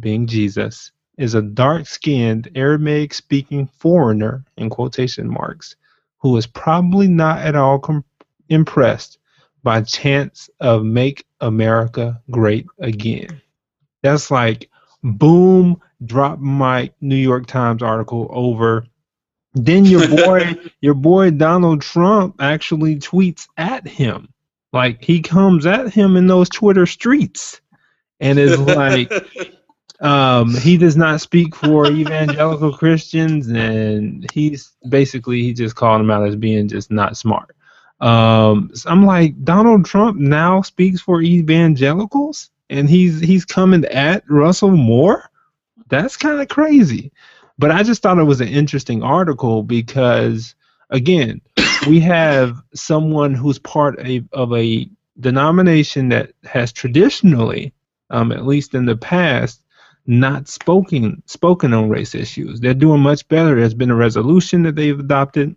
being 0.00 0.26
Jesus, 0.26 0.90
is 1.16 1.34
a 1.34 1.42
dark 1.42 1.86
skinned 1.86 2.50
Aramaic 2.56 3.14
speaking 3.14 3.68
foreigner, 3.68 4.44
in 4.56 4.68
quotation 4.68 5.28
marks, 5.30 5.76
who 6.18 6.36
is 6.36 6.48
probably 6.48 7.06
not 7.06 7.38
at 7.38 7.54
all 7.54 7.78
com- 7.78 8.04
impressed 8.48 9.18
by 9.62 9.82
chants 9.82 10.50
of 10.60 10.84
Make 10.84 11.26
America 11.40 12.22
Great 12.30 12.66
Again. 12.78 13.40
That's 14.02 14.30
like 14.30 14.70
boom, 15.02 15.80
drop 16.04 16.38
my 16.38 16.90
New 17.00 17.16
York 17.16 17.46
Times 17.46 17.82
article 17.82 18.28
over. 18.30 18.86
Then 19.54 19.84
your 19.84 20.08
boy, 20.24 20.56
your 20.80 20.94
boy 20.94 21.30
Donald 21.30 21.82
Trump 21.82 22.36
actually 22.40 22.96
tweets 22.96 23.46
at 23.56 23.86
him. 23.86 24.28
Like 24.72 25.02
he 25.02 25.20
comes 25.20 25.66
at 25.66 25.92
him 25.92 26.16
in 26.16 26.26
those 26.26 26.48
Twitter 26.48 26.86
streets 26.86 27.60
and 28.20 28.38
is 28.38 28.58
like, 28.58 29.10
um, 30.00 30.54
he 30.54 30.76
does 30.76 30.96
not 30.96 31.20
speak 31.20 31.56
for 31.56 31.86
evangelical 31.86 32.76
Christians, 32.76 33.48
and 33.48 34.30
he's 34.32 34.72
basically 34.88 35.42
he 35.42 35.54
just 35.54 35.74
called 35.74 36.00
him 36.00 36.10
out 36.10 36.26
as 36.26 36.36
being 36.36 36.68
just 36.68 36.90
not 36.90 37.16
smart. 37.16 37.56
Um, 38.00 38.70
so 38.74 38.90
I'm 38.90 39.04
like, 39.04 39.42
Donald 39.44 39.84
Trump 39.84 40.18
now 40.18 40.62
speaks 40.62 41.00
for 41.00 41.20
evangelicals, 41.20 42.50
and 42.70 42.88
he's 42.88 43.20
he's 43.20 43.44
coming 43.44 43.84
at 43.86 44.22
Russell 44.28 44.70
Moore. 44.70 45.30
That's 45.88 46.16
kind 46.16 46.40
of 46.40 46.48
crazy. 46.48 47.12
But 47.58 47.72
I 47.72 47.82
just 47.82 48.02
thought 48.02 48.18
it 48.18 48.24
was 48.24 48.40
an 48.40 48.48
interesting 48.48 49.02
article 49.02 49.64
because, 49.64 50.54
again, 50.90 51.40
we 51.88 51.98
have 52.00 52.62
someone 52.72 53.34
who's 53.34 53.58
part 53.58 53.98
of, 53.98 54.28
of 54.32 54.52
a 54.52 54.88
denomination 55.18 56.08
that 56.10 56.32
has 56.44 56.72
traditionally, 56.72 57.72
um, 58.10 58.30
at 58.30 58.46
least 58.46 58.74
in 58.74 58.86
the 58.86 58.96
past, 58.96 59.64
not 60.06 60.48
spoken 60.48 61.22
spoken 61.26 61.74
on 61.74 61.90
race 61.90 62.14
issues. 62.14 62.60
They're 62.60 62.74
doing 62.74 63.00
much 63.00 63.26
better. 63.28 63.56
There's 63.56 63.74
been 63.74 63.90
a 63.90 63.96
resolution 63.96 64.62
that 64.62 64.76
they've 64.76 64.98
adopted 64.98 65.56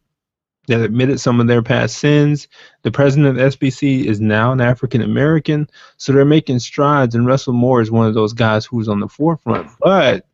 that 0.71 0.79
admitted 0.79 1.19
some 1.19 1.41
of 1.41 1.47
their 1.47 1.61
past 1.61 1.97
sins. 1.97 2.47
The 2.83 2.91
president 2.91 3.37
of 3.37 3.53
SBC 3.53 4.05
is 4.05 4.21
now 4.21 4.53
an 4.53 4.61
African 4.61 5.01
American, 5.01 5.69
so 5.97 6.13
they're 6.13 6.23
making 6.23 6.59
strides. 6.59 7.13
And 7.13 7.27
Russell 7.27 7.51
Moore 7.51 7.81
is 7.81 7.91
one 7.91 8.07
of 8.07 8.13
those 8.13 8.31
guys 8.31 8.65
who's 8.65 8.87
on 8.87 9.01
the 9.01 9.09
forefront. 9.09 9.69
But 9.81 10.25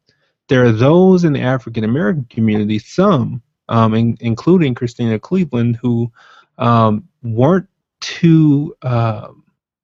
there 0.48 0.64
are 0.64 0.72
those 0.72 1.24
in 1.24 1.34
the 1.34 1.42
African 1.42 1.84
American 1.84 2.26
community, 2.30 2.78
some, 2.78 3.42
um, 3.68 3.96
in, 3.96 4.16
including 4.20 4.76
Christena 4.76 5.20
Cleveland, 5.20 5.80
who 5.82 6.12
um, 6.60 7.08
weren't 7.24 7.68
too 8.00 8.76
uh, 8.84 9.30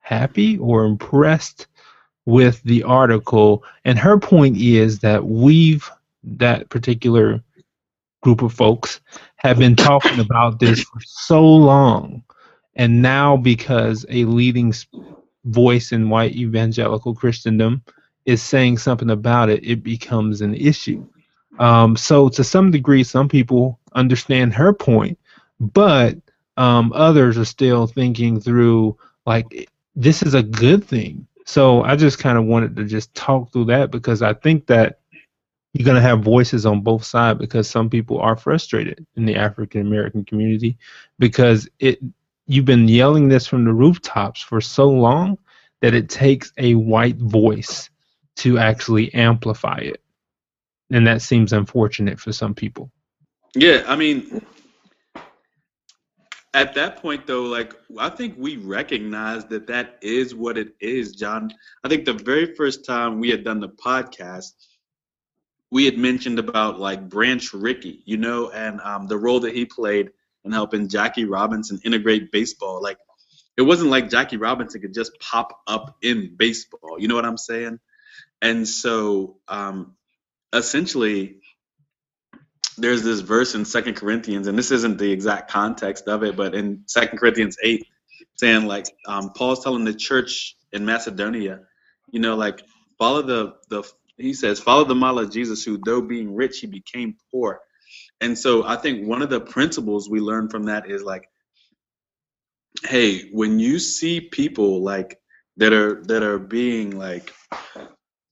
happy 0.01 0.59
or 0.59 0.85
impressed 0.85 1.65
with 2.27 2.61
the 2.61 2.83
article. 2.83 3.63
And 3.85 3.97
her 3.97 4.19
point 4.19 4.57
is 4.57 4.99
that 4.99 5.25
we've, 5.25 5.89
that 6.23 6.69
particular 6.69 7.43
group 8.21 8.43
of 8.43 8.53
folks, 8.53 9.01
have 9.43 9.59
been 9.59 9.75
talking 9.75 10.19
about 10.19 10.59
this 10.59 10.83
for 10.83 10.99
so 11.05 11.43
long. 11.43 12.23
And 12.75 13.01
now, 13.01 13.37
because 13.37 14.05
a 14.09 14.25
leading 14.25 14.73
voice 15.45 15.91
in 15.91 16.09
white 16.09 16.35
evangelical 16.35 17.13
Christendom 17.13 17.83
is 18.25 18.41
saying 18.41 18.77
something 18.77 19.09
about 19.09 19.49
it, 19.49 19.63
it 19.63 19.83
becomes 19.83 20.41
an 20.41 20.55
issue. 20.55 21.05
Um, 21.59 21.95
so, 21.95 22.29
to 22.29 22.43
some 22.43 22.71
degree, 22.71 23.03
some 23.03 23.29
people 23.29 23.79
understand 23.93 24.53
her 24.53 24.73
point, 24.73 25.19
but 25.59 26.17
um, 26.57 26.91
others 26.95 27.37
are 27.37 27.45
still 27.45 27.85
thinking 27.85 28.39
through 28.39 28.97
like 29.25 29.69
this 29.95 30.23
is 30.23 30.33
a 30.33 30.41
good 30.41 30.83
thing. 30.83 31.27
So, 31.45 31.83
I 31.83 31.95
just 31.95 32.17
kind 32.17 32.39
of 32.39 32.45
wanted 32.45 32.75
to 32.77 32.85
just 32.85 33.13
talk 33.13 33.51
through 33.51 33.65
that 33.65 33.91
because 33.91 34.23
I 34.23 34.33
think 34.33 34.65
that 34.67 34.99
you're 35.73 35.85
going 35.85 35.95
to 35.95 36.01
have 36.01 36.21
voices 36.21 36.65
on 36.65 36.81
both 36.81 37.03
sides 37.03 37.39
because 37.39 37.69
some 37.69 37.89
people 37.89 38.19
are 38.19 38.35
frustrated 38.35 39.05
in 39.15 39.25
the 39.25 39.35
African 39.35 39.81
American 39.81 40.23
community 40.23 40.77
because 41.19 41.67
it 41.79 41.99
you've 42.45 42.65
been 42.65 42.87
yelling 42.87 43.27
this 43.27 43.47
from 43.47 43.65
the 43.65 43.73
rooftops 43.73 44.41
for 44.41 44.61
so 44.61 44.89
long 44.89 45.37
that 45.81 45.93
it 45.93 46.09
takes 46.09 46.53
a 46.57 46.75
white 46.75 47.17
voice 47.17 47.89
to 48.35 48.57
actually 48.57 49.13
amplify 49.13 49.77
it. 49.77 50.01
And 50.91 51.07
that 51.07 51.21
seems 51.21 51.53
unfortunate 51.53 52.19
for 52.19 52.31
some 52.31 52.53
people. 52.53 52.91
Yeah, 53.55 53.83
I 53.87 53.95
mean, 53.95 54.41
at 56.53 56.75
that 56.75 56.97
point 56.97 57.25
though, 57.25 57.43
like 57.43 57.73
I 57.97 58.09
think 58.09 58.35
we 58.37 58.57
recognize 58.57 59.45
that 59.45 59.67
that 59.67 59.97
is 60.01 60.35
what 60.35 60.57
it 60.57 60.75
is, 60.79 61.13
John. 61.13 61.51
I 61.83 61.89
think 61.89 62.05
the 62.05 62.13
very 62.13 62.53
first 62.53 62.85
time 62.85 63.19
we 63.19 63.29
had 63.29 63.43
done 63.43 63.59
the 63.59 63.69
podcast, 63.69 64.51
we 65.73 65.85
had 65.85 65.97
mentioned 65.97 66.37
about 66.37 66.79
like 66.79 67.09
Branch 67.09 67.51
Rickey, 67.51 68.03
you 68.05 68.17
know, 68.17 68.51
and 68.51 68.79
um, 68.81 69.07
the 69.07 69.17
role 69.17 69.39
that 69.39 69.55
he 69.55 69.65
played 69.65 70.11
in 70.45 70.51
helping 70.51 70.87
Jackie 70.87 71.25
Robinson 71.25 71.79
integrate 71.83 72.31
baseball. 72.31 72.79
Like, 72.79 72.99
it 73.57 73.63
wasn't 73.63 73.89
like 73.89 74.11
Jackie 74.11 74.37
Robinson 74.37 74.81
could 74.81 74.93
just 74.93 75.19
pop 75.19 75.61
up 75.65 75.97
in 76.03 76.35
baseball. 76.37 76.99
You 76.99 77.07
know 77.07 77.15
what 77.15 77.25
I'm 77.25 77.39
saying? 77.39 77.79
And 78.39 78.67
so, 78.67 79.37
um, 79.47 79.95
essentially, 80.53 81.37
there's 82.77 83.01
this 83.01 83.21
verse 83.21 83.55
in 83.55 83.65
Second 83.65 83.95
Corinthians, 83.95 84.45
and 84.45 84.55
this 84.55 84.69
isn't 84.69 84.99
the 84.99 85.11
exact 85.11 85.49
context 85.49 86.07
of 86.07 86.21
it, 86.21 86.35
but 86.35 86.53
in 86.53 86.83
Second 86.85 87.17
Corinthians 87.17 87.57
eight, 87.63 87.87
saying 88.35 88.67
like 88.67 88.85
um, 89.07 89.31
Paul's 89.31 89.63
telling 89.63 89.85
the 89.85 89.93
church 89.95 90.55
in 90.71 90.85
Macedonia, 90.85 91.61
you 92.11 92.19
know, 92.19 92.35
like 92.35 92.61
follow 92.99 93.23
the 93.23 93.55
the 93.69 93.91
he 94.17 94.33
says, 94.33 94.59
follow 94.59 94.85
the 94.85 94.95
model 94.95 95.19
of 95.19 95.31
Jesus, 95.31 95.63
who 95.63 95.79
though 95.83 96.01
being 96.01 96.35
rich, 96.35 96.59
he 96.59 96.67
became 96.67 97.17
poor. 97.31 97.59
And 98.21 98.37
so 98.37 98.63
I 98.65 98.75
think 98.77 99.07
one 99.07 99.21
of 99.21 99.29
the 99.29 99.41
principles 99.41 100.09
we 100.09 100.19
learn 100.19 100.49
from 100.49 100.65
that 100.65 100.89
is 100.89 101.03
like, 101.03 101.29
hey, 102.83 103.29
when 103.31 103.59
you 103.59 103.79
see 103.79 104.21
people 104.21 104.83
like 104.83 105.19
that 105.57 105.73
are 105.73 106.03
that 106.05 106.23
are 106.23 106.39
being 106.39 106.97
like 106.97 107.33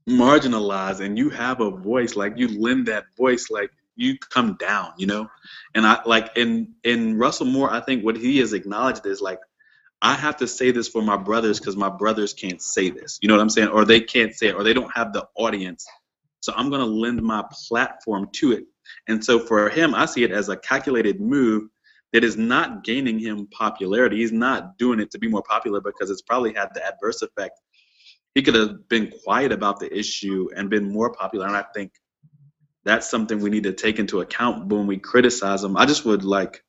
marginalized 0.09 1.01
and 1.01 1.17
you 1.17 1.29
have 1.29 1.61
a 1.61 1.71
voice, 1.71 2.15
like 2.15 2.37
you 2.37 2.47
lend 2.59 2.87
that 2.87 3.05
voice, 3.17 3.49
like 3.49 3.71
you 3.95 4.17
come 4.17 4.55
down, 4.59 4.93
you 4.97 5.07
know? 5.07 5.29
And 5.75 5.85
I 5.85 6.01
like 6.05 6.31
in 6.37 6.75
in 6.83 7.17
Russell 7.17 7.47
Moore, 7.47 7.71
I 7.71 7.81
think 7.81 8.03
what 8.03 8.17
he 8.17 8.39
has 8.39 8.53
acknowledged 8.53 9.05
is 9.05 9.21
like 9.21 9.39
I 10.01 10.15
have 10.15 10.37
to 10.37 10.47
say 10.47 10.71
this 10.71 10.87
for 10.87 11.01
my 11.01 11.17
brothers 11.17 11.59
because 11.59 11.77
my 11.77 11.89
brothers 11.89 12.33
can't 12.33 12.61
say 12.61 12.89
this. 12.89 13.19
You 13.21 13.27
know 13.27 13.35
what 13.35 13.41
I'm 13.41 13.49
saying? 13.49 13.69
Or 13.69 13.85
they 13.85 14.01
can't 14.01 14.33
say 14.33 14.47
it, 14.47 14.55
or 14.55 14.63
they 14.63 14.73
don't 14.73 14.91
have 14.95 15.13
the 15.13 15.27
audience. 15.35 15.85
So 16.39 16.53
I'm 16.55 16.69
going 16.69 16.81
to 16.81 16.87
lend 16.87 17.21
my 17.21 17.43
platform 17.67 18.29
to 18.33 18.53
it. 18.53 18.63
And 19.07 19.23
so 19.23 19.39
for 19.39 19.69
him, 19.69 19.93
I 19.93 20.05
see 20.05 20.23
it 20.23 20.31
as 20.31 20.49
a 20.49 20.57
calculated 20.57 21.21
move 21.21 21.69
that 22.13 22.23
is 22.23 22.35
not 22.35 22.83
gaining 22.83 23.19
him 23.19 23.47
popularity. 23.51 24.17
He's 24.17 24.31
not 24.31 24.77
doing 24.77 24.99
it 24.99 25.11
to 25.11 25.19
be 25.19 25.27
more 25.27 25.43
popular 25.43 25.81
because 25.81 26.09
it's 26.09 26.23
probably 26.23 26.53
had 26.53 26.69
the 26.73 26.85
adverse 26.85 27.21
effect. 27.21 27.59
He 28.33 28.41
could 28.41 28.55
have 28.55 28.89
been 28.89 29.11
quiet 29.23 29.51
about 29.51 29.79
the 29.79 29.95
issue 29.95 30.49
and 30.55 30.69
been 30.69 30.91
more 30.91 31.13
popular. 31.13 31.45
And 31.45 31.55
I 31.55 31.65
think 31.73 31.91
that's 32.83 33.09
something 33.09 33.39
we 33.39 33.49
need 33.49 33.63
to 33.63 33.73
take 33.73 33.99
into 33.99 34.21
account 34.21 34.67
when 34.67 34.87
we 34.87 34.97
criticize 34.97 35.63
him. 35.63 35.77
I 35.77 35.85
just 35.85 36.05
would 36.05 36.23
like 36.23 36.63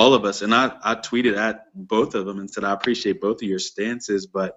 all 0.00 0.14
of 0.14 0.24
us, 0.24 0.40
and 0.40 0.54
I, 0.54 0.72
I 0.82 0.94
tweeted 0.94 1.36
at 1.36 1.66
both 1.74 2.14
of 2.14 2.24
them 2.24 2.38
and 2.38 2.50
said, 2.50 2.64
I 2.64 2.72
appreciate 2.72 3.20
both 3.20 3.42
of 3.42 3.48
your 3.48 3.58
stances, 3.58 4.26
but 4.26 4.54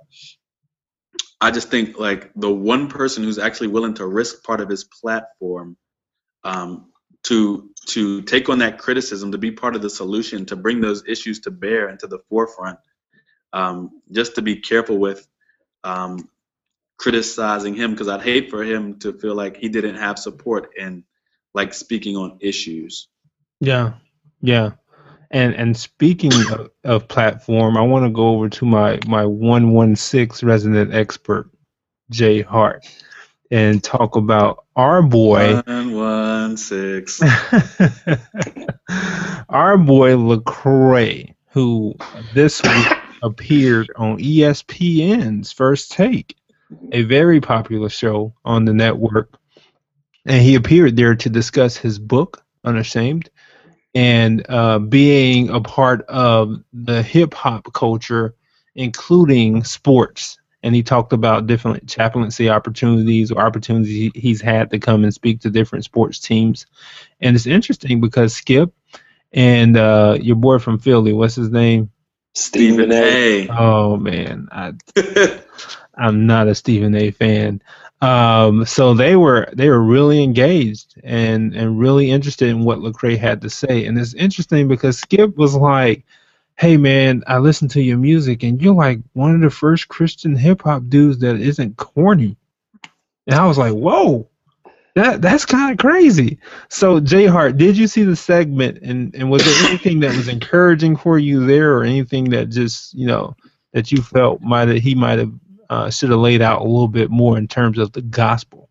I 1.41 1.51
just 1.51 1.67
think 1.67 1.99
like 1.99 2.31
the 2.33 2.49
one 2.49 2.87
person 2.87 3.25
who's 3.25 3.37
actually 3.37 3.67
willing 3.67 3.95
to 3.95 4.07
risk 4.07 4.41
part 4.45 4.61
of 4.61 4.69
his 4.69 4.85
platform 4.85 5.75
um, 6.45 6.93
to 7.23 7.69
to 7.87 8.21
take 8.21 8.47
on 8.47 8.59
that 8.59 8.77
criticism, 8.77 9.33
to 9.33 9.37
be 9.37 9.51
part 9.51 9.75
of 9.75 9.81
the 9.81 9.89
solution, 9.89 10.45
to 10.45 10.55
bring 10.55 10.79
those 10.79 11.03
issues 11.05 11.41
to 11.41 11.51
bear 11.51 11.89
and 11.89 11.99
to 11.99 12.07
the 12.07 12.19
forefront, 12.29 12.79
um, 13.51 14.01
just 14.13 14.35
to 14.35 14.41
be 14.41 14.61
careful 14.61 14.97
with 14.97 15.27
um, 15.83 16.29
criticizing 16.97 17.75
him 17.75 17.91
because 17.91 18.07
I'd 18.07 18.21
hate 18.21 18.49
for 18.49 18.63
him 18.63 18.97
to 18.99 19.11
feel 19.11 19.35
like 19.35 19.57
he 19.57 19.67
didn't 19.67 19.95
have 19.95 20.17
support 20.17 20.69
in 20.77 21.03
like 21.53 21.73
speaking 21.73 22.15
on 22.15 22.37
issues. 22.39 23.09
Yeah, 23.59 23.95
yeah. 24.41 24.71
And 25.33 25.55
and 25.55 25.75
speaking 25.75 26.31
of, 26.51 26.69
of 26.83 27.07
platform, 27.07 27.75
I 27.75 27.81
want 27.81 28.05
to 28.05 28.11
go 28.11 28.29
over 28.29 28.49
to 28.49 28.65
my 28.65 28.99
my 29.07 29.25
one 29.25 29.71
one 29.71 29.95
six 29.95 30.43
resident 30.43 30.93
expert, 30.93 31.49
J-Hart, 32.11 32.85
and 33.49 33.83
talk 33.83 34.15
about 34.15 34.65
our 34.75 35.01
boy. 35.01 35.59
one 35.65 35.95
one 35.95 36.55
six, 36.55 37.19
our 39.49 39.77
boy 39.79 40.11
Lecrae, 40.11 41.33
who 41.49 41.95
this 42.35 42.61
week 42.61 42.97
appeared 43.23 43.89
on 43.95 44.19
ESPN's 44.19 45.51
First 45.51 45.93
Take, 45.93 46.37
a 46.91 47.01
very 47.01 47.41
popular 47.41 47.89
show 47.89 48.35
on 48.45 48.65
the 48.65 48.73
network, 48.73 49.35
and 50.27 50.43
he 50.43 50.53
appeared 50.53 50.95
there 50.95 51.15
to 51.15 51.29
discuss 51.31 51.75
his 51.75 51.97
book 51.97 52.45
Unashamed 52.63 53.31
and 53.95 54.45
uh, 54.49 54.79
being 54.79 55.49
a 55.49 55.61
part 55.61 56.01
of 56.07 56.63
the 56.73 57.03
hip 57.03 57.33
hop 57.33 57.71
culture, 57.73 58.35
including 58.75 59.63
sports. 59.63 60.37
And 60.63 60.73
he 60.73 60.81
talked 60.81 61.11
about 61.11 61.45
different 61.45 61.89
chaplaincy 61.89 62.49
opportunities 62.49 63.31
or 63.31 63.41
opportunities 63.41 64.11
he's 64.15 64.41
had 64.41 64.71
to 64.71 64.79
come 64.79 65.03
and 65.03 65.13
speak 65.13 65.41
to 65.41 65.49
different 65.49 65.83
sports 65.83 66.19
teams. 66.19 66.65
And 67.19 67.35
it's 67.35 67.45
interesting 67.45 67.99
because 67.99 68.33
Skip 68.33 68.73
and 69.33 69.75
uh, 69.75 70.17
your 70.21 70.37
boy 70.37 70.59
from 70.59 70.79
Philly, 70.79 71.11
what's 71.11 71.35
his 71.35 71.49
name? 71.49 71.91
Stephen 72.33 72.91
A. 72.91 73.47
Oh 73.49 73.97
man, 73.97 74.47
I, 74.51 74.73
I'm 75.95 76.25
not 76.25 76.47
a 76.47 76.55
Stephen 76.55 76.95
A. 76.95 77.11
fan. 77.11 77.61
Um, 78.01 78.65
so 78.65 78.93
they 78.93 79.15
were 79.15 79.47
they 79.53 79.69
were 79.69 79.81
really 79.81 80.23
engaged 80.23 80.99
and 81.03 81.55
and 81.55 81.79
really 81.79 82.11
interested 82.11 82.49
in 82.49 82.65
what 82.65 82.79
Lecrae 82.79 83.17
had 83.17 83.41
to 83.41 83.49
say. 83.49 83.85
And 83.85 83.97
it's 83.97 84.13
interesting 84.13 84.67
because 84.67 84.99
Skip 84.99 85.37
was 85.37 85.55
like, 85.55 86.03
"Hey 86.57 86.75
man, 86.77 87.23
I 87.27 87.37
listened 87.37 87.71
to 87.71 87.81
your 87.81 87.97
music, 87.97 88.43
and 88.43 88.61
you're 88.61 88.73
like 88.73 88.99
one 89.13 89.35
of 89.35 89.41
the 89.41 89.49
first 89.49 89.87
Christian 89.87 90.35
hip 90.35 90.63
hop 90.63 90.83
dudes 90.89 91.19
that 91.19 91.39
isn't 91.39 91.77
corny." 91.77 92.35
And 93.27 93.35
I 93.35 93.47
was 93.47 93.57
like, 93.57 93.73
"Whoa." 93.73 94.27
That 94.95 95.23
that's 95.23 95.45
kind 95.45 95.71
of 95.71 95.79
crazy. 95.79 96.37
So 96.69 96.99
J-Hart, 96.99 97.57
did 97.57 97.75
you 97.75 97.87
see 97.87 98.03
the 98.03 98.15
segment 98.15 98.77
and, 98.83 99.15
and 99.15 99.31
was 99.31 99.43
there 99.43 99.69
anything 99.69 100.01
that 100.01 100.15
was 100.15 100.27
encouraging 100.27 100.97
for 100.97 101.17
you 101.17 101.47
there 101.47 101.75
or 101.75 101.83
anything 101.83 102.25
that 102.25 102.49
just, 102.49 102.93
you 102.93 103.07
know, 103.07 103.35
that 103.73 103.91
you 103.91 104.03
felt 104.03 104.41
might 104.41 104.69
he 104.69 104.93
might 104.93 105.17
have 105.17 105.33
uh, 105.73 105.89
should 105.89 106.11
have 106.11 106.19
laid 106.19 106.41
out 106.41 106.61
a 106.61 106.65
little 106.65 106.87
bit 106.87 107.09
more 107.09 107.37
in 107.37 107.47
terms 107.47 107.79
of 107.79 107.91
the 107.93 108.01
gospel. 108.01 108.69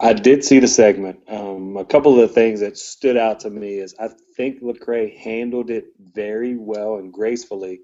I 0.00 0.14
did 0.14 0.42
see 0.42 0.58
the 0.58 0.68
segment. 0.68 1.20
Um, 1.28 1.76
a 1.76 1.84
couple 1.84 2.14
of 2.14 2.26
the 2.26 2.34
things 2.34 2.60
that 2.60 2.78
stood 2.78 3.18
out 3.18 3.40
to 3.40 3.50
me 3.50 3.74
is 3.74 3.94
I 4.00 4.08
think 4.36 4.62
Lecrae 4.62 5.14
handled 5.18 5.68
it 5.68 5.88
very 6.14 6.56
well 6.56 6.96
and 6.96 7.12
gracefully. 7.12 7.80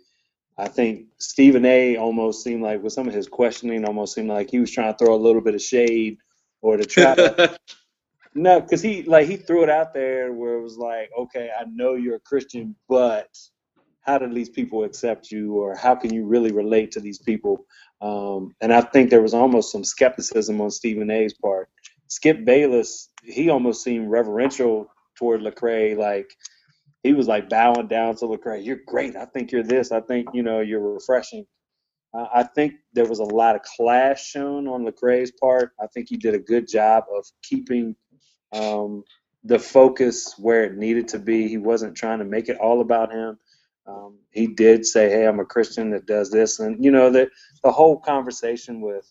I 0.56 0.68
think 0.68 1.08
Stephen 1.18 1.66
A. 1.66 1.98
almost 1.98 2.42
seemed 2.42 2.62
like 2.62 2.82
with 2.82 2.94
some 2.94 3.06
of 3.06 3.12
his 3.12 3.28
questioning, 3.28 3.84
almost 3.84 4.14
seemed 4.14 4.30
like 4.30 4.50
he 4.50 4.58
was 4.58 4.70
trying 4.70 4.94
to 4.94 5.04
throw 5.04 5.14
a 5.14 5.20
little 5.20 5.42
bit 5.42 5.54
of 5.54 5.60
shade 5.60 6.16
or 6.62 6.78
to 6.78 6.86
try 6.86 7.14
to. 7.14 7.58
no, 8.34 8.62
because 8.62 8.80
he 8.80 9.02
like 9.02 9.28
he 9.28 9.36
threw 9.36 9.64
it 9.64 9.68
out 9.68 9.92
there 9.92 10.32
where 10.32 10.54
it 10.54 10.62
was 10.62 10.78
like, 10.78 11.10
okay, 11.18 11.50
I 11.54 11.64
know 11.70 11.92
you're 11.92 12.16
a 12.16 12.20
Christian, 12.20 12.74
but 12.88 13.28
how 14.06 14.18
do 14.18 14.32
these 14.32 14.48
people 14.48 14.84
accept 14.84 15.30
you 15.32 15.54
or 15.54 15.74
how 15.76 15.94
can 15.96 16.14
you 16.14 16.24
really 16.24 16.52
relate 16.52 16.92
to 16.92 17.00
these 17.00 17.18
people? 17.18 17.66
Um, 18.00 18.54
and 18.60 18.72
i 18.72 18.80
think 18.82 19.10
there 19.10 19.22
was 19.22 19.34
almost 19.34 19.72
some 19.72 19.82
skepticism 19.84 20.60
on 20.60 20.70
stephen 20.70 21.10
a's 21.10 21.34
part. 21.34 21.68
Skip 22.08 22.44
bayless 22.44 23.10
he 23.24 23.48
almost 23.50 23.82
seemed 23.82 24.10
reverential 24.10 24.88
toward 25.18 25.40
lecrae 25.40 25.96
like 25.96 26.30
he 27.02 27.12
was 27.14 27.26
like 27.26 27.48
bowing 27.48 27.86
down 27.86 28.16
to 28.16 28.26
lecrae. 28.26 28.64
You're 28.64 28.80
great. 28.86 29.16
I 29.16 29.26
think 29.26 29.52
you're 29.52 29.62
this. 29.62 29.92
I 29.92 30.00
think 30.00 30.28
you 30.34 30.42
know 30.42 30.60
you're 30.60 30.94
refreshing. 30.94 31.46
Uh, 32.14 32.26
i 32.34 32.42
think 32.42 32.74
there 32.92 33.06
was 33.06 33.18
a 33.18 33.24
lot 33.24 33.56
of 33.56 33.62
class 33.62 34.20
shown 34.20 34.68
on 34.68 34.84
lecrae's 34.84 35.32
part. 35.40 35.72
I 35.80 35.86
think 35.88 36.08
he 36.08 36.16
did 36.16 36.34
a 36.34 36.38
good 36.38 36.68
job 36.68 37.04
of 37.16 37.24
keeping 37.42 37.96
um, 38.52 39.04
the 39.44 39.58
focus 39.58 40.34
where 40.38 40.64
it 40.64 40.76
needed 40.76 41.08
to 41.08 41.18
be. 41.18 41.48
He 41.48 41.58
wasn't 41.58 41.96
trying 41.96 42.18
to 42.18 42.24
make 42.24 42.48
it 42.48 42.58
all 42.58 42.80
about 42.80 43.12
him 43.12 43.38
um, 43.86 44.18
he 44.30 44.46
did 44.46 44.86
say, 44.86 45.10
"Hey, 45.10 45.26
I'm 45.26 45.40
a 45.40 45.44
Christian 45.44 45.90
that 45.90 46.06
does 46.06 46.30
this," 46.30 46.60
and 46.60 46.84
you 46.84 46.90
know 46.90 47.10
the 47.10 47.30
the 47.62 47.72
whole 47.72 47.98
conversation 47.98 48.80
with 48.80 49.10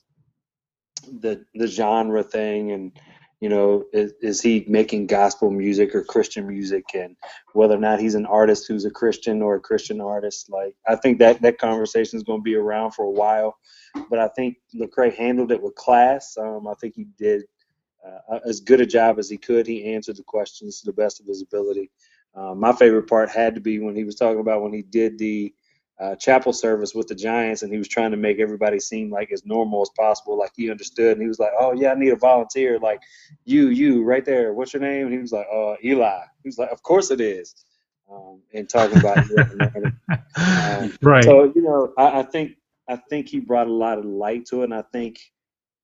the 1.22 1.46
the 1.54 1.68
genre 1.68 2.24
thing, 2.24 2.72
and 2.72 2.92
you 3.42 3.50
know, 3.50 3.84
is, 3.94 4.14
is 4.22 4.42
he 4.42 4.66
making 4.68 5.08
gospel 5.08 5.52
music 5.52 5.94
or 5.94 6.04
Christian 6.04 6.48
music, 6.48 6.86
and 6.94 7.16
whether 7.54 7.76
or 7.76 7.80
not 7.80 8.00
he's 8.00 8.16
an 8.16 8.26
artist 8.26 8.68
who's 8.68 8.86
a 8.86 8.92
Christian 8.92 9.42
or 9.42 9.56
a 9.56 9.60
Christian 9.62 10.02
artist. 10.02 10.50
Like, 10.50 10.76
I 10.88 10.96
think 10.96 11.20
that 11.20 11.42
that 11.42 11.58
conversation 11.60 12.18
is 12.18 12.24
going 12.24 12.40
to 12.40 12.44
be 12.44 12.56
around 12.56 12.92
for 12.92 13.06
a 13.06 13.12
while, 13.12 13.58
but 14.10 14.20
I 14.20 14.30
think 14.30 14.58
Lecrae 14.76 15.16
handled 15.16 15.52
it 15.52 15.62
with 15.62 15.76
class. 15.76 16.36
Um, 16.38 16.68
I 16.68 16.74
think 16.76 16.96
he 16.96 17.06
did 17.18 17.44
uh, 18.06 18.40
as 18.46 18.62
good 18.62 18.82
a 18.82 18.86
job 18.86 19.20
as 19.20 19.30
he 19.30 19.38
could. 19.38 19.68
He 19.68 19.94
answered 19.94 20.18
the 20.18 20.24
questions 20.24 20.80
to 20.80 20.86
the 20.86 20.94
best 20.94 21.20
of 21.20 21.28
his 21.28 21.42
ability. 21.42 21.92
Uh, 22.36 22.54
my 22.54 22.74
favorite 22.74 23.08
part 23.08 23.30
had 23.30 23.56
to 23.56 23.62
be 23.62 23.80
when 23.80 23.96
he 23.96 24.04
was 24.04 24.16
talking 24.16 24.40
about 24.40 24.62
when 24.62 24.74
he 24.74 24.82
did 24.82 25.18
the 25.18 25.54
uh, 26.00 26.16
chapel 26.16 26.52
service 26.52 26.94
with 26.94 27.08
the 27.08 27.16
Giants, 27.16 27.62
and 27.62 27.72
he 27.72 27.78
was 27.78 27.88
trying 27.88 28.12
to 28.12 28.18
make 28.18 28.40
everybody 28.40 28.80
seem 28.80 29.10
like 29.10 29.32
as 29.32 29.46
normal 29.46 29.82
as 29.82 29.90
possible, 29.98 30.38
like 30.38 30.52
he 30.56 30.70
understood. 30.70 31.14
And 31.14 31.22
he 31.22 31.28
was 31.28 31.40
like, 31.40 31.52
"Oh 31.58 31.74
yeah, 31.74 31.92
I 31.92 31.96
need 31.96 32.12
a 32.12 32.18
volunteer, 32.18 32.78
like 32.80 33.00
you, 33.46 33.70
you, 33.70 34.04
right 34.04 34.26
there. 34.26 34.54
What's 34.54 34.74
your 34.74 34.82
name?" 34.82 35.06
And 35.06 35.14
he 35.14 35.20
was 35.20 35.32
like, 35.32 35.48
"Oh, 35.50 35.78
Eli." 35.84 36.20
He 36.44 36.50
was 36.50 36.58
like, 36.58 36.72
"Of 36.72 36.84
course 36.84 37.12
it 37.12 37.22
is." 37.22 37.56
Um, 38.12 38.42
and 38.54 38.70
talking 38.70 39.00
about 39.00 39.18
um, 40.38 40.94
right. 41.02 41.24
So 41.24 41.52
you 41.56 41.62
know, 41.62 41.94
I, 41.98 42.20
I, 42.20 42.24
think 42.24 42.58
I 42.90 42.98
think 42.98 43.30
he 43.30 43.40
brought 43.40 43.68
a 43.68 43.74
lot 43.74 43.98
of 43.98 44.06
light 44.06 44.46
to 44.48 44.62
it, 44.62 44.66
and 44.66 44.74
I 44.74 44.84
think 44.92 45.18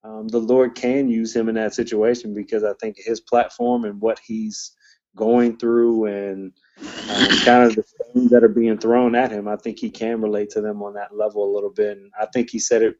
um, 0.04 0.28
the 0.28 0.40
Lord 0.40 0.76
can 0.76 1.08
use 1.08 1.34
him 1.34 1.48
in 1.48 1.56
that 1.56 1.74
situation 1.74 2.34
because 2.34 2.66
I 2.66 2.74
think 2.82 2.98
his 2.98 3.22
platform 3.22 3.86
and 3.86 4.02
what 4.02 4.20
he's 4.20 4.74
going 5.16 5.58
through 5.58 6.06
and 6.06 6.54
um, 6.80 7.28
kind 7.44 7.64
of 7.64 7.76
the 7.76 7.84
things 7.84 8.30
that 8.32 8.44
are 8.44 8.50
being 8.50 8.78
thrown 8.78 9.16
at 9.16 9.32
him. 9.32 9.48
I 9.48 9.56
think 9.56 9.80
he 9.80 9.90
can 9.90 10.22
relate 10.22 10.50
to 10.52 10.62
them 10.62 10.82
on 10.82 10.94
that 10.94 11.16
level 11.16 11.44
a 11.44 11.54
little 11.54 11.70
bit. 11.70 11.98
And 11.98 12.12
I 12.20 12.26
think 12.28 12.50
he 12.50 12.60
said 12.60 12.82
it 12.82 12.96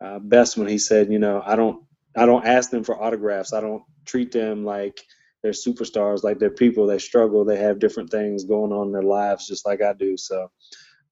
uh, 0.00 0.18
best 0.18 0.56
when 0.56 0.68
he 0.68 0.78
said, 0.78 1.12
you 1.12 1.18
know, 1.18 1.42
I 1.44 1.56
don't, 1.56 1.84
I 2.16 2.26
don't 2.26 2.46
ask 2.46 2.70
them 2.70 2.84
for 2.84 3.00
autographs. 3.02 3.52
I 3.52 3.60
don't 3.60 3.82
treat 4.04 4.32
them 4.32 4.64
like 4.64 5.00
they're 5.42 5.52
superstars, 5.52 6.24
like 6.24 6.38
they're 6.38 6.50
people. 6.50 6.86
They 6.86 6.98
struggle. 6.98 7.44
They 7.44 7.58
have 7.58 7.78
different 7.78 8.10
things 8.10 8.44
going 8.44 8.72
on 8.72 8.86
in 8.86 8.92
their 8.92 9.02
lives, 9.02 9.46
just 9.46 9.66
like 9.66 9.82
I 9.82 9.92
do. 9.92 10.16
So 10.16 10.50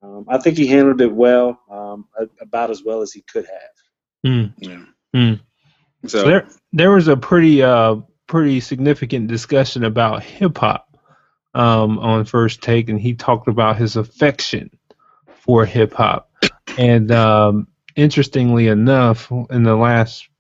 um, 0.03 0.25
I 0.29 0.39
think 0.39 0.57
he 0.57 0.67
handled 0.67 1.01
it 1.01 1.13
well, 1.13 1.61
um, 1.71 2.07
about 2.41 2.71
as 2.71 2.83
well 2.83 3.03
as 3.03 3.13
he 3.13 3.23
could 3.23 3.47
have. 3.47 4.27
Mm. 4.27 4.55
Yeah. 4.59 4.85
Mm. 5.15 5.41
So, 6.07 6.19
so, 6.19 6.27
there, 6.27 6.49
there 6.73 6.91
was 6.91 7.09
a 7.09 7.17
pretty 7.17 7.63
uh, 7.63 7.97
pretty 8.33 8.61
significant 8.61 9.27
discussion 9.27 9.85
about 9.85 10.23
hip 10.23 10.57
hop 10.57 10.97
um, 11.53 11.99
on 11.99 12.25
First 12.25 12.63
Take, 12.63 12.89
and 12.89 12.99
he 12.99 13.13
talked 13.13 13.47
about 13.47 13.77
his 13.77 13.97
affection 13.97 14.71
for 15.41 15.67
hip 15.67 15.93
hop. 15.93 16.31
And 16.79 17.13
um, 17.13 17.69
interestingly 17.95 18.69
enough, 18.69 19.31
in 19.51 19.65
the 19.65 19.77
last 19.77 20.31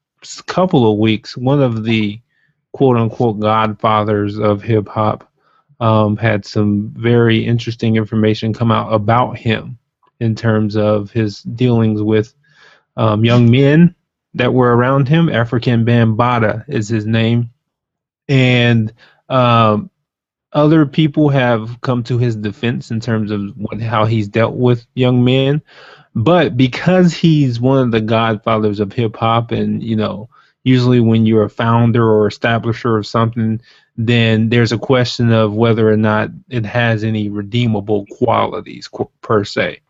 couple 0.46 0.90
of 0.90 0.98
weeks, 1.00 1.36
one 1.36 1.60
of 1.60 1.84
the 1.84 2.18
quote 2.72 2.96
unquote 2.96 3.38
godfathers 3.40 4.38
of 4.38 4.62
hip 4.62 4.88
hop, 4.88 5.30
um, 5.78 6.16
had 6.16 6.46
some 6.46 6.94
very 6.96 7.44
interesting 7.44 7.96
information 7.96 8.54
come 8.54 8.72
out 8.72 8.90
about 8.94 9.36
him 9.36 9.76
in 10.18 10.34
terms 10.34 10.78
of 10.78 11.10
his 11.10 11.42
dealings 11.42 12.00
with 12.00 12.32
um, 12.96 13.22
young 13.22 13.50
men 13.50 13.94
that 14.32 14.54
were 14.54 14.74
around 14.74 15.08
him. 15.08 15.26
Afrika 15.26 15.84
Bambaataa 15.84 16.64
is 16.68 16.88
his 16.88 17.04
name, 17.04 17.50
and 18.32 18.94
um, 19.28 19.90
other 20.54 20.86
people 20.86 21.28
have 21.28 21.82
come 21.82 22.02
to 22.04 22.16
his 22.16 22.34
defense 22.34 22.90
in 22.90 22.98
terms 22.98 23.30
of 23.30 23.54
what, 23.58 23.78
how 23.82 24.06
he's 24.06 24.26
dealt 24.26 24.54
with 24.54 24.86
young 24.94 25.22
men. 25.22 25.60
But 26.14 26.56
because 26.56 27.12
he's 27.12 27.60
one 27.60 27.78
of 27.78 27.90
the 27.90 28.00
godfathers 28.00 28.80
of 28.80 28.94
hip 28.94 29.16
hop, 29.16 29.50
and 29.50 29.82
you 29.82 29.96
know, 29.96 30.30
usually 30.64 30.98
when 30.98 31.26
you're 31.26 31.44
a 31.44 31.50
founder 31.50 32.10
or 32.10 32.26
establisher 32.26 32.98
of 32.98 33.06
something, 33.06 33.60
then 33.98 34.48
there's 34.48 34.72
a 34.72 34.78
question 34.78 35.30
of 35.30 35.52
whether 35.52 35.90
or 35.90 35.98
not 35.98 36.30
it 36.48 36.64
has 36.64 37.04
any 37.04 37.28
redeemable 37.28 38.06
qualities 38.12 38.88
per 39.20 39.44
se. 39.44 39.80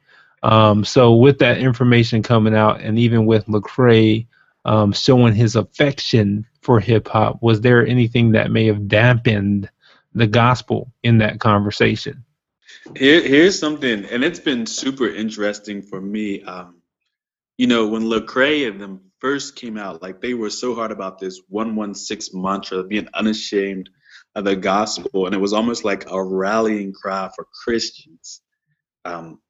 Um, 0.43 0.84
so 0.84 1.14
with 1.14 1.38
that 1.38 1.59
information 1.59 2.24
coming 2.24 2.57
out, 2.57 2.80
and 2.80 2.99
even 2.99 3.24
with 3.24 3.47
Lecrae 3.47 4.26
um, 4.64 4.93
showing 4.93 5.34
his 5.34 5.55
affection 5.55 6.45
for 6.62 6.80
hip 6.80 7.08
hop, 7.08 7.42
was 7.42 7.60
there 7.60 7.86
anything 7.86 8.32
that 8.32 8.50
may 8.50 8.66
have 8.66 8.88
dampened 8.88 9.68
the 10.14 10.26
gospel 10.26 10.92
in 11.02 11.18
that 11.18 11.40
conversation? 11.40 12.24
Here, 12.96 13.20
here's 13.20 13.58
something, 13.58 14.04
and 14.06 14.24
it's 14.24 14.40
been 14.40 14.66
super 14.66 15.08
interesting 15.08 15.82
for 15.82 16.00
me. 16.00 16.42
Um, 16.42 16.76
you 17.58 17.66
know, 17.66 17.86
when 17.88 18.04
Lecrae 18.04 18.68
and 18.68 18.80
them 18.80 19.00
first 19.18 19.56
came 19.56 19.76
out, 19.76 20.02
like 20.02 20.20
they 20.20 20.34
were 20.34 20.50
so 20.50 20.74
hard 20.74 20.90
about 20.90 21.18
this 21.18 21.40
116 21.48 22.40
mantra, 22.40 22.82
being 22.82 23.08
unashamed 23.14 23.90
of 24.34 24.44
the 24.44 24.56
gospel, 24.56 25.26
and 25.26 25.34
it 25.34 25.38
was 25.38 25.52
almost 25.52 25.84
like 25.84 26.10
a 26.10 26.22
rallying 26.22 26.92
cry 26.92 27.30
for 27.34 27.46
Christians. 27.64 28.40
Um, 29.04 29.40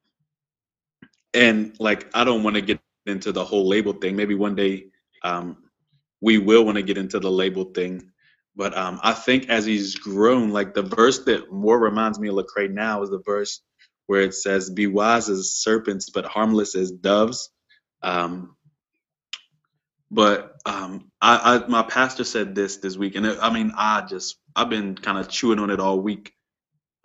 and 1.33 1.75
like, 1.79 2.09
I 2.13 2.23
don't 2.23 2.43
want 2.43 2.55
to 2.55 2.61
get 2.61 2.79
into 3.05 3.31
the 3.31 3.43
whole 3.43 3.67
label 3.67 3.93
thing. 3.93 4.15
Maybe 4.15 4.35
one 4.35 4.55
day 4.55 4.87
um, 5.23 5.57
we 6.23 6.39
will 6.39 6.65
want 6.65 6.77
to 6.77 6.83
get 6.83 6.99
into 6.99 7.19
the 7.21 7.31
label 7.31 7.65
thing. 7.65 8.11
But 8.57 8.77
um, 8.77 9.01
I 9.03 9.13
think 9.13 9.49
as 9.49 9.65
he's 9.67 9.97
grown, 9.97 10.51
like 10.51 10.75
the 10.75 10.83
verse 10.83 11.25
that 11.25 11.53
more 11.53 11.79
reminds 11.79 12.19
me 12.19 12.29
of 12.29 12.35
Lecrae 12.37 12.71
now 12.71 13.03
is 13.03 13.11
the 13.11 13.23
verse 13.25 13.61
where 14.07 14.23
it 14.23 14.35
says, 14.35 14.71
"Be 14.71 14.87
wise 14.87 15.29
as 15.29 15.55
serpents, 15.55 16.11
but 16.11 16.25
harmless 16.25 16.75
as 16.75 16.91
doves." 16.91 17.51
Um, 18.03 18.57
but 20.11 20.55
um, 20.65 21.11
I, 21.21 21.57
I, 21.65 21.67
my 21.67 21.83
pastor 21.83 22.23
said 22.25 22.55
this 22.55 22.77
this 22.77 22.97
week, 22.97 23.15
and 23.15 23.25
it, 23.25 23.39
I 23.41 23.53
mean, 23.53 23.73
I 23.77 24.01
just 24.03 24.37
I've 24.55 24.69
been 24.69 24.95
kind 24.95 25.19
of 25.19 25.29
chewing 25.29 25.59
on 25.59 25.71
it 25.71 25.79
all 25.81 25.99
week 25.99 26.33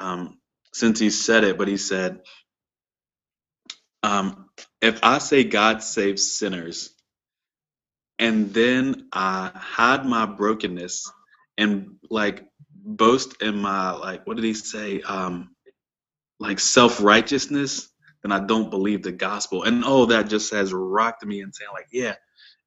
um, 0.01 0.39
since 0.75 1.01
he 1.01 1.11
said 1.11 1.45
it. 1.45 1.59
But 1.59 1.69
he 1.69 1.79
said, 1.79 2.21
um, 4.03 4.49
"If 4.83 5.01
I 5.05 5.19
say 5.19 5.45
God 5.45 5.83
saves 5.83 6.33
sinners, 6.39 6.95
and 8.19 8.55
then 8.55 9.09
I 9.13 9.51
hide 9.55 10.07
my 10.07 10.27
brokenness 10.27 11.13
and 11.59 11.97
like 12.11 12.47
boast 12.75 13.43
in 13.43 13.59
my 13.59 13.93
like 13.93 14.27
what 14.27 14.37
did 14.37 14.45
he 14.45 14.55
say? 14.55 15.03
Um 15.03 15.51
like 16.41 16.61
self-righteousness 16.61 17.89
then 18.25 18.33
i 18.33 18.41
don't 18.41 18.71
believe 18.71 19.03
the 19.05 19.13
gospel. 19.13 19.65
And 19.65 19.85
oh 19.87 20.07
that 20.07 20.31
just 20.31 20.53
has 20.55 20.73
rocked 20.75 21.25
me 21.25 21.43
and 21.43 21.55
saying 21.55 21.71
like 21.75 21.89
yeah 21.93 22.17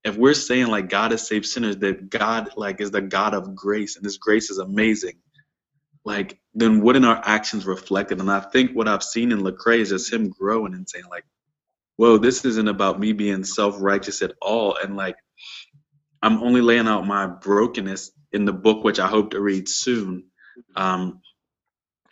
if 0.04 0.18
we're 0.18 0.36
saying 0.36 0.68
like 0.68 0.90
god 0.90 1.12
has 1.12 1.28
saved 1.28 1.46
sinners 1.48 1.78
that 1.80 2.10
god 2.10 2.52
like 2.58 2.82
is 2.82 2.92
the 2.92 3.02
god 3.02 3.34
of 3.34 3.56
grace 3.56 3.98
and 3.98 4.06
this 4.06 4.18
grace 4.18 4.50
is 4.52 4.60
amazing 4.60 5.20
like 6.06 6.40
then 6.56 6.82
wouldn't 6.82 7.06
our 7.06 7.22
actions 7.24 7.66
reflect 7.66 8.12
it? 8.12 8.20
And 8.22 8.32
i 8.32 8.40
think 8.42 8.72
what 8.74 8.88
i've 8.90 9.04
seen 9.04 9.32
in 9.32 9.42
lecrae 9.42 9.80
is 9.80 9.90
just 9.90 10.14
him 10.14 10.30
growing 10.30 10.74
and 10.76 10.90
saying 10.90 11.06
like 11.10 11.26
whoa 11.98 12.18
this 12.18 12.44
isn't 12.46 12.68
about 12.68 13.00
me 13.00 13.14
being 13.14 13.44
self-righteous 13.44 14.22
at 14.22 14.34
all. 14.42 14.76
And 14.82 14.96
like 14.96 15.16
i'm 16.22 16.44
only 16.44 16.62
laying 16.62 16.88
out 16.88 17.08
my 17.08 17.28
brokenness 17.28 18.12
in 18.32 18.46
the 18.46 18.54
book, 18.54 18.84
which 18.84 19.00
I 19.00 19.08
hope 19.08 19.32
to 19.32 19.42
read 19.42 19.68
soon, 19.68 20.26
um, 20.76 21.22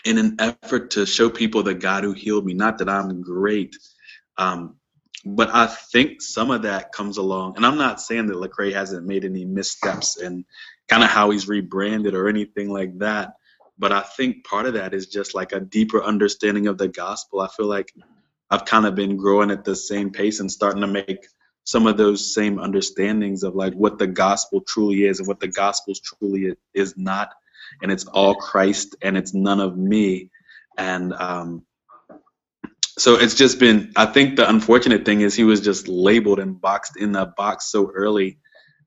in 0.06 0.18
an 0.18 0.38
effort 0.40 0.92
to 0.92 1.06
show 1.06 1.30
people 1.30 1.64
the 1.64 1.74
God 1.74 2.04
who 2.04 2.14
healed 2.14 2.46
me. 2.46 2.54
Not 2.54 2.80
that 2.80 2.90
I'm 2.90 3.22
great, 3.22 3.76
um, 4.38 4.76
but 5.26 5.50
I 5.54 5.68
think 5.68 6.22
some 6.22 6.52
of 6.52 6.64
that 6.64 6.92
comes 6.92 7.18
along. 7.18 7.56
And 7.58 7.66
I'm 7.66 7.78
not 7.78 8.02
saying 8.02 8.28
that 8.28 8.38
Lecrae 8.38 8.74
hasn't 8.74 9.06
made 9.06 9.26
any 9.26 9.46
missteps 9.46 10.18
and 10.18 10.46
kind 10.88 11.04
of 11.04 11.10
how 11.10 11.30
he's 11.32 11.48
rebranded 11.48 12.16
or 12.16 12.30
anything 12.30 12.70
like 12.70 13.00
that. 13.00 13.34
But 13.78 13.92
I 13.92 14.02
think 14.02 14.46
part 14.46 14.66
of 14.66 14.74
that 14.74 14.94
is 14.94 15.08
just 15.08 15.36
like 15.36 15.52
a 15.52 15.60
deeper 15.60 16.04
understanding 16.04 16.68
of 16.68 16.78
the 16.78 16.88
gospel. 16.88 17.42
I 17.42 17.48
feel 17.48 17.68
like 17.68 17.94
I've 18.50 18.66
kind 18.66 18.86
of 18.86 18.96
been 18.96 19.18
growing 19.18 19.52
at 19.52 19.64
the 19.64 19.76
same 19.76 20.12
pace 20.12 20.40
and 20.40 20.52
starting 20.52 20.82
to 20.82 20.88
make 20.88 21.28
some 21.70 21.86
of 21.86 21.98
those 21.98 22.34
same 22.34 22.58
understandings 22.58 23.44
of 23.44 23.54
like 23.56 23.74
what 23.74 24.00
the 24.00 24.08
gospel 24.08 24.62
truly 24.62 25.06
is 25.06 25.20
and 25.20 25.28
what 25.28 25.40
the 25.40 25.48
gospel 25.48 25.94
truly 26.04 26.56
is 26.74 26.96
not. 26.98 27.30
And 27.84 27.92
it's 27.92 28.06
all 28.06 28.34
christ 28.34 28.96
and 29.04 29.16
it's 29.16 29.36
none 29.36 29.60
of 29.60 29.78
me. 29.78 30.32
And 30.78 31.14
um 31.14 31.64
so 32.98 33.16
it's 33.16 33.36
just 33.36 33.60
been 33.60 33.94
i 33.96 34.06
think 34.06 34.36
the 34.36 34.50
unfortunate 34.50 35.06
thing 35.06 35.22
is 35.22 35.34
he 35.34 35.46
was 35.46 35.62
just 35.62 35.88
labeled 35.88 36.40
and 36.40 36.60
boxed 36.60 36.98
in 36.98 37.14
that 37.14 37.36
box 37.38 37.72
so 37.72 37.90
early 37.92 38.40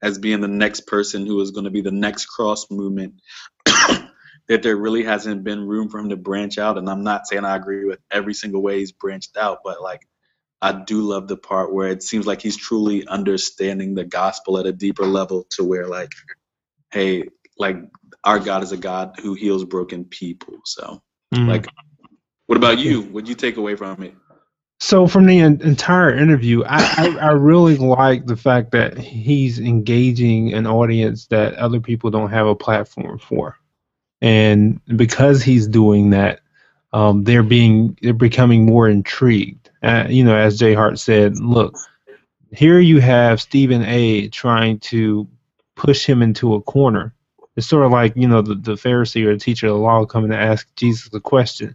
as 0.03 0.18
being 0.18 0.41
the 0.43 0.49
next 0.49 0.87
person 0.87 1.24
who 1.24 1.41
is 1.41 1.51
going 1.51 1.64
to 1.64 1.70
be 1.70 1.80
the 1.80 1.91
next 1.91 2.26
cross 2.26 2.70
movement 2.70 3.14
that 3.64 4.62
there 4.62 4.76
really 4.76 5.03
hasn't 5.03 5.45
been 5.45 5.66
room 5.66 5.89
for 5.89 5.99
him 5.99 6.11
to 6.11 6.16
branch 6.16 6.59
out. 6.59 6.76
And 6.76 6.91
i'm 6.91 7.05
not 7.05 7.26
saying 7.26 7.45
i 7.47 7.57
agree 7.57 7.87
with 7.87 8.01
every 8.11 8.35
single 8.35 8.62
way 8.62 8.80
he's 8.80 8.93
branched 8.93 9.37
out 9.37 9.61
but 9.64 9.80
like 9.80 10.03
I 10.63 10.71
do 10.71 11.03
love 11.03 11.27
the 11.27 11.37
part 11.37 11.73
where 11.73 11.89
it 11.89 12.05
seems 12.05 12.25
like 12.25 12.41
he's 12.41 12.57
truly 12.57 13.05
understanding 13.09 13.95
the 13.95 14.05
gospel 14.05 14.59
at 14.59 14.67
a 14.67 14.73
deeper 14.73 15.05
level 15.05 15.45
to 15.51 15.65
where 15.65 15.89
like, 15.89 16.13
hey, 16.93 17.25
like 17.59 17.79
our 18.23 18.39
God 18.39 18.63
is 18.63 18.71
a 18.71 18.77
God 18.77 19.17
who 19.21 19.35
heals 19.35 19.65
broken 19.65 20.05
people. 20.05 20.61
So 20.65 21.03
mm-hmm. 21.35 21.49
like 21.49 21.67
what 22.47 22.57
about 22.57 22.79
you? 22.79 23.03
What'd 23.03 23.29
you 23.29 23.35
take 23.35 23.57
away 23.57 23.75
from 23.75 24.05
it? 24.05 24.15
So 24.79 25.07
from 25.07 25.27
the 25.27 25.39
entire 25.39 26.17
interview, 26.17 26.65
I, 26.65 26.79
I, 26.97 27.29
I, 27.29 27.31
really 27.31 27.77
like 27.77 28.27
the 28.27 28.37
fact 28.37 28.73
that 28.73 28.99
he's 28.99 29.61
engaging 29.61 30.53
an 30.55 30.67
audience 30.67 31.27
that 31.29 31.55
other 31.55 31.79
people 31.79 32.11
don't 32.11 32.31
have 32.31 32.49
a 32.49 32.57
platform 32.57 33.21
for, 33.21 33.57
and 34.21 34.81
because 34.85 35.41
he's 35.41 35.69
doing 35.69 36.11
that, 36.11 36.41
um, 36.93 37.23
they're 37.23 37.45
being 37.45 37.97
they're 38.03 38.13
becoming 38.13 38.67
more 38.67 38.89
intrigued 38.89 39.62
uh, 39.83 40.07
you 40.09 40.24
know, 40.24 40.37
as 40.37 40.59
J-Hart 40.59 40.99
said, 40.99 41.39
look, 41.39 41.76
here 42.53 42.78
you 42.78 43.01
have 43.01 43.41
Stephen 43.41 43.83
A. 43.83 44.28
trying 44.28 44.78
to 44.80 45.26
push 45.74 46.05
him 46.07 46.22
into 46.22 46.55
a 46.55 46.62
corner. 46.62 47.14
It's 47.57 47.66
sort 47.66 47.85
of 47.85 47.93
like, 47.93 48.16
you 48.16 48.28
know, 48.28 48.43
the, 48.43 48.55
the 48.55 48.74
Pharisee 48.74 49.26
or 49.26 49.35
the 49.35 49.41
teacher 49.41 49.66
of 49.66 49.74
the 49.74 49.78
law 49.78 50.05
coming 50.07 50.30
to 50.30 50.37
ask 50.39 50.68
Jesus 50.76 51.12
a 51.12 51.20
question. 51.20 51.74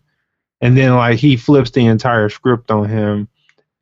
And 0.62 0.76
then, 0.76 0.96
like, 0.96 1.20
he 1.20 1.38
flips 1.38 1.72
the 1.72 1.86
entire 1.86 2.30
script 2.30 2.72
on 2.72 2.90
him 2.90 3.28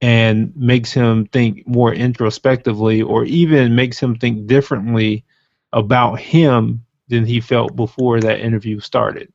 and 0.01 0.55
makes 0.55 0.91
him 0.91 1.25
think 1.27 1.65
more 1.67 1.93
introspectively 1.93 3.01
or 3.01 3.23
even 3.25 3.75
makes 3.75 3.99
him 3.99 4.15
think 4.15 4.45
differently 4.47 5.23
about 5.71 6.19
him 6.19 6.85
than 7.07 7.25
he 7.25 7.39
felt 7.39 7.75
before 7.75 8.19
that 8.19 8.39
interview 8.39 8.79
started. 8.79 9.31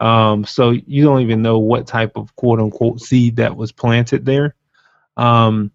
Um, 0.00 0.44
so 0.44 0.70
you 0.70 1.04
don't 1.04 1.22
even 1.22 1.42
know 1.42 1.58
what 1.58 1.86
type 1.86 2.12
of 2.16 2.34
quote 2.36 2.60
unquote 2.60 3.00
seed 3.00 3.36
that 3.36 3.56
was 3.56 3.72
planted 3.72 4.24
there. 4.26 4.54
Um, 5.16 5.72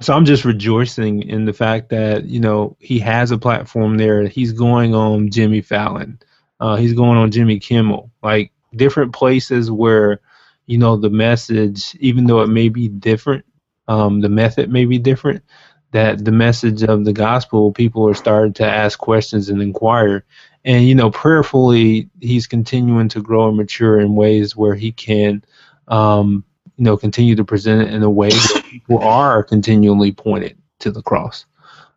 so 0.00 0.14
I'm 0.14 0.24
just 0.24 0.44
rejoicing 0.44 1.22
in 1.22 1.44
the 1.44 1.52
fact 1.52 1.90
that 1.90 2.24
you 2.24 2.40
know 2.40 2.76
he 2.80 2.98
has 3.00 3.30
a 3.30 3.38
platform 3.38 3.96
there. 3.96 4.26
He's 4.26 4.52
going 4.52 4.94
on 4.94 5.30
Jimmy 5.30 5.60
Fallon. 5.60 6.18
Uh, 6.60 6.76
he's 6.76 6.92
going 6.92 7.18
on 7.18 7.30
Jimmy 7.30 7.58
Kimmel. 7.58 8.10
Like 8.22 8.52
different 8.74 9.12
places 9.12 9.70
where 9.70 10.20
you 10.66 10.78
know 10.78 10.96
the 10.96 11.10
message, 11.10 11.96
even 12.00 12.26
though 12.26 12.40
it 12.42 12.48
may 12.48 12.68
be 12.68 12.88
different, 12.88 13.44
um, 13.88 14.20
the 14.20 14.28
method 14.28 14.70
may 14.70 14.84
be 14.84 14.98
different. 14.98 15.44
That 15.92 16.24
the 16.24 16.32
message 16.32 16.82
of 16.82 17.04
the 17.04 17.12
gospel, 17.12 17.70
people 17.70 18.08
are 18.08 18.14
starting 18.14 18.54
to 18.54 18.64
ask 18.64 18.98
questions 18.98 19.50
and 19.50 19.60
inquire, 19.60 20.24
and 20.64 20.86
you 20.86 20.94
know 20.94 21.10
prayerfully 21.10 22.08
he's 22.20 22.46
continuing 22.46 23.08
to 23.08 23.20
grow 23.20 23.48
and 23.48 23.56
mature 23.56 24.00
in 24.00 24.14
ways 24.14 24.56
where 24.56 24.74
he 24.74 24.92
can 24.92 25.44
um, 25.88 26.44
you 26.76 26.84
know 26.84 26.96
continue 26.96 27.34
to 27.36 27.44
present 27.44 27.82
it 27.82 27.94
in 27.94 28.02
a 28.02 28.10
way 28.10 28.30
that 28.30 28.64
people 28.68 28.98
are 28.98 29.42
continually 29.42 30.12
pointed 30.12 30.56
to 30.78 30.90
the 30.90 31.02
cross 31.02 31.46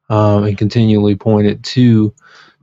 um, 0.09 0.43
and 0.43 0.57
continually 0.57 1.16
pointed 1.16 1.63
to 1.63 2.13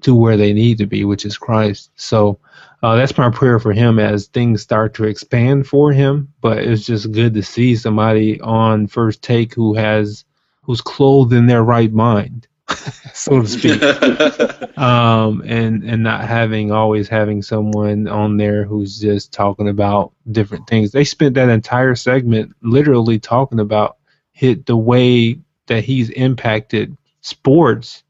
to 0.01 0.15
where 0.15 0.37
they 0.37 0.53
need 0.53 0.79
to 0.79 0.87
be 0.87 1.05
which 1.05 1.25
is 1.25 1.39
christ. 1.39 1.91
So 1.97 2.39
uh, 2.83 2.97
that's 2.97 3.17
my 3.17 3.31
prayer 3.31 3.61
for 3.61 3.73
him 3.73 3.99
as 3.99 4.27
things 4.27 4.61
start 4.61 4.95
to 4.95 5.05
expand 5.05 5.69
for 5.69 5.93
him. 5.93 6.33
But 6.41 6.59
it's 6.59 6.85
just 6.85 7.13
good 7.13 7.35
to 7.35 7.43
see 7.43 7.77
somebody 7.77 8.41
on 8.41 8.89
first 8.89 9.23
take 9.23 9.55
who 9.55 9.75
has 9.75 10.25
who's 10.63 10.81
clothed 10.81 11.33
in 11.33 11.47
their 11.47 11.63
right 11.63 11.93
mind 11.93 12.49
so 13.15 13.43
to 13.43 13.49
speak. 13.49 13.83
um, 14.79 15.43
and 15.47 15.85
and 15.85 16.03
not 16.03 16.27
having 16.27 16.71
always 16.71 17.09
having 17.09 17.43
someone 17.43 18.09
on 18.09 18.37
there 18.37 18.65
who's 18.65 18.99
just 18.99 19.33
talking 19.33 19.69
about 19.69 20.13
different 20.31 20.67
things. 20.67 20.93
They 20.93 21.05
spent 21.05 21.35
that 21.35 21.49
entire 21.49 21.95
segment 21.95 22.55
literally 22.63 23.19
talking 23.19 23.61
about 23.61 23.97
hit 24.33 24.67
the 24.67 24.77
way 24.77 25.39
that 25.67 25.85
he's 25.85 26.11
impacted 26.11 26.97
sports 27.21 28.03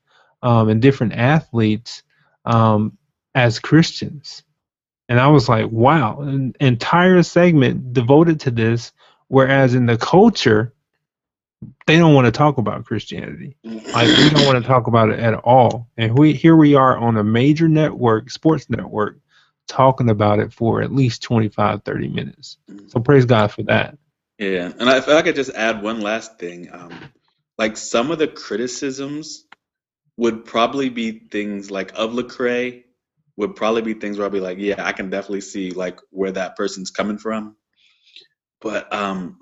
um, 0.43 0.69
and 0.69 0.83
different 0.83 1.15
athletes 1.15 2.03
um, 2.45 2.97
as 3.35 3.59
Christians. 3.59 4.43
And 5.09 5.21
I 5.21 5.29
was 5.29 5.49
like, 5.49 5.71
wow, 5.71 6.21
an 6.21 6.55
entire 6.61 7.23
segment 7.23 7.93
devoted 7.93 8.41
to 8.41 8.51
this. 8.51 8.93
Whereas 9.29 9.75
in 9.75 9.87
the 9.87 9.97
culture, 9.97 10.73
they 11.87 11.97
don't 11.97 12.15
want 12.15 12.27
to 12.27 12.33
talk 12.33 12.59
about 12.59 12.85
Christianity. 12.85 13.57
Like 13.65 14.07
we 14.07 14.31
don't 14.31 14.47
want 14.47 14.63
to 14.63 14.69
talk 14.69 14.87
about 14.87 15.11
it 15.11 15.19
at 15.19 15.35
all. 15.35 15.89
And 15.97 16.19
we 16.19 16.33
here 16.33 16.57
we 16.57 16.75
are 16.75 16.97
on 16.97 17.17
a 17.17 17.25
major 17.25 17.69
network, 17.69 18.31
sports 18.31 18.69
network, 18.69 19.19
talking 19.67 20.11
about 20.11 20.39
it 20.39 20.53
for 20.53 20.83
at 20.83 20.93
least 20.93 21.23
25, 21.23 21.83
30 21.83 22.09
minutes. 22.09 22.59
So 22.89 23.01
praise 23.01 23.25
God 23.25 23.53
for 23.53 23.63
that. 23.65 23.99
Yeah, 24.39 24.73
and 24.77 24.89
if 24.89 25.09
I 25.09 25.23
could 25.23 25.37
just 25.37 25.55
add 25.55 25.83
one 25.83 26.01
last 26.01 26.39
thing, 26.39 26.69
um, 26.73 26.93
like 27.59 27.77
some 27.77 28.11
of 28.11 28.19
the 28.19 28.27
criticisms 28.27 29.45
would 30.17 30.45
probably 30.45 30.89
be 30.89 31.13
things 31.13 31.71
like 31.71 31.93
of 31.95 32.11
Lecrae 32.11 32.83
would 33.37 33.57
probably 33.57 33.83
be 33.83 33.95
things 33.95 34.19
where 34.19 34.27
I'd 34.27 34.33
be 34.33 34.41
like, 34.41 34.59
yeah, 34.59 34.85
I 34.85 34.93
can 34.93 35.11
definitely 35.11 35.41
see 35.41 35.71
like 35.71 36.01
where 36.11 36.33
that 36.33 36.57
person's 36.57 36.91
coming 36.91 37.19
from. 37.19 37.57
But 38.61 38.93
um, 38.93 39.39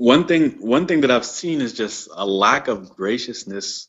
one 0.00 0.26
thing 0.26 0.52
one 0.66 0.86
thing 0.86 1.02
that 1.02 1.10
I've 1.10 1.26
seen 1.26 1.60
is 1.60 1.74
just 1.74 2.08
a 2.10 2.24
lack 2.24 2.68
of 2.68 2.96
graciousness. 2.96 3.86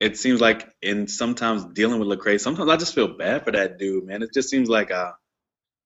It 0.00 0.18
seems 0.18 0.40
like 0.40 0.68
in 0.82 1.06
sometimes 1.06 1.64
dealing 1.66 2.00
with 2.00 2.08
Lecrae, 2.08 2.40
sometimes 2.40 2.68
I 2.68 2.76
just 2.76 2.96
feel 2.96 3.16
bad 3.16 3.44
for 3.44 3.52
that 3.52 3.78
dude, 3.78 4.04
man. 4.04 4.24
It 4.24 4.30
just 4.34 4.50
seems 4.50 4.68
like 4.68 4.90
uh 4.90 5.12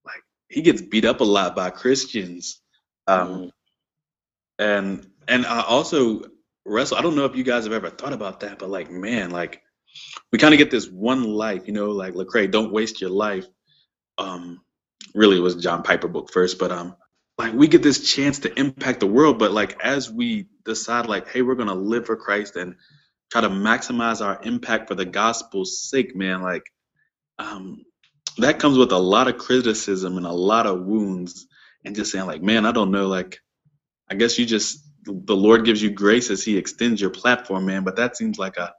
like 0.06 0.22
he 0.48 0.62
gets 0.62 0.80
beat 0.80 1.04
up 1.04 1.20
a 1.20 1.24
lot 1.24 1.54
by 1.54 1.68
Christians. 1.68 2.62
Um 3.06 3.28
mm-hmm. 3.28 3.48
and 4.60 5.06
and 5.28 5.44
I 5.44 5.60
also 5.60 6.22
Russell, 6.64 6.96
I 6.96 7.02
don't 7.02 7.14
know 7.14 7.26
if 7.26 7.36
you 7.36 7.44
guys 7.44 7.64
have 7.64 7.74
ever 7.74 7.90
thought 7.90 8.14
about 8.14 8.40
that, 8.40 8.58
but 8.58 8.70
like 8.70 8.90
man, 8.90 9.28
like 9.28 9.60
we 10.32 10.38
kind 10.38 10.54
of 10.54 10.58
get 10.58 10.70
this 10.70 10.88
one 10.88 11.24
life, 11.24 11.66
you 11.66 11.74
know, 11.74 11.90
like 11.90 12.14
Lecrae, 12.14 12.50
don't 12.50 12.72
waste 12.72 13.02
your 13.02 13.10
life. 13.10 13.44
Um 14.16 14.62
really 15.14 15.36
it 15.36 15.42
was 15.42 15.56
John 15.56 15.82
Piper 15.82 16.08
book 16.08 16.32
first, 16.32 16.58
but 16.58 16.72
um 16.72 16.96
like 17.40 17.54
we 17.54 17.68
get 17.68 17.82
this 17.82 18.12
chance 18.12 18.40
to 18.40 18.60
impact 18.60 19.00
the 19.00 19.06
world 19.06 19.38
but 19.38 19.50
like 19.50 19.80
as 19.82 20.10
we 20.10 20.46
decide 20.64 21.06
like 21.06 21.28
hey 21.28 21.40
we're 21.42 21.54
gonna 21.54 21.74
live 21.74 22.04
for 22.04 22.16
christ 22.16 22.56
and 22.56 22.76
try 23.30 23.40
to 23.40 23.48
maximize 23.48 24.24
our 24.24 24.40
impact 24.42 24.88
for 24.88 24.94
the 24.94 25.06
gospel's 25.06 25.80
sake 25.80 26.14
man 26.14 26.42
like 26.42 26.64
um 27.38 27.82
that 28.38 28.58
comes 28.58 28.76
with 28.76 28.92
a 28.92 28.98
lot 28.98 29.26
of 29.26 29.38
criticism 29.38 30.18
and 30.18 30.26
a 30.26 30.32
lot 30.32 30.66
of 30.66 30.82
wounds 30.82 31.46
and 31.84 31.96
just 31.96 32.12
saying 32.12 32.26
like 32.26 32.42
man 32.42 32.66
i 32.66 32.72
don't 32.72 32.90
know 32.90 33.06
like 33.08 33.40
i 34.10 34.14
guess 34.14 34.38
you 34.38 34.44
just 34.44 34.86
the 35.04 35.36
lord 35.36 35.64
gives 35.64 35.82
you 35.82 35.90
grace 35.90 36.30
as 36.30 36.44
he 36.44 36.58
extends 36.58 37.00
your 37.00 37.10
platform 37.10 37.64
man 37.64 37.84
but 37.84 37.96
that 37.96 38.16
seems 38.16 38.38
like 38.38 38.58
a 38.58 38.74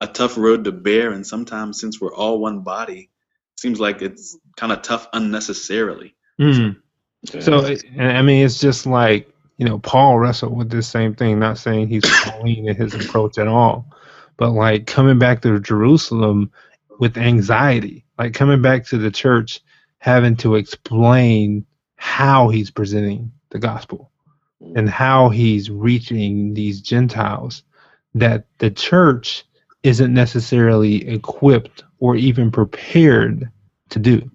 a 0.00 0.06
tough 0.08 0.36
road 0.36 0.64
to 0.64 0.72
bear 0.72 1.12
and 1.12 1.24
sometimes 1.26 1.80
since 1.80 2.00
we're 2.00 2.14
all 2.14 2.40
one 2.40 2.60
body 2.60 3.08
seems 3.56 3.78
like 3.78 4.02
it's 4.02 4.36
kind 4.56 4.72
of 4.72 4.82
tough 4.82 5.06
unnecessarily 5.12 6.16
mm. 6.40 6.56
So 6.56 6.80
I 7.98 8.22
mean, 8.22 8.44
it's 8.44 8.60
just 8.60 8.86
like 8.86 9.30
you 9.60 9.66
know, 9.66 9.78
Paul 9.78 10.18
wrestled 10.18 10.56
with 10.56 10.70
this 10.70 10.88
same 10.88 11.14
thing. 11.14 11.38
Not 11.38 11.58
saying 11.58 11.88
he's 11.88 12.04
clean 12.04 12.66
in 12.66 12.76
his 12.76 12.94
approach 12.94 13.36
at 13.36 13.46
all, 13.46 13.84
but 14.38 14.52
like 14.52 14.86
coming 14.86 15.18
back 15.18 15.42
to 15.42 15.60
Jerusalem 15.60 16.50
with 16.98 17.18
anxiety, 17.18 18.06
like 18.18 18.32
coming 18.32 18.62
back 18.62 18.86
to 18.86 18.96
the 18.96 19.10
church, 19.10 19.60
having 19.98 20.36
to 20.36 20.54
explain 20.54 21.66
how 21.96 22.48
he's 22.48 22.70
presenting 22.70 23.32
the 23.50 23.58
gospel 23.58 24.10
mm. 24.62 24.78
and 24.78 24.88
how 24.88 25.28
he's 25.28 25.70
reaching 25.70 26.54
these 26.54 26.80
Gentiles 26.80 27.62
that 28.14 28.46
the 28.58 28.70
church 28.70 29.44
isn't 29.82 30.14
necessarily 30.14 31.06
equipped 31.06 31.84
or 31.98 32.16
even 32.16 32.50
prepared 32.50 33.50
to 33.90 33.98
do. 33.98 34.30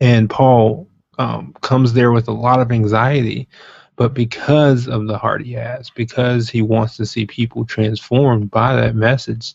And 0.00 0.28
Paul 0.28 0.88
um, 1.18 1.54
comes 1.62 1.92
there 1.92 2.12
with 2.12 2.28
a 2.28 2.32
lot 2.32 2.60
of 2.60 2.72
anxiety, 2.72 3.48
but 3.96 4.12
because 4.12 4.88
of 4.88 5.06
the 5.06 5.18
heart 5.18 5.42
he 5.42 5.52
has, 5.52 5.90
because 5.90 6.48
he 6.48 6.62
wants 6.62 6.96
to 6.98 7.06
see 7.06 7.26
people 7.26 7.64
transformed 7.64 8.50
by 8.50 8.76
that 8.76 8.94
message, 8.94 9.54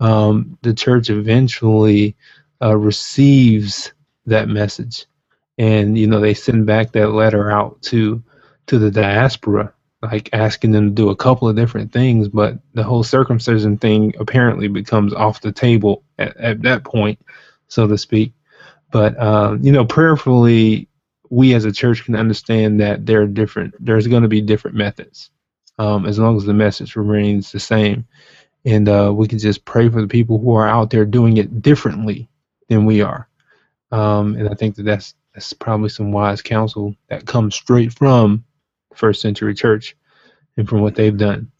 um, 0.00 0.58
the 0.62 0.74
church 0.74 1.08
eventually 1.08 2.16
uh, 2.62 2.76
receives 2.76 3.92
that 4.26 4.48
message, 4.48 5.06
and 5.58 5.96
you 5.96 6.06
know 6.06 6.20
they 6.20 6.34
send 6.34 6.66
back 6.66 6.92
that 6.92 7.10
letter 7.10 7.50
out 7.50 7.80
to 7.82 8.22
to 8.66 8.78
the 8.78 8.90
diaspora, 8.90 9.72
like 10.02 10.28
asking 10.32 10.72
them 10.72 10.88
to 10.88 10.94
do 10.94 11.10
a 11.10 11.16
couple 11.16 11.48
of 11.48 11.56
different 11.56 11.92
things, 11.92 12.28
but 12.28 12.58
the 12.74 12.82
whole 12.82 13.04
circumcision 13.04 13.78
thing 13.78 14.12
apparently 14.18 14.68
becomes 14.68 15.14
off 15.14 15.40
the 15.40 15.52
table 15.52 16.02
at, 16.18 16.36
at 16.36 16.62
that 16.62 16.82
point, 16.84 17.18
so 17.68 17.86
to 17.86 17.96
speak. 17.96 18.32
But 18.90 19.18
um, 19.20 19.62
you 19.62 19.72
know, 19.72 19.84
prayerfully, 19.84 20.88
we 21.30 21.54
as 21.54 21.64
a 21.64 21.72
church 21.72 22.04
can 22.04 22.16
understand 22.16 22.80
that 22.80 23.06
there 23.06 23.22
are 23.22 23.26
different 23.26 23.74
there's 23.78 24.06
going 24.06 24.22
to 24.22 24.28
be 24.28 24.40
different 24.40 24.76
methods 24.76 25.30
um, 25.78 26.06
as 26.06 26.18
long 26.18 26.36
as 26.36 26.44
the 26.44 26.54
message 26.54 26.96
remains 26.96 27.52
the 27.52 27.60
same. 27.60 28.06
And 28.64 28.88
uh, 28.88 29.12
we 29.14 29.28
can 29.28 29.38
just 29.38 29.64
pray 29.64 29.88
for 29.88 30.00
the 30.00 30.08
people 30.08 30.38
who 30.38 30.54
are 30.54 30.66
out 30.66 30.90
there 30.90 31.04
doing 31.04 31.36
it 31.36 31.62
differently 31.62 32.28
than 32.68 32.84
we 32.84 33.00
are. 33.00 33.28
Um, 33.92 34.34
and 34.34 34.48
i 34.48 34.54
think 34.54 34.74
that 34.76 34.82
that's 34.82 35.14
that's 35.32 35.52
probably 35.52 35.90
some 35.90 36.10
wise 36.10 36.42
counsel 36.42 36.96
that 37.08 37.26
comes 37.26 37.54
straight 37.54 37.92
from 37.92 38.44
first 38.94 39.20
century 39.20 39.54
church 39.54 39.96
and 40.56 40.68
from 40.68 40.80
what 40.80 40.96
they've 40.96 41.16
done. 41.16 41.52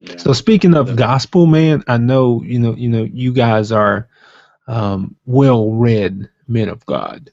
Yeah. 0.00 0.16
so 0.16 0.32
speaking 0.32 0.74
of 0.74 0.96
gospel 0.96 1.46
man 1.46 1.84
i 1.86 1.96
know 1.96 2.42
you 2.42 2.58
know 2.58 2.74
you 2.74 2.88
know 2.88 3.04
you 3.04 3.32
guys 3.32 3.70
are 3.72 4.08
um, 4.66 5.16
well 5.26 5.70
read 5.70 6.28
men 6.48 6.68
of 6.68 6.84
god 6.86 7.30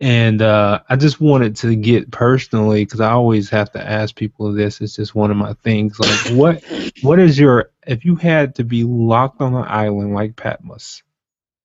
and 0.00 0.40
uh, 0.40 0.80
I 0.88 0.96
just 0.96 1.20
wanted 1.20 1.56
to 1.56 1.76
get 1.76 2.10
personally 2.10 2.84
because 2.84 3.00
I 3.00 3.10
always 3.10 3.50
have 3.50 3.70
to 3.72 3.86
ask 3.86 4.14
people 4.14 4.52
this. 4.52 4.80
It's 4.80 4.96
just 4.96 5.14
one 5.14 5.30
of 5.30 5.36
my 5.36 5.52
things. 5.54 6.00
Like, 6.00 6.34
what 6.36 6.64
what 7.02 7.18
is 7.18 7.38
your 7.38 7.70
if 7.86 8.04
you 8.04 8.16
had 8.16 8.54
to 8.56 8.64
be 8.64 8.84
locked 8.84 9.42
on 9.42 9.54
an 9.54 9.64
island 9.66 10.14
like 10.14 10.36
Patmos, 10.36 11.02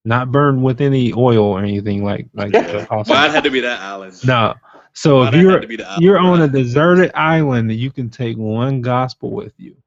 not 0.04 0.32
burned 0.32 0.64
with 0.64 0.82
any 0.82 1.14
oil 1.14 1.46
or 1.46 1.60
anything 1.60 2.04
like 2.04 2.28
like 2.34 2.52
the 2.52 2.88
awesome. 2.90 3.16
Mine 3.16 3.32
had 3.32 3.46
to 3.46 3.52
be 3.52 3.62
that 3.62 3.80
island. 3.80 4.16
No. 4.26 4.56
So 4.92 5.24
if 5.24 5.34
you're 5.34 5.64
you're 6.00 6.20
on 6.20 6.42
a 6.42 6.48
deserted 6.48 7.12
island 7.16 7.70
that 7.70 7.76
you 7.76 7.92
can 7.92 8.10
take 8.10 8.38
one 8.38 8.82
gospel 8.82 9.32
with 9.32 9.54
you, 9.58 9.78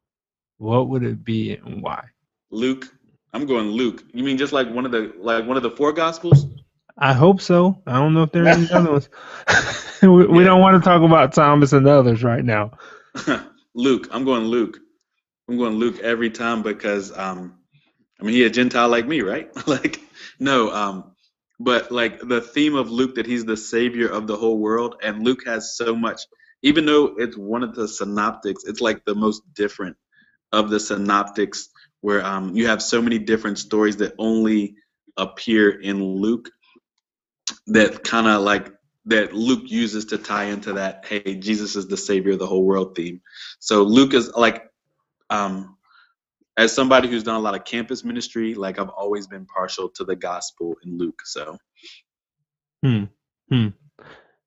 what 0.57 0.89
would 0.89 1.03
it 1.03 1.23
be 1.23 1.55
and 1.55 1.83
why? 1.83 2.05
Luke. 2.51 2.95
I'm 3.35 3.45
going 3.45 3.67
Luke. 3.69 4.05
You 4.15 4.25
mean 4.25 4.39
just 4.39 4.55
like 4.55 4.71
one 4.71 4.87
of 4.87 4.93
the 4.93 5.13
like 5.19 5.47
one 5.47 5.59
of 5.59 5.63
the 5.63 5.71
four 5.71 5.93
gospels? 5.93 6.47
I 6.99 7.15
hope 7.15 7.41
so. 7.41 7.83
I 7.87 7.95
don't 7.95 8.15
know 8.15 8.25
if 8.25 8.33
there 8.33 8.45
are 8.45 8.49
any 8.49 8.71
other 8.73 8.93
ones. 8.93 9.09
we, 10.03 10.27
we 10.27 10.45
don't 10.45 10.61
want 10.61 10.83
to 10.83 10.89
talk 10.89 11.03
about 11.03 11.33
Thomas 11.35 11.73
and 11.73 11.87
others 11.87 12.23
right 12.23 12.45
now. 12.45 12.73
Luke, 13.75 14.09
I'm 14.11 14.25
going 14.25 14.45
Luke. 14.45 14.79
I'm 15.49 15.59
going 15.59 15.75
Luke 15.75 16.01
every 16.01 16.31
time 16.31 16.63
because 16.63 17.17
um, 17.17 17.59
I 18.21 18.25
mean 18.25 18.35
he 18.35 18.45
a 18.45 18.51
Gentile 18.51 18.89
like 18.89 19.07
me, 19.07 19.23
right? 19.23 19.51
like 19.67 20.01
no, 20.39 20.73
um, 20.73 21.13
but 21.59 21.91
like 21.91 22.21
the 22.21 22.41
theme 22.41 22.75
of 22.75 22.91
Luke 22.91 23.17
that 23.17 23.27
he's 23.27 23.45
the 23.45 23.57
savior 23.57 24.09
of 24.09 24.27
the 24.27 24.37
whole 24.37 24.59
world, 24.59 24.97
and 25.03 25.25
Luke 25.25 25.47
has 25.47 25.77
so 25.77 25.95
much. 25.95 26.23
Even 26.63 26.87
though 26.87 27.15
it's 27.17 27.37
one 27.37 27.63
of 27.63 27.75
the 27.75 27.87
synoptics, 27.89 28.65
it's 28.65 28.81
like 28.81 29.05
the 29.05 29.15
most 29.15 29.43
different 29.55 29.97
of 30.53 30.71
the 30.71 30.81
synoptics, 30.81 31.69
where 32.01 32.25
um, 32.25 32.55
you 32.57 32.67
have 32.69 32.83
so 32.83 33.01
many 33.01 33.19
different 33.19 33.59
stories 33.59 33.99
that 33.99 34.15
only 34.19 34.75
appear 35.17 35.71
in 35.71 36.03
Luke 36.03 36.51
that 37.69 38.05
kind 38.05 38.27
of 38.27 38.43
like 38.43 38.73
that 39.07 39.33
Luke 39.33 39.71
uses 39.71 40.05
to 40.07 40.19
tie 40.19 40.45
into 40.45 40.75
that 40.75 41.05
hey 41.09 41.37
Jesus 41.37 41.77
is 41.77 41.89
the 41.89 41.97
savior 41.97 42.33
of 42.33 42.39
the 42.39 42.47
whole 42.47 42.65
world 42.65 42.95
theme. 42.95 43.21
So 43.59 43.83
Luke 43.83 44.15
is 44.15 44.31
like 44.35 44.71
um 45.31 45.77
as 46.57 46.73
somebody 46.73 47.09
who's 47.09 47.23
done 47.23 47.37
a 47.37 47.41
lot 47.41 47.55
of 47.55 47.65
campus 47.65 48.05
ministry, 48.05 48.55
like 48.55 48.79
I've 48.79 48.89
always 48.89 49.27
been 49.27 49.47
partial 49.47 49.89
to 49.91 50.05
the 50.05 50.17
gospel 50.17 50.77
in 50.85 50.99
Luke. 50.99 51.21
So 51.25 51.59
Hmm. 52.83 53.05
Hmm. 53.51 53.69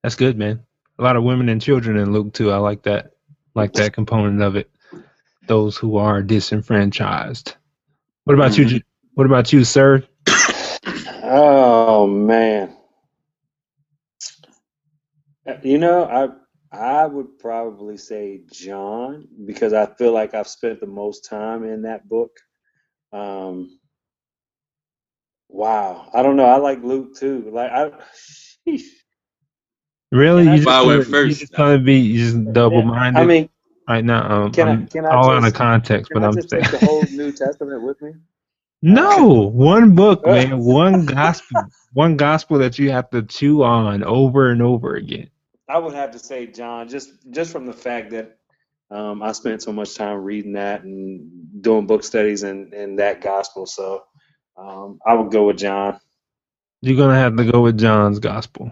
That's 0.04 0.16
good, 0.16 0.38
man. 0.38 0.64
A 1.00 1.04
lot 1.04 1.16
of 1.16 1.24
women 1.24 1.50
and 1.50 1.62
children 1.62 1.98
in 1.98 2.14
Luke 2.14 2.34
too. 2.34 2.52
I 2.52 2.58
like 2.58 2.84
that. 2.84 3.12
Like 3.56 3.74
that 3.74 3.94
component 3.94 4.42
of 4.42 4.56
it. 4.56 4.70
Those 5.48 5.76
who 5.76 5.98
are 5.98 6.22
disenfranchised. 6.22 7.56
What 8.24 8.34
about 8.34 8.52
mm-hmm. 8.52 8.76
you? 8.76 8.82
What 9.16 9.26
about 9.26 9.52
you, 9.52 9.64
sir? 9.64 10.04
Oh 11.24 12.08
man. 12.08 12.78
You 15.64 15.78
know, 15.78 16.06
I 16.06 16.30
I 16.72 17.06
would 17.06 17.40
probably 17.40 17.98
say 17.98 18.42
John 18.52 19.28
because 19.46 19.74
I 19.74 19.88
feel 19.88 20.12
like 20.14 20.34
I've 20.34 20.48
spent 20.48 20.80
the 20.80 20.88
most 20.88 21.26
time 21.26 21.64
in 21.64 21.82
that 21.84 22.08
book. 22.08 22.32
Um, 23.12 23.80
wow, 25.50 26.10
I 26.14 26.22
don't 26.24 26.36
know. 26.36 26.46
I 26.46 26.58
like 26.58 26.84
Luke 26.84 27.16
too. 27.18 27.50
Like 27.52 27.72
I, 27.72 27.90
sheesh. 28.68 28.84
Really, 30.12 30.44
you 30.44 30.50
just, 30.52 30.62
If 30.64 30.68
I 30.68 30.82
went 30.82 30.88
wanna- 30.88 30.98
you 31.00 31.06
first, 31.06 31.40
just 31.40 31.54
trying 31.54 31.80
to 31.80 31.84
be 31.84 31.96
you 32.00 32.20
just 32.20 32.54
double 32.54 32.84
minded 32.84 33.20
I 33.22 33.26
mean, 33.26 33.50
right 33.88 34.04
now. 34.06 34.44
Um, 34.46 34.52
can 34.52 34.68
I- 34.68 34.72
I'm 34.74 34.88
can 34.88 35.06
I 35.06 35.10
all 35.16 35.32
out 35.32 35.46
of 35.46 35.54
context, 35.54 36.12
can 36.12 36.20
but 36.22 36.24
I 36.24 36.28
I'm 36.28 36.36
just 36.36 36.50
saying 36.50 36.64
take 36.64 36.72
the 36.72 36.86
whole 36.86 37.04
New 37.12 37.32
Testament 37.32 37.82
with 37.82 38.02
me? 38.02 38.14
No 38.82 39.50
one 39.50 39.96
book, 39.96 40.26
man, 40.26 40.60
one 40.60 41.06
gospel, 41.06 41.64
one 41.94 42.18
gospel 42.18 42.58
that 42.60 42.80
you 42.80 42.92
have 42.92 43.10
to 43.12 43.24
chew 43.24 43.64
on 43.64 44.04
over 44.04 44.50
and 44.50 44.62
over 44.62 44.96
again. 44.96 45.30
I 45.70 45.78
would 45.78 45.94
have 45.94 46.12
to 46.12 46.20
say 46.20 46.48
John, 46.48 46.90
just 46.90 47.12
just 47.32 47.52
from 47.52 47.66
the 47.66 47.74
fact 47.74 48.12
that 48.12 48.38
um, 48.90 49.24
I 49.24 49.32
spent 49.32 49.62
so 49.62 49.72
much 49.72 49.96
time 49.96 50.18
reading 50.18 50.54
that 50.54 50.84
and 50.84 51.62
doing 51.62 51.88
book 51.88 52.04
studies 52.04 52.44
and 52.44 52.74
in 52.74 52.98
that 52.98 53.22
gospel. 53.22 53.66
So 53.66 54.04
um, 54.58 55.00
I 55.06 55.14
would 55.14 55.32
go 55.32 55.48
with 55.48 55.58
John. 55.58 56.00
You're 56.82 56.98
gonna 56.98 57.20
have 57.20 57.38
to 57.38 57.50
go 57.50 57.62
with 57.62 57.80
John's 57.80 58.20
gospel. 58.20 58.72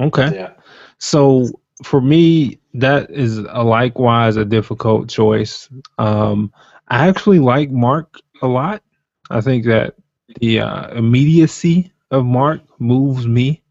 Okay. 0.00 0.34
Yeah. 0.34 0.52
So 0.98 1.48
for 1.82 2.00
me, 2.00 2.58
that 2.74 3.10
is 3.10 3.38
a 3.38 3.62
likewise 3.62 4.36
a 4.36 4.44
difficult 4.44 5.08
choice. 5.08 5.68
Um, 5.98 6.52
I 6.88 7.08
actually 7.08 7.38
like 7.38 7.70
Mark 7.70 8.20
a 8.42 8.46
lot. 8.46 8.82
I 9.30 9.40
think 9.40 9.64
that 9.66 9.94
the 10.40 10.60
uh, 10.60 10.88
immediacy 10.94 11.92
of 12.10 12.24
Mark 12.24 12.60
moves 12.80 13.26
me 13.26 13.62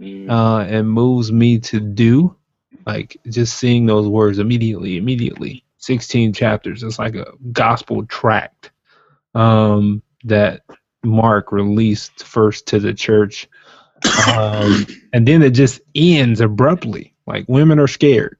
Mm. 0.00 0.30
uh, 0.30 0.60
and 0.68 0.88
moves 0.88 1.32
me 1.32 1.58
to 1.58 1.80
do. 1.80 2.34
Like 2.86 3.16
just 3.28 3.58
seeing 3.58 3.86
those 3.86 4.06
words 4.06 4.38
immediately, 4.38 4.96
immediately. 4.96 5.64
16 5.78 6.32
chapters. 6.32 6.82
It's 6.82 6.98
like 6.98 7.14
a 7.14 7.26
gospel 7.52 8.04
tract 8.06 8.70
um, 9.34 10.02
that 10.24 10.62
Mark 11.04 11.52
released 11.52 12.24
first 12.24 12.66
to 12.68 12.78
the 12.78 12.94
church. 12.94 13.48
Um, 14.36 14.86
and 15.12 15.26
then 15.26 15.42
it 15.42 15.50
just 15.50 15.80
ends 15.94 16.40
abruptly. 16.40 17.14
Like 17.26 17.44
women 17.48 17.78
are 17.78 17.88
scared. 17.88 18.38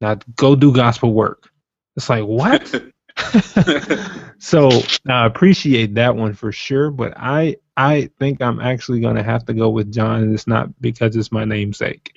Now 0.00 0.16
go 0.36 0.54
do 0.54 0.72
gospel 0.72 1.12
work. 1.12 1.50
It's 1.96 2.08
like, 2.08 2.24
what? 2.24 2.74
so 4.38 4.70
I 5.08 5.26
appreciate 5.26 5.94
that 5.94 6.16
one 6.16 6.34
for 6.34 6.52
sure, 6.52 6.90
but 6.90 7.14
I 7.16 7.56
I 7.76 8.10
think 8.18 8.42
I'm 8.42 8.60
actually 8.60 9.00
gonna 9.00 9.22
have 9.22 9.44
to 9.46 9.54
go 9.54 9.70
with 9.70 9.92
John, 9.92 10.22
and 10.22 10.34
it's 10.34 10.46
not 10.46 10.80
because 10.80 11.16
it's 11.16 11.32
my 11.32 11.44
namesake. 11.44 12.12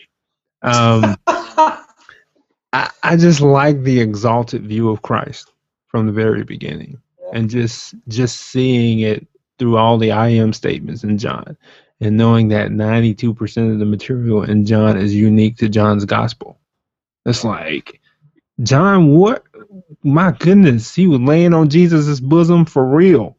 Um, 0.61 1.17
I, 1.27 2.89
I 3.03 3.17
just 3.17 3.41
like 3.41 3.81
the 3.83 3.99
exalted 3.99 4.65
view 4.65 4.89
of 4.89 5.01
Christ 5.01 5.51
from 5.87 6.05
the 6.05 6.13
very 6.13 6.43
beginning, 6.43 7.01
and 7.33 7.49
just 7.49 7.95
just 8.07 8.39
seeing 8.39 8.99
it 8.99 9.27
through 9.59 9.77
all 9.77 9.97
the 9.97 10.11
I 10.11 10.29
am 10.29 10.53
statements 10.53 11.03
in 11.03 11.17
John, 11.17 11.57
and 11.99 12.17
knowing 12.17 12.47
that 12.49 12.71
92% 12.71 13.71
of 13.71 13.79
the 13.79 13.85
material 13.85 14.43
in 14.43 14.65
John 14.65 14.97
is 14.97 15.13
unique 15.13 15.57
to 15.57 15.69
John's 15.69 16.05
gospel. 16.05 16.57
It's 17.25 17.43
like 17.43 18.01
John, 18.63 19.09
what? 19.09 19.43
My 20.03 20.31
goodness, 20.31 20.95
he 20.95 21.07
was 21.07 21.19
laying 21.19 21.53
on 21.53 21.69
Jesus' 21.69 22.19
bosom 22.19 22.65
for 22.65 22.85
real, 22.85 23.37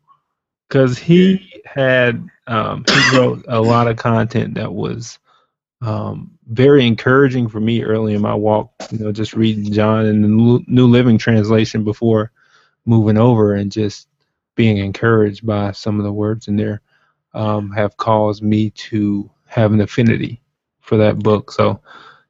because 0.69 0.99
he 0.99 1.63
had 1.65 2.29
um, 2.47 2.85
he 2.89 3.17
wrote 3.17 3.45
a 3.49 3.61
lot 3.61 3.89
of 3.89 3.97
content 3.97 4.55
that 4.55 4.73
was 4.73 5.19
um, 5.81 6.31
very 6.49 6.87
encouraging 6.87 7.49
for 7.49 7.61
me 7.61 7.83
early 7.83 8.15
in 8.15 8.23
my 8.23 8.35
walk. 8.35 8.73
You 8.91 8.99
know, 8.99 9.13
just 9.13 9.35
reading 9.35 9.73
John 9.73 10.07
in 10.07 10.23
the 10.23 10.29
New 10.29 10.65
New 10.67 10.87
Living 10.87 11.19
Translation 11.19 11.85
before 11.85 12.31
moving 12.85 13.19
over, 13.19 13.55
and 13.55 13.73
just 13.73 14.09
being 14.55 14.77
encouraged 14.79 15.47
by 15.47 15.73
some 15.73 15.99
of 15.99 16.05
the 16.05 16.13
words 16.13 16.49
in 16.49 16.57
there 16.57 16.81
um, 17.35 17.71
have 17.71 17.97
caused 17.97 18.43
me 18.43 18.71
to 18.71 19.31
have 19.47 19.73
an 19.73 19.81
affinity 19.81 20.41
for 20.81 20.99
that 20.99 21.19
book. 21.19 21.51
So, 21.53 21.81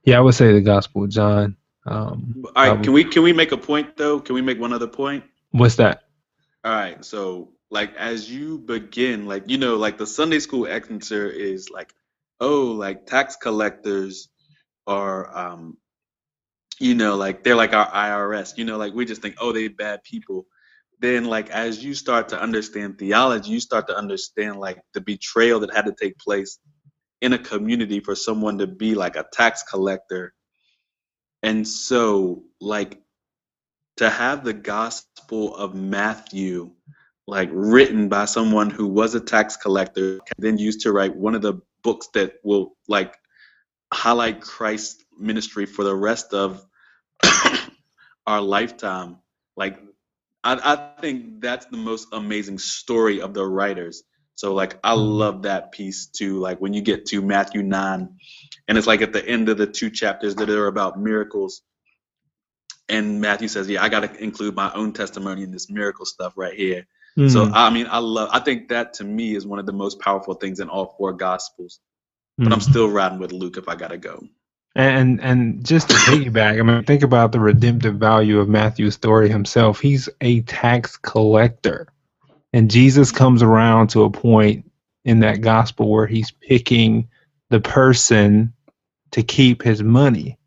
yeah, 0.05 0.19
I 0.19 0.21
would 0.21 0.35
say 0.35 0.53
the 0.53 0.61
Gospel 0.61 1.05
of 1.05 1.11
John. 1.11 1.57
Um, 1.85 2.45
All 2.45 2.53
right, 2.55 2.69
um, 2.71 2.83
can 2.83 2.93
we 2.93 3.05
can 3.05 3.23
we 3.23 3.33
make 3.33 3.53
a 3.53 3.57
point 3.57 3.97
though? 3.97 4.21
Can 4.21 4.35
we 4.35 4.43
make 4.43 4.61
one 4.61 4.73
other 4.73 4.87
point? 4.87 5.25
what's 5.51 5.77
that? 5.77 6.03
All 6.65 6.73
right, 6.73 7.05
so 7.05 7.53
like 7.71 7.95
as 7.97 8.31
you 8.31 8.59
begin, 8.59 9.27
like 9.27 9.45
you 9.49 9.59
know, 9.59 9.77
like 9.77 9.99
the 9.99 10.07
Sunday 10.07 10.39
school 10.39 10.67
answer 10.67 11.29
is 11.29 11.71
like, 11.71 11.93
oh, 12.41 12.67
like 12.67 13.07
tax 13.07 13.37
collectors 13.37 14.29
are, 14.87 15.37
um, 15.37 15.79
you 16.79 16.95
know, 16.95 17.17
like 17.17 17.43
they're 17.43 17.57
like 17.57 17.73
our 17.73 17.91
IRS. 17.91 18.59
You 18.59 18.65
know, 18.65 18.77
like 18.77 18.93
we 18.93 19.05
just 19.05 19.23
think, 19.23 19.37
oh, 19.41 19.53
they 19.53 19.69
bad 19.69 20.05
people. 20.05 20.47
Then, 21.01 21.25
like 21.25 21.51
as 21.51 21.83
you 21.83 21.95
start 21.95 22.29
to 22.29 22.41
understand 22.41 22.99
theology, 22.99 23.51
you 23.51 23.61
start 23.61 23.89
to 23.89 23.97
understand 23.97 24.61
like 24.61 24.81
the 24.95 25.01
betrayal 25.01 25.61
that 25.61 25.75
had 25.75 25.87
to 25.87 25.95
take 25.99 26.19
place 26.19 26.59
in 27.23 27.33
a 27.33 27.39
community 27.39 28.01
for 28.01 28.15
someone 28.15 28.59
to 28.59 28.67
be 28.67 28.95
like 28.95 29.17
a 29.17 29.25
tax 29.33 29.63
collector. 29.63 30.35
And 31.43 31.67
so, 31.67 32.45
like 32.61 33.03
to 33.97 34.09
have 34.09 34.45
the 34.45 34.53
gospel 34.53 35.55
of 35.57 35.75
Matthew 35.75 36.73
like 37.27 37.51
written 37.53 38.09
by 38.09 38.25
someone 38.25 38.71
who 38.71 38.87
was 38.89 39.15
a 39.15 39.21
tax 39.21 39.57
collector 39.57 40.21
then 40.39 40.59
used 40.59 40.81
to 40.83 40.93
write 40.93 41.15
one 41.15 41.35
of 41.35 41.43
the 41.43 41.61
books 41.83 42.09
that 42.15 42.35
will 42.43 42.77
like 42.89 43.17
highlight 43.93 44.41
Christ's 44.41 45.05
ministry 45.19 45.67
for 45.67 45.85
the 45.85 45.95
rest 45.95 46.35
of 46.35 46.65
our 48.27 48.41
lifetime 48.41 49.19
like 49.57 49.79
I, 50.43 50.59
I 50.65 51.01
think 51.01 51.41
that's 51.41 51.67
the 51.67 51.77
most 51.77 52.09
amazing 52.13 52.59
story 52.59 53.21
of 53.21 53.35
the 53.35 53.47
writers 53.47 54.03
so 54.43 54.55
like 54.55 54.79
I 54.83 54.95
love 54.95 55.43
that 55.43 55.71
piece 55.71 56.07
too 56.07 56.41
like 56.41 56.59
when 56.61 56.75
you 56.75 56.83
get 56.83 57.07
to 57.07 57.23
Matthew 57.23 57.63
9 57.63 58.17
and 58.67 58.79
it's 58.79 58.87
like 58.89 59.01
at 59.01 59.13
the 59.13 59.25
end 59.25 59.49
of 59.49 59.57
the 59.57 59.67
two 59.67 59.89
chapters 59.89 60.35
that 60.35 60.51
are 60.51 60.67
about 60.67 60.99
miracles 60.99 61.63
and 62.89 63.21
Matthew 63.21 63.49
says, 63.49 63.69
"Yeah, 63.69 63.83
I 63.83 63.89
got 63.89 64.01
to 64.01 64.23
include 64.23 64.55
my 64.55 64.73
own 64.73 64.93
testimony 64.93 65.43
in 65.43 65.51
this 65.51 65.71
miracle 65.71 66.05
stuff 66.05 66.35
right 66.37 66.55
here." 66.55 66.87
So 67.17 67.47
Mm, 67.47 67.53
I 67.55 67.71
mean, 67.71 67.87
I 67.91 67.99
love. 67.99 68.31
I 68.33 68.41
think 68.41 68.69
that 68.69 68.95
to 68.95 69.05
me 69.05 69.35
is 69.35 69.47
one 69.47 69.59
of 69.59 69.67
the 69.67 69.73
most 69.73 70.01
powerful 70.01 70.35
things 70.35 70.61
in 70.61 70.69
all 70.69 70.95
four 70.99 71.13
gospels. 71.13 71.81
But 72.39 72.49
mm. 72.49 72.53
I'm 72.53 72.61
still 72.61 72.89
riding 72.89 73.19
with 73.19 73.33
Luke 73.33 73.59
if 73.59 73.69
I 73.69 73.77
gotta 73.77 73.99
go. 73.99 74.27
And 74.75 75.21
and 75.21 75.65
just 75.65 75.91
to 75.91 75.95
piggyback, 75.95 76.59
I 76.59 76.63
mean, 76.63 76.85
think 76.85 77.03
about 77.03 77.33
the 77.33 77.41
redemptive 77.41 77.97
value 77.97 78.41
of 78.41 78.49
Matthew's 78.49 78.95
story 78.95 79.29
himself. 79.29 79.81
He's 79.81 80.09
a 80.23 80.41
tax 80.43 80.97
collector, 80.97 81.89
and 82.53 82.71
Jesus 82.71 83.13
comes 83.13 83.43
around 83.43 83.89
to 83.89 84.05
a 84.05 84.11
point 84.11 84.71
in 85.05 85.21
that 85.21 85.41
gospel 85.41 85.91
where 85.91 86.07
he's 86.07 86.31
picking 86.31 87.09
the 87.51 87.61
person 87.61 88.53
to 89.13 89.23
keep 89.23 89.63
his 89.63 89.83
money. 89.83 90.39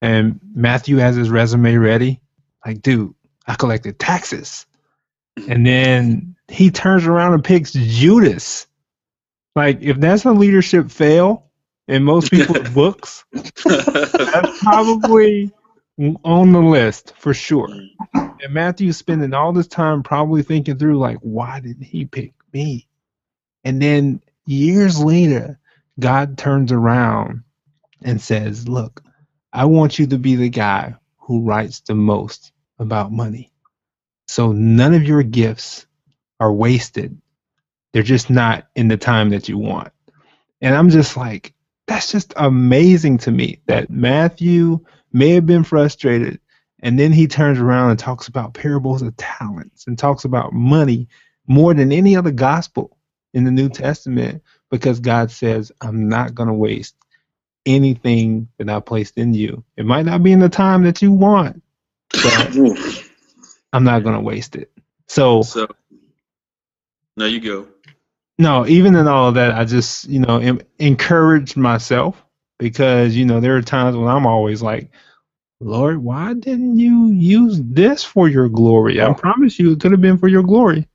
And 0.00 0.40
Matthew 0.54 0.96
has 0.96 1.16
his 1.16 1.30
resume 1.30 1.76
ready, 1.76 2.20
like, 2.66 2.82
dude, 2.82 3.14
I 3.46 3.54
collected 3.54 3.98
taxes. 3.98 4.66
And 5.48 5.66
then 5.66 6.36
he 6.48 6.70
turns 6.70 7.06
around 7.06 7.34
and 7.34 7.44
picks 7.44 7.72
Judas. 7.72 8.66
Like, 9.54 9.80
if 9.80 9.98
that's 9.98 10.24
a 10.24 10.32
leadership 10.32 10.90
fail 10.90 11.50
in 11.88 12.02
most 12.02 12.30
people's 12.30 12.68
books, 12.74 13.24
that's 13.32 14.58
probably 14.60 15.52
on 16.24 16.52
the 16.52 16.60
list 16.60 17.14
for 17.16 17.34
sure. 17.34 17.68
Mm. 17.68 18.36
And 18.42 18.54
Matthew's 18.54 18.96
spending 18.96 19.34
all 19.34 19.52
this 19.52 19.68
time 19.68 20.02
probably 20.02 20.42
thinking 20.42 20.78
through, 20.78 20.98
like, 20.98 21.18
why 21.18 21.60
didn't 21.60 21.84
he 21.84 22.06
pick 22.06 22.32
me? 22.52 22.88
And 23.64 23.80
then 23.80 24.20
years 24.46 25.00
later, 25.00 25.58
God 26.00 26.36
turns 26.36 26.72
around 26.72 27.42
and 28.02 28.20
says, 28.20 28.68
Look, 28.68 29.02
I 29.52 29.66
want 29.66 29.98
you 29.98 30.06
to 30.08 30.18
be 30.18 30.36
the 30.36 30.48
guy 30.48 30.94
who 31.18 31.42
writes 31.42 31.80
the 31.80 31.94
most 31.94 32.52
about 32.78 33.12
money. 33.12 33.52
So 34.26 34.52
none 34.52 34.94
of 34.94 35.04
your 35.04 35.22
gifts 35.22 35.86
are 36.40 36.52
wasted. 36.52 37.20
They're 37.92 38.02
just 38.02 38.30
not 38.30 38.66
in 38.74 38.88
the 38.88 38.96
time 38.96 39.30
that 39.30 39.48
you 39.48 39.58
want. 39.58 39.92
And 40.60 40.74
I'm 40.74 40.90
just 40.90 41.16
like, 41.16 41.52
that's 41.86 42.10
just 42.10 42.32
amazing 42.36 43.18
to 43.18 43.30
me 43.30 43.60
that 43.66 43.90
Matthew 43.90 44.84
may 45.12 45.30
have 45.30 45.46
been 45.46 45.64
frustrated. 45.64 46.40
And 46.80 46.98
then 46.98 47.12
he 47.12 47.28
turns 47.28 47.58
around 47.58 47.90
and 47.90 47.98
talks 47.98 48.28
about 48.28 48.54
parables 48.54 49.02
of 49.02 49.16
talents 49.16 49.86
and 49.86 49.98
talks 49.98 50.24
about 50.24 50.52
money 50.52 51.08
more 51.46 51.74
than 51.74 51.92
any 51.92 52.16
other 52.16 52.32
gospel 52.32 52.96
in 53.34 53.44
the 53.44 53.50
New 53.50 53.68
Testament 53.68 54.42
because 54.70 55.00
God 55.00 55.30
says, 55.30 55.70
I'm 55.80 56.08
not 56.08 56.34
going 56.34 56.48
to 56.48 56.54
waste 56.54 56.96
anything 57.66 58.48
that 58.58 58.68
I 58.68 58.80
placed 58.80 59.18
in 59.18 59.34
you. 59.34 59.64
It 59.76 59.86
might 59.86 60.04
not 60.04 60.22
be 60.22 60.32
in 60.32 60.40
the 60.40 60.48
time 60.48 60.82
that 60.84 61.02
you 61.02 61.12
want, 61.12 61.62
but 62.10 62.56
I'm 63.72 63.84
not 63.84 64.02
going 64.02 64.16
to 64.16 64.20
waste 64.20 64.56
it. 64.56 64.70
So, 65.06 65.42
so 65.42 65.68
no, 67.16 67.26
you 67.26 67.40
go. 67.40 67.68
no, 68.38 68.66
even 68.66 68.94
in 68.96 69.06
all 69.06 69.28
of 69.28 69.34
that, 69.34 69.52
I 69.52 69.64
just, 69.64 70.08
you 70.08 70.20
know, 70.20 70.38
em- 70.38 70.62
encouraged 70.78 71.56
myself 71.56 72.22
because 72.62 73.16
you 73.16 73.24
know 73.24 73.40
there 73.40 73.56
are 73.56 73.62
times 73.62 73.96
when 73.96 74.08
I'm 74.08 74.26
always 74.26 74.62
like, 74.62 74.90
Lord, 75.60 75.98
why 75.98 76.34
didn't 76.34 76.78
you 76.78 77.10
use 77.12 77.60
this 77.62 78.02
for 78.02 78.28
your 78.28 78.48
glory? 78.48 79.00
I 79.00 79.12
promise 79.12 79.58
you, 79.58 79.72
it 79.72 79.80
could 79.80 79.92
have 79.92 80.00
been 80.00 80.18
for 80.18 80.28
your 80.28 80.42
glory. 80.42 80.88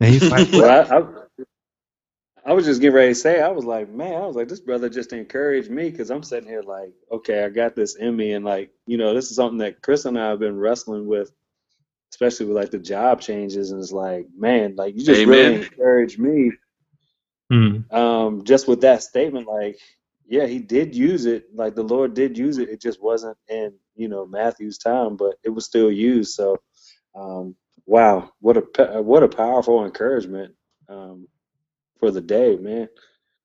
And 0.00 0.12
he's 0.12 0.30
like, 0.30 0.48
well, 0.52 0.86
I, 0.92 0.98
I, 0.98 2.50
I, 2.50 2.52
was 2.52 2.64
just 2.64 2.80
getting 2.80 2.94
ready 2.94 3.08
to 3.08 3.14
say, 3.16 3.40
I 3.40 3.48
was 3.48 3.64
like, 3.64 3.88
man, 3.90 4.22
I 4.22 4.26
was 4.26 4.36
like, 4.36 4.46
this 4.48 4.60
brother 4.60 4.88
just 4.88 5.12
encouraged 5.12 5.70
me 5.70 5.90
because 5.90 6.10
I'm 6.10 6.22
sitting 6.22 6.48
here 6.48 6.62
like, 6.62 6.92
okay, 7.10 7.44
I 7.44 7.48
got 7.48 7.74
this 7.74 7.96
in 7.96 8.14
me, 8.14 8.32
and 8.32 8.44
like, 8.44 8.70
you 8.86 8.96
know, 8.96 9.14
this 9.14 9.30
is 9.30 9.36
something 9.36 9.58
that 9.58 9.82
Chris 9.82 10.04
and 10.04 10.18
I 10.18 10.28
have 10.28 10.38
been 10.38 10.56
wrestling 10.56 11.06
with, 11.06 11.32
especially 12.12 12.46
with 12.46 12.56
like 12.56 12.70
the 12.70 12.78
job 12.78 13.20
changes, 13.20 13.72
and 13.72 13.80
it's 13.80 13.92
like, 13.92 14.28
man, 14.36 14.76
like 14.76 14.94
you 14.94 15.04
just 15.04 15.22
Amen. 15.22 15.52
really 15.52 15.64
encouraged 15.64 16.18
me. 16.20 16.52
Mm. 17.52 17.92
Um, 17.92 18.44
just 18.44 18.68
with 18.68 18.82
that 18.82 19.02
statement, 19.02 19.48
like, 19.48 19.78
yeah, 20.28 20.46
he 20.46 20.58
did 20.58 20.94
use 20.94 21.26
it. 21.26 21.46
Like 21.54 21.74
the 21.74 21.82
Lord 21.82 22.14
did 22.14 22.36
use 22.36 22.58
it. 22.58 22.68
It 22.68 22.80
just 22.82 23.02
wasn't 23.02 23.36
in 23.48 23.72
you 23.96 24.08
know 24.08 24.26
Matthew's 24.26 24.78
time, 24.78 25.16
but 25.16 25.36
it 25.42 25.50
was 25.50 25.64
still 25.64 25.90
used. 25.90 26.34
So, 26.34 26.58
um, 27.14 27.56
wow, 27.86 28.30
what 28.40 28.58
a 28.58 29.02
what 29.02 29.22
a 29.22 29.28
powerful 29.28 29.84
encouragement 29.84 30.54
um, 30.88 31.26
for 31.98 32.10
the 32.10 32.20
day, 32.20 32.56
man. 32.56 32.88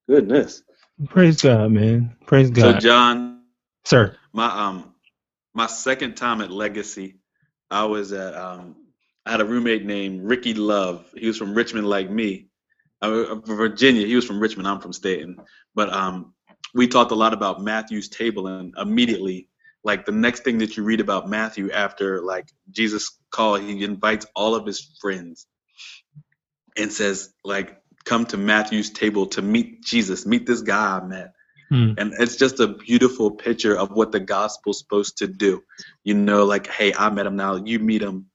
Goodness. 0.08 0.62
Praise 1.08 1.40
God, 1.42 1.72
man. 1.72 2.16
Praise 2.26 2.50
God. 2.50 2.74
So, 2.74 2.78
John, 2.80 3.42
sir, 3.84 4.16
my 4.32 4.46
um 4.46 4.94
my 5.54 5.66
second 5.66 6.16
time 6.16 6.42
at 6.42 6.50
Legacy, 6.50 7.16
I 7.70 7.86
was 7.86 8.12
at 8.12 8.34
um 8.34 8.76
I 9.26 9.30
had 9.32 9.40
a 9.40 9.46
roommate 9.46 9.86
named 9.86 10.22
Ricky 10.22 10.52
Love. 10.54 11.06
He 11.16 11.26
was 11.26 11.38
from 11.38 11.54
Richmond, 11.54 11.86
like 11.86 12.10
me. 12.10 12.48
Uh, 13.00 13.36
Virginia. 13.36 14.06
He 14.06 14.16
was 14.16 14.24
from 14.26 14.40
Richmond. 14.40 14.68
I'm 14.68 14.80
from 14.80 14.92
Staten. 14.92 15.38
But 15.74 15.92
um, 15.92 16.34
we 16.74 16.88
talked 16.88 17.12
a 17.12 17.16
lot 17.16 17.32
about 17.32 17.62
Matthew's 17.62 18.08
table, 18.08 18.46
and 18.46 18.74
immediately, 18.76 19.48
like 19.84 20.04
the 20.04 20.12
next 20.12 20.44
thing 20.44 20.58
that 20.58 20.76
you 20.76 20.82
read 20.82 21.00
about 21.00 21.28
Matthew 21.28 21.70
after 21.70 22.20
like 22.20 22.48
Jesus 22.70 23.18
call, 23.30 23.54
he 23.54 23.84
invites 23.84 24.26
all 24.34 24.54
of 24.54 24.66
his 24.66 24.96
friends 25.00 25.46
and 26.76 26.92
says, 26.92 27.32
like, 27.44 27.80
come 28.04 28.26
to 28.26 28.36
Matthew's 28.36 28.90
table 28.90 29.26
to 29.26 29.42
meet 29.42 29.82
Jesus, 29.82 30.26
meet 30.26 30.46
this 30.46 30.62
guy 30.62 30.98
I 30.98 31.04
met. 31.04 31.32
Hmm. 31.70 31.92
And 31.96 32.14
it's 32.18 32.36
just 32.36 32.60
a 32.60 32.68
beautiful 32.68 33.30
picture 33.30 33.76
of 33.76 33.90
what 33.90 34.12
the 34.12 34.20
gospel's 34.20 34.78
supposed 34.78 35.18
to 35.18 35.26
do. 35.26 35.62
You 36.02 36.14
know, 36.14 36.44
like, 36.44 36.66
hey, 36.66 36.92
I 36.92 37.10
met 37.10 37.26
him 37.26 37.36
now, 37.36 37.56
you 37.56 37.78
meet 37.78 38.02
him. 38.02 38.26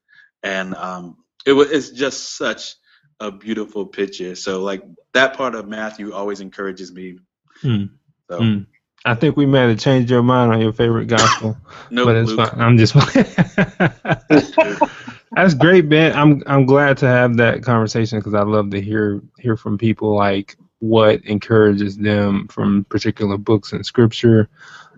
And 0.42 0.74
um, 0.76 1.18
it 1.46 1.54
was 1.54 1.70
it's 1.70 1.90
just 1.90 2.38
such 2.38 2.76
a 3.20 3.32
beautiful 3.32 3.86
picture. 3.86 4.36
So 4.36 4.62
like 4.64 4.82
that 5.14 5.36
part 5.36 5.56
of 5.56 5.68
Matthew 5.68 6.14
always 6.14 6.40
encourages 6.40 6.92
me. 6.92 7.20
Hmm. 7.62 7.86
So 8.30 8.40
mm. 8.40 8.66
I 9.06 9.16
think 9.16 9.38
we 9.38 9.46
might 9.46 9.70
have 9.70 9.80
changed 9.80 10.10
your 10.10 10.24
mind 10.24 10.52
on 10.52 10.62
your 10.62 10.74
favorite 10.74 11.08
gospel. 11.08 11.58
no, 11.90 12.06
but 12.06 12.16
it's 12.16 12.32
Luke. 12.32 12.50
fine. 12.50 12.62
I'm 12.62 12.78
just 12.78 12.94
That's 15.32 15.54
great, 15.54 15.88
Ben. 15.90 16.16
I'm 16.16 16.44
I'm 16.48 16.66
glad 16.66 16.98
to 17.00 17.08
have 17.08 17.38
that 17.38 17.64
conversation 17.64 18.20
because 18.20 18.34
I 18.34 18.42
love 18.42 18.72
to 18.72 18.82
hear 18.82 19.22
hear 19.38 19.56
from 19.56 19.78
people 19.78 20.16
like 20.16 20.58
what 20.80 21.24
encourages 21.26 21.98
them 21.98 22.48
from 22.48 22.86
particular 22.86 23.38
books 23.38 23.74
and 23.74 23.86
scripture. 23.86 24.50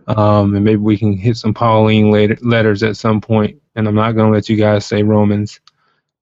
Um, 0.07 0.55
and 0.55 0.65
maybe 0.65 0.77
we 0.77 0.97
can 0.97 1.17
hit 1.17 1.37
some 1.37 1.53
Pauline 1.53 2.11
later, 2.11 2.37
letters 2.41 2.83
at 2.83 2.97
some 2.97 3.21
point. 3.21 3.61
And 3.75 3.87
I'm 3.87 3.95
not 3.95 4.13
gonna 4.13 4.31
let 4.31 4.49
you 4.49 4.57
guys 4.57 4.85
say 4.85 5.03
Romans. 5.03 5.59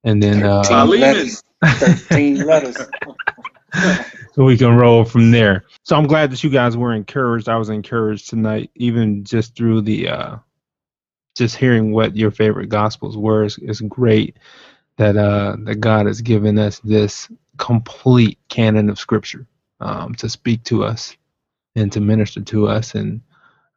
And 0.04 0.22
then 0.22 0.44
uh, 0.44 0.64
Thirteen 1.64 2.46
letters. 2.46 2.80
we 4.38 4.58
can 4.58 4.76
roll 4.76 5.04
from 5.04 5.32
there. 5.32 5.66
So 5.84 5.96
I'm 5.96 6.08
glad 6.08 6.32
that 6.32 6.44
you 6.44 6.50
guys 6.50 6.78
were 6.78 6.94
encouraged. 6.94 7.50
I 7.50 7.58
was 7.58 7.70
encouraged 7.70 8.30
tonight, 8.30 8.72
even 8.76 9.24
just 9.24 9.56
through 9.56 9.82
the 9.82 10.10
uh, 10.10 10.36
just 11.36 11.56
hearing 11.56 11.92
what 11.92 12.16
your 12.16 12.32
favorite 12.32 12.70
gospels 12.70 13.18
were. 13.18 13.46
It's, 13.46 13.58
it's 13.60 13.82
great 13.82 14.38
that 14.98 15.18
uh, 15.18 15.58
that 15.64 15.76
God 15.76 16.06
has 16.06 16.22
given 16.22 16.58
us 16.60 16.80
this 16.80 17.30
complete 17.58 18.38
canon 18.50 18.90
of 18.90 19.00
Scripture 19.00 19.48
um, 19.80 20.14
to 20.16 20.30
speak 20.30 20.64
to 20.66 20.84
us 20.84 21.16
and 21.76 21.92
to 21.92 22.00
minister 22.00 22.42
to 22.42 22.68
us. 22.68 22.96
And 22.96 23.22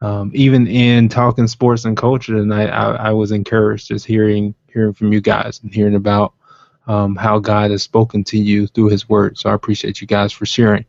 um, 0.00 0.32
even 0.34 0.66
in 0.66 1.08
talking 1.08 1.46
sports 1.46 1.84
and 1.84 1.96
culture 1.96 2.34
tonight, 2.34 2.70
I, 2.70 2.94
I 2.94 3.10
was 3.12 3.30
encouraged 3.30 3.88
just 3.88 4.04
hearing 4.04 4.54
hearing 4.72 4.94
from 4.94 5.12
you 5.12 5.20
guys 5.20 5.60
and 5.62 5.72
hearing 5.72 5.94
about 5.94 6.34
um, 6.86 7.16
how 7.16 7.38
God 7.38 7.70
has 7.70 7.82
spoken 7.82 8.24
to 8.24 8.38
you 8.38 8.66
through 8.66 8.88
His 8.88 9.08
Word. 9.08 9.38
So 9.38 9.50
I 9.50 9.54
appreciate 9.54 10.00
you 10.00 10.06
guys 10.06 10.32
for 10.32 10.46
sharing. 10.46 10.84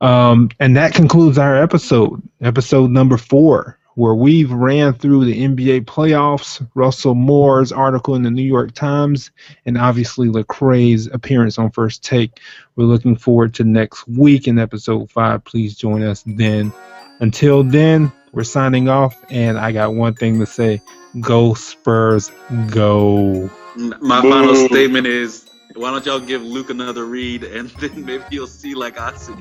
Um, 0.00 0.50
and 0.58 0.76
that 0.76 0.94
concludes 0.94 1.38
our 1.38 1.56
episode, 1.56 2.20
episode 2.40 2.90
number 2.90 3.16
four, 3.16 3.78
where 3.94 4.14
we've 4.14 4.50
ran 4.50 4.94
through 4.94 5.24
the 5.24 5.44
NBA 5.44 5.82
playoffs, 5.82 6.66
Russell 6.74 7.14
Moore's 7.14 7.70
article 7.72 8.16
in 8.16 8.22
the 8.22 8.30
New 8.30 8.42
York 8.42 8.72
Times, 8.72 9.30
and 9.64 9.78
obviously 9.78 10.28
Lecrae's 10.28 11.06
appearance 11.06 11.58
on 11.58 11.70
First 11.70 12.02
Take. 12.02 12.40
We're 12.74 12.86
looking 12.86 13.16
forward 13.16 13.54
to 13.54 13.64
next 13.64 14.08
week 14.08 14.48
in 14.48 14.58
episode 14.58 15.10
five. 15.10 15.44
Please 15.44 15.76
join 15.76 16.02
us 16.02 16.24
then. 16.26 16.72
Until 17.20 17.62
then, 17.62 18.10
we're 18.32 18.44
signing 18.44 18.88
off, 18.88 19.22
and 19.30 19.58
I 19.58 19.72
got 19.72 19.94
one 19.94 20.14
thing 20.14 20.40
to 20.40 20.46
say: 20.46 20.80
Go 21.20 21.54
Spurs, 21.54 22.32
go! 22.70 23.50
My 23.76 24.20
Boo. 24.20 24.30
final 24.30 24.54
statement 24.54 25.06
is 25.06 25.48
why 25.74 25.90
don't 25.90 26.04
y'all 26.04 26.20
give 26.20 26.42
Luke 26.42 26.70
another 26.70 27.06
read 27.06 27.44
and 27.44 27.70
then 27.80 28.04
maybe 28.04 28.24
you'll 28.30 28.46
see 28.46 28.74
like 28.74 28.98
I 28.98 29.14
see. 29.16 29.34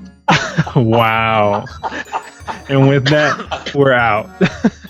wow. 0.75 1.65
and 2.69 2.87
with 2.87 3.05
that, 3.07 3.71
we're 3.75 3.93
out. 3.93 4.29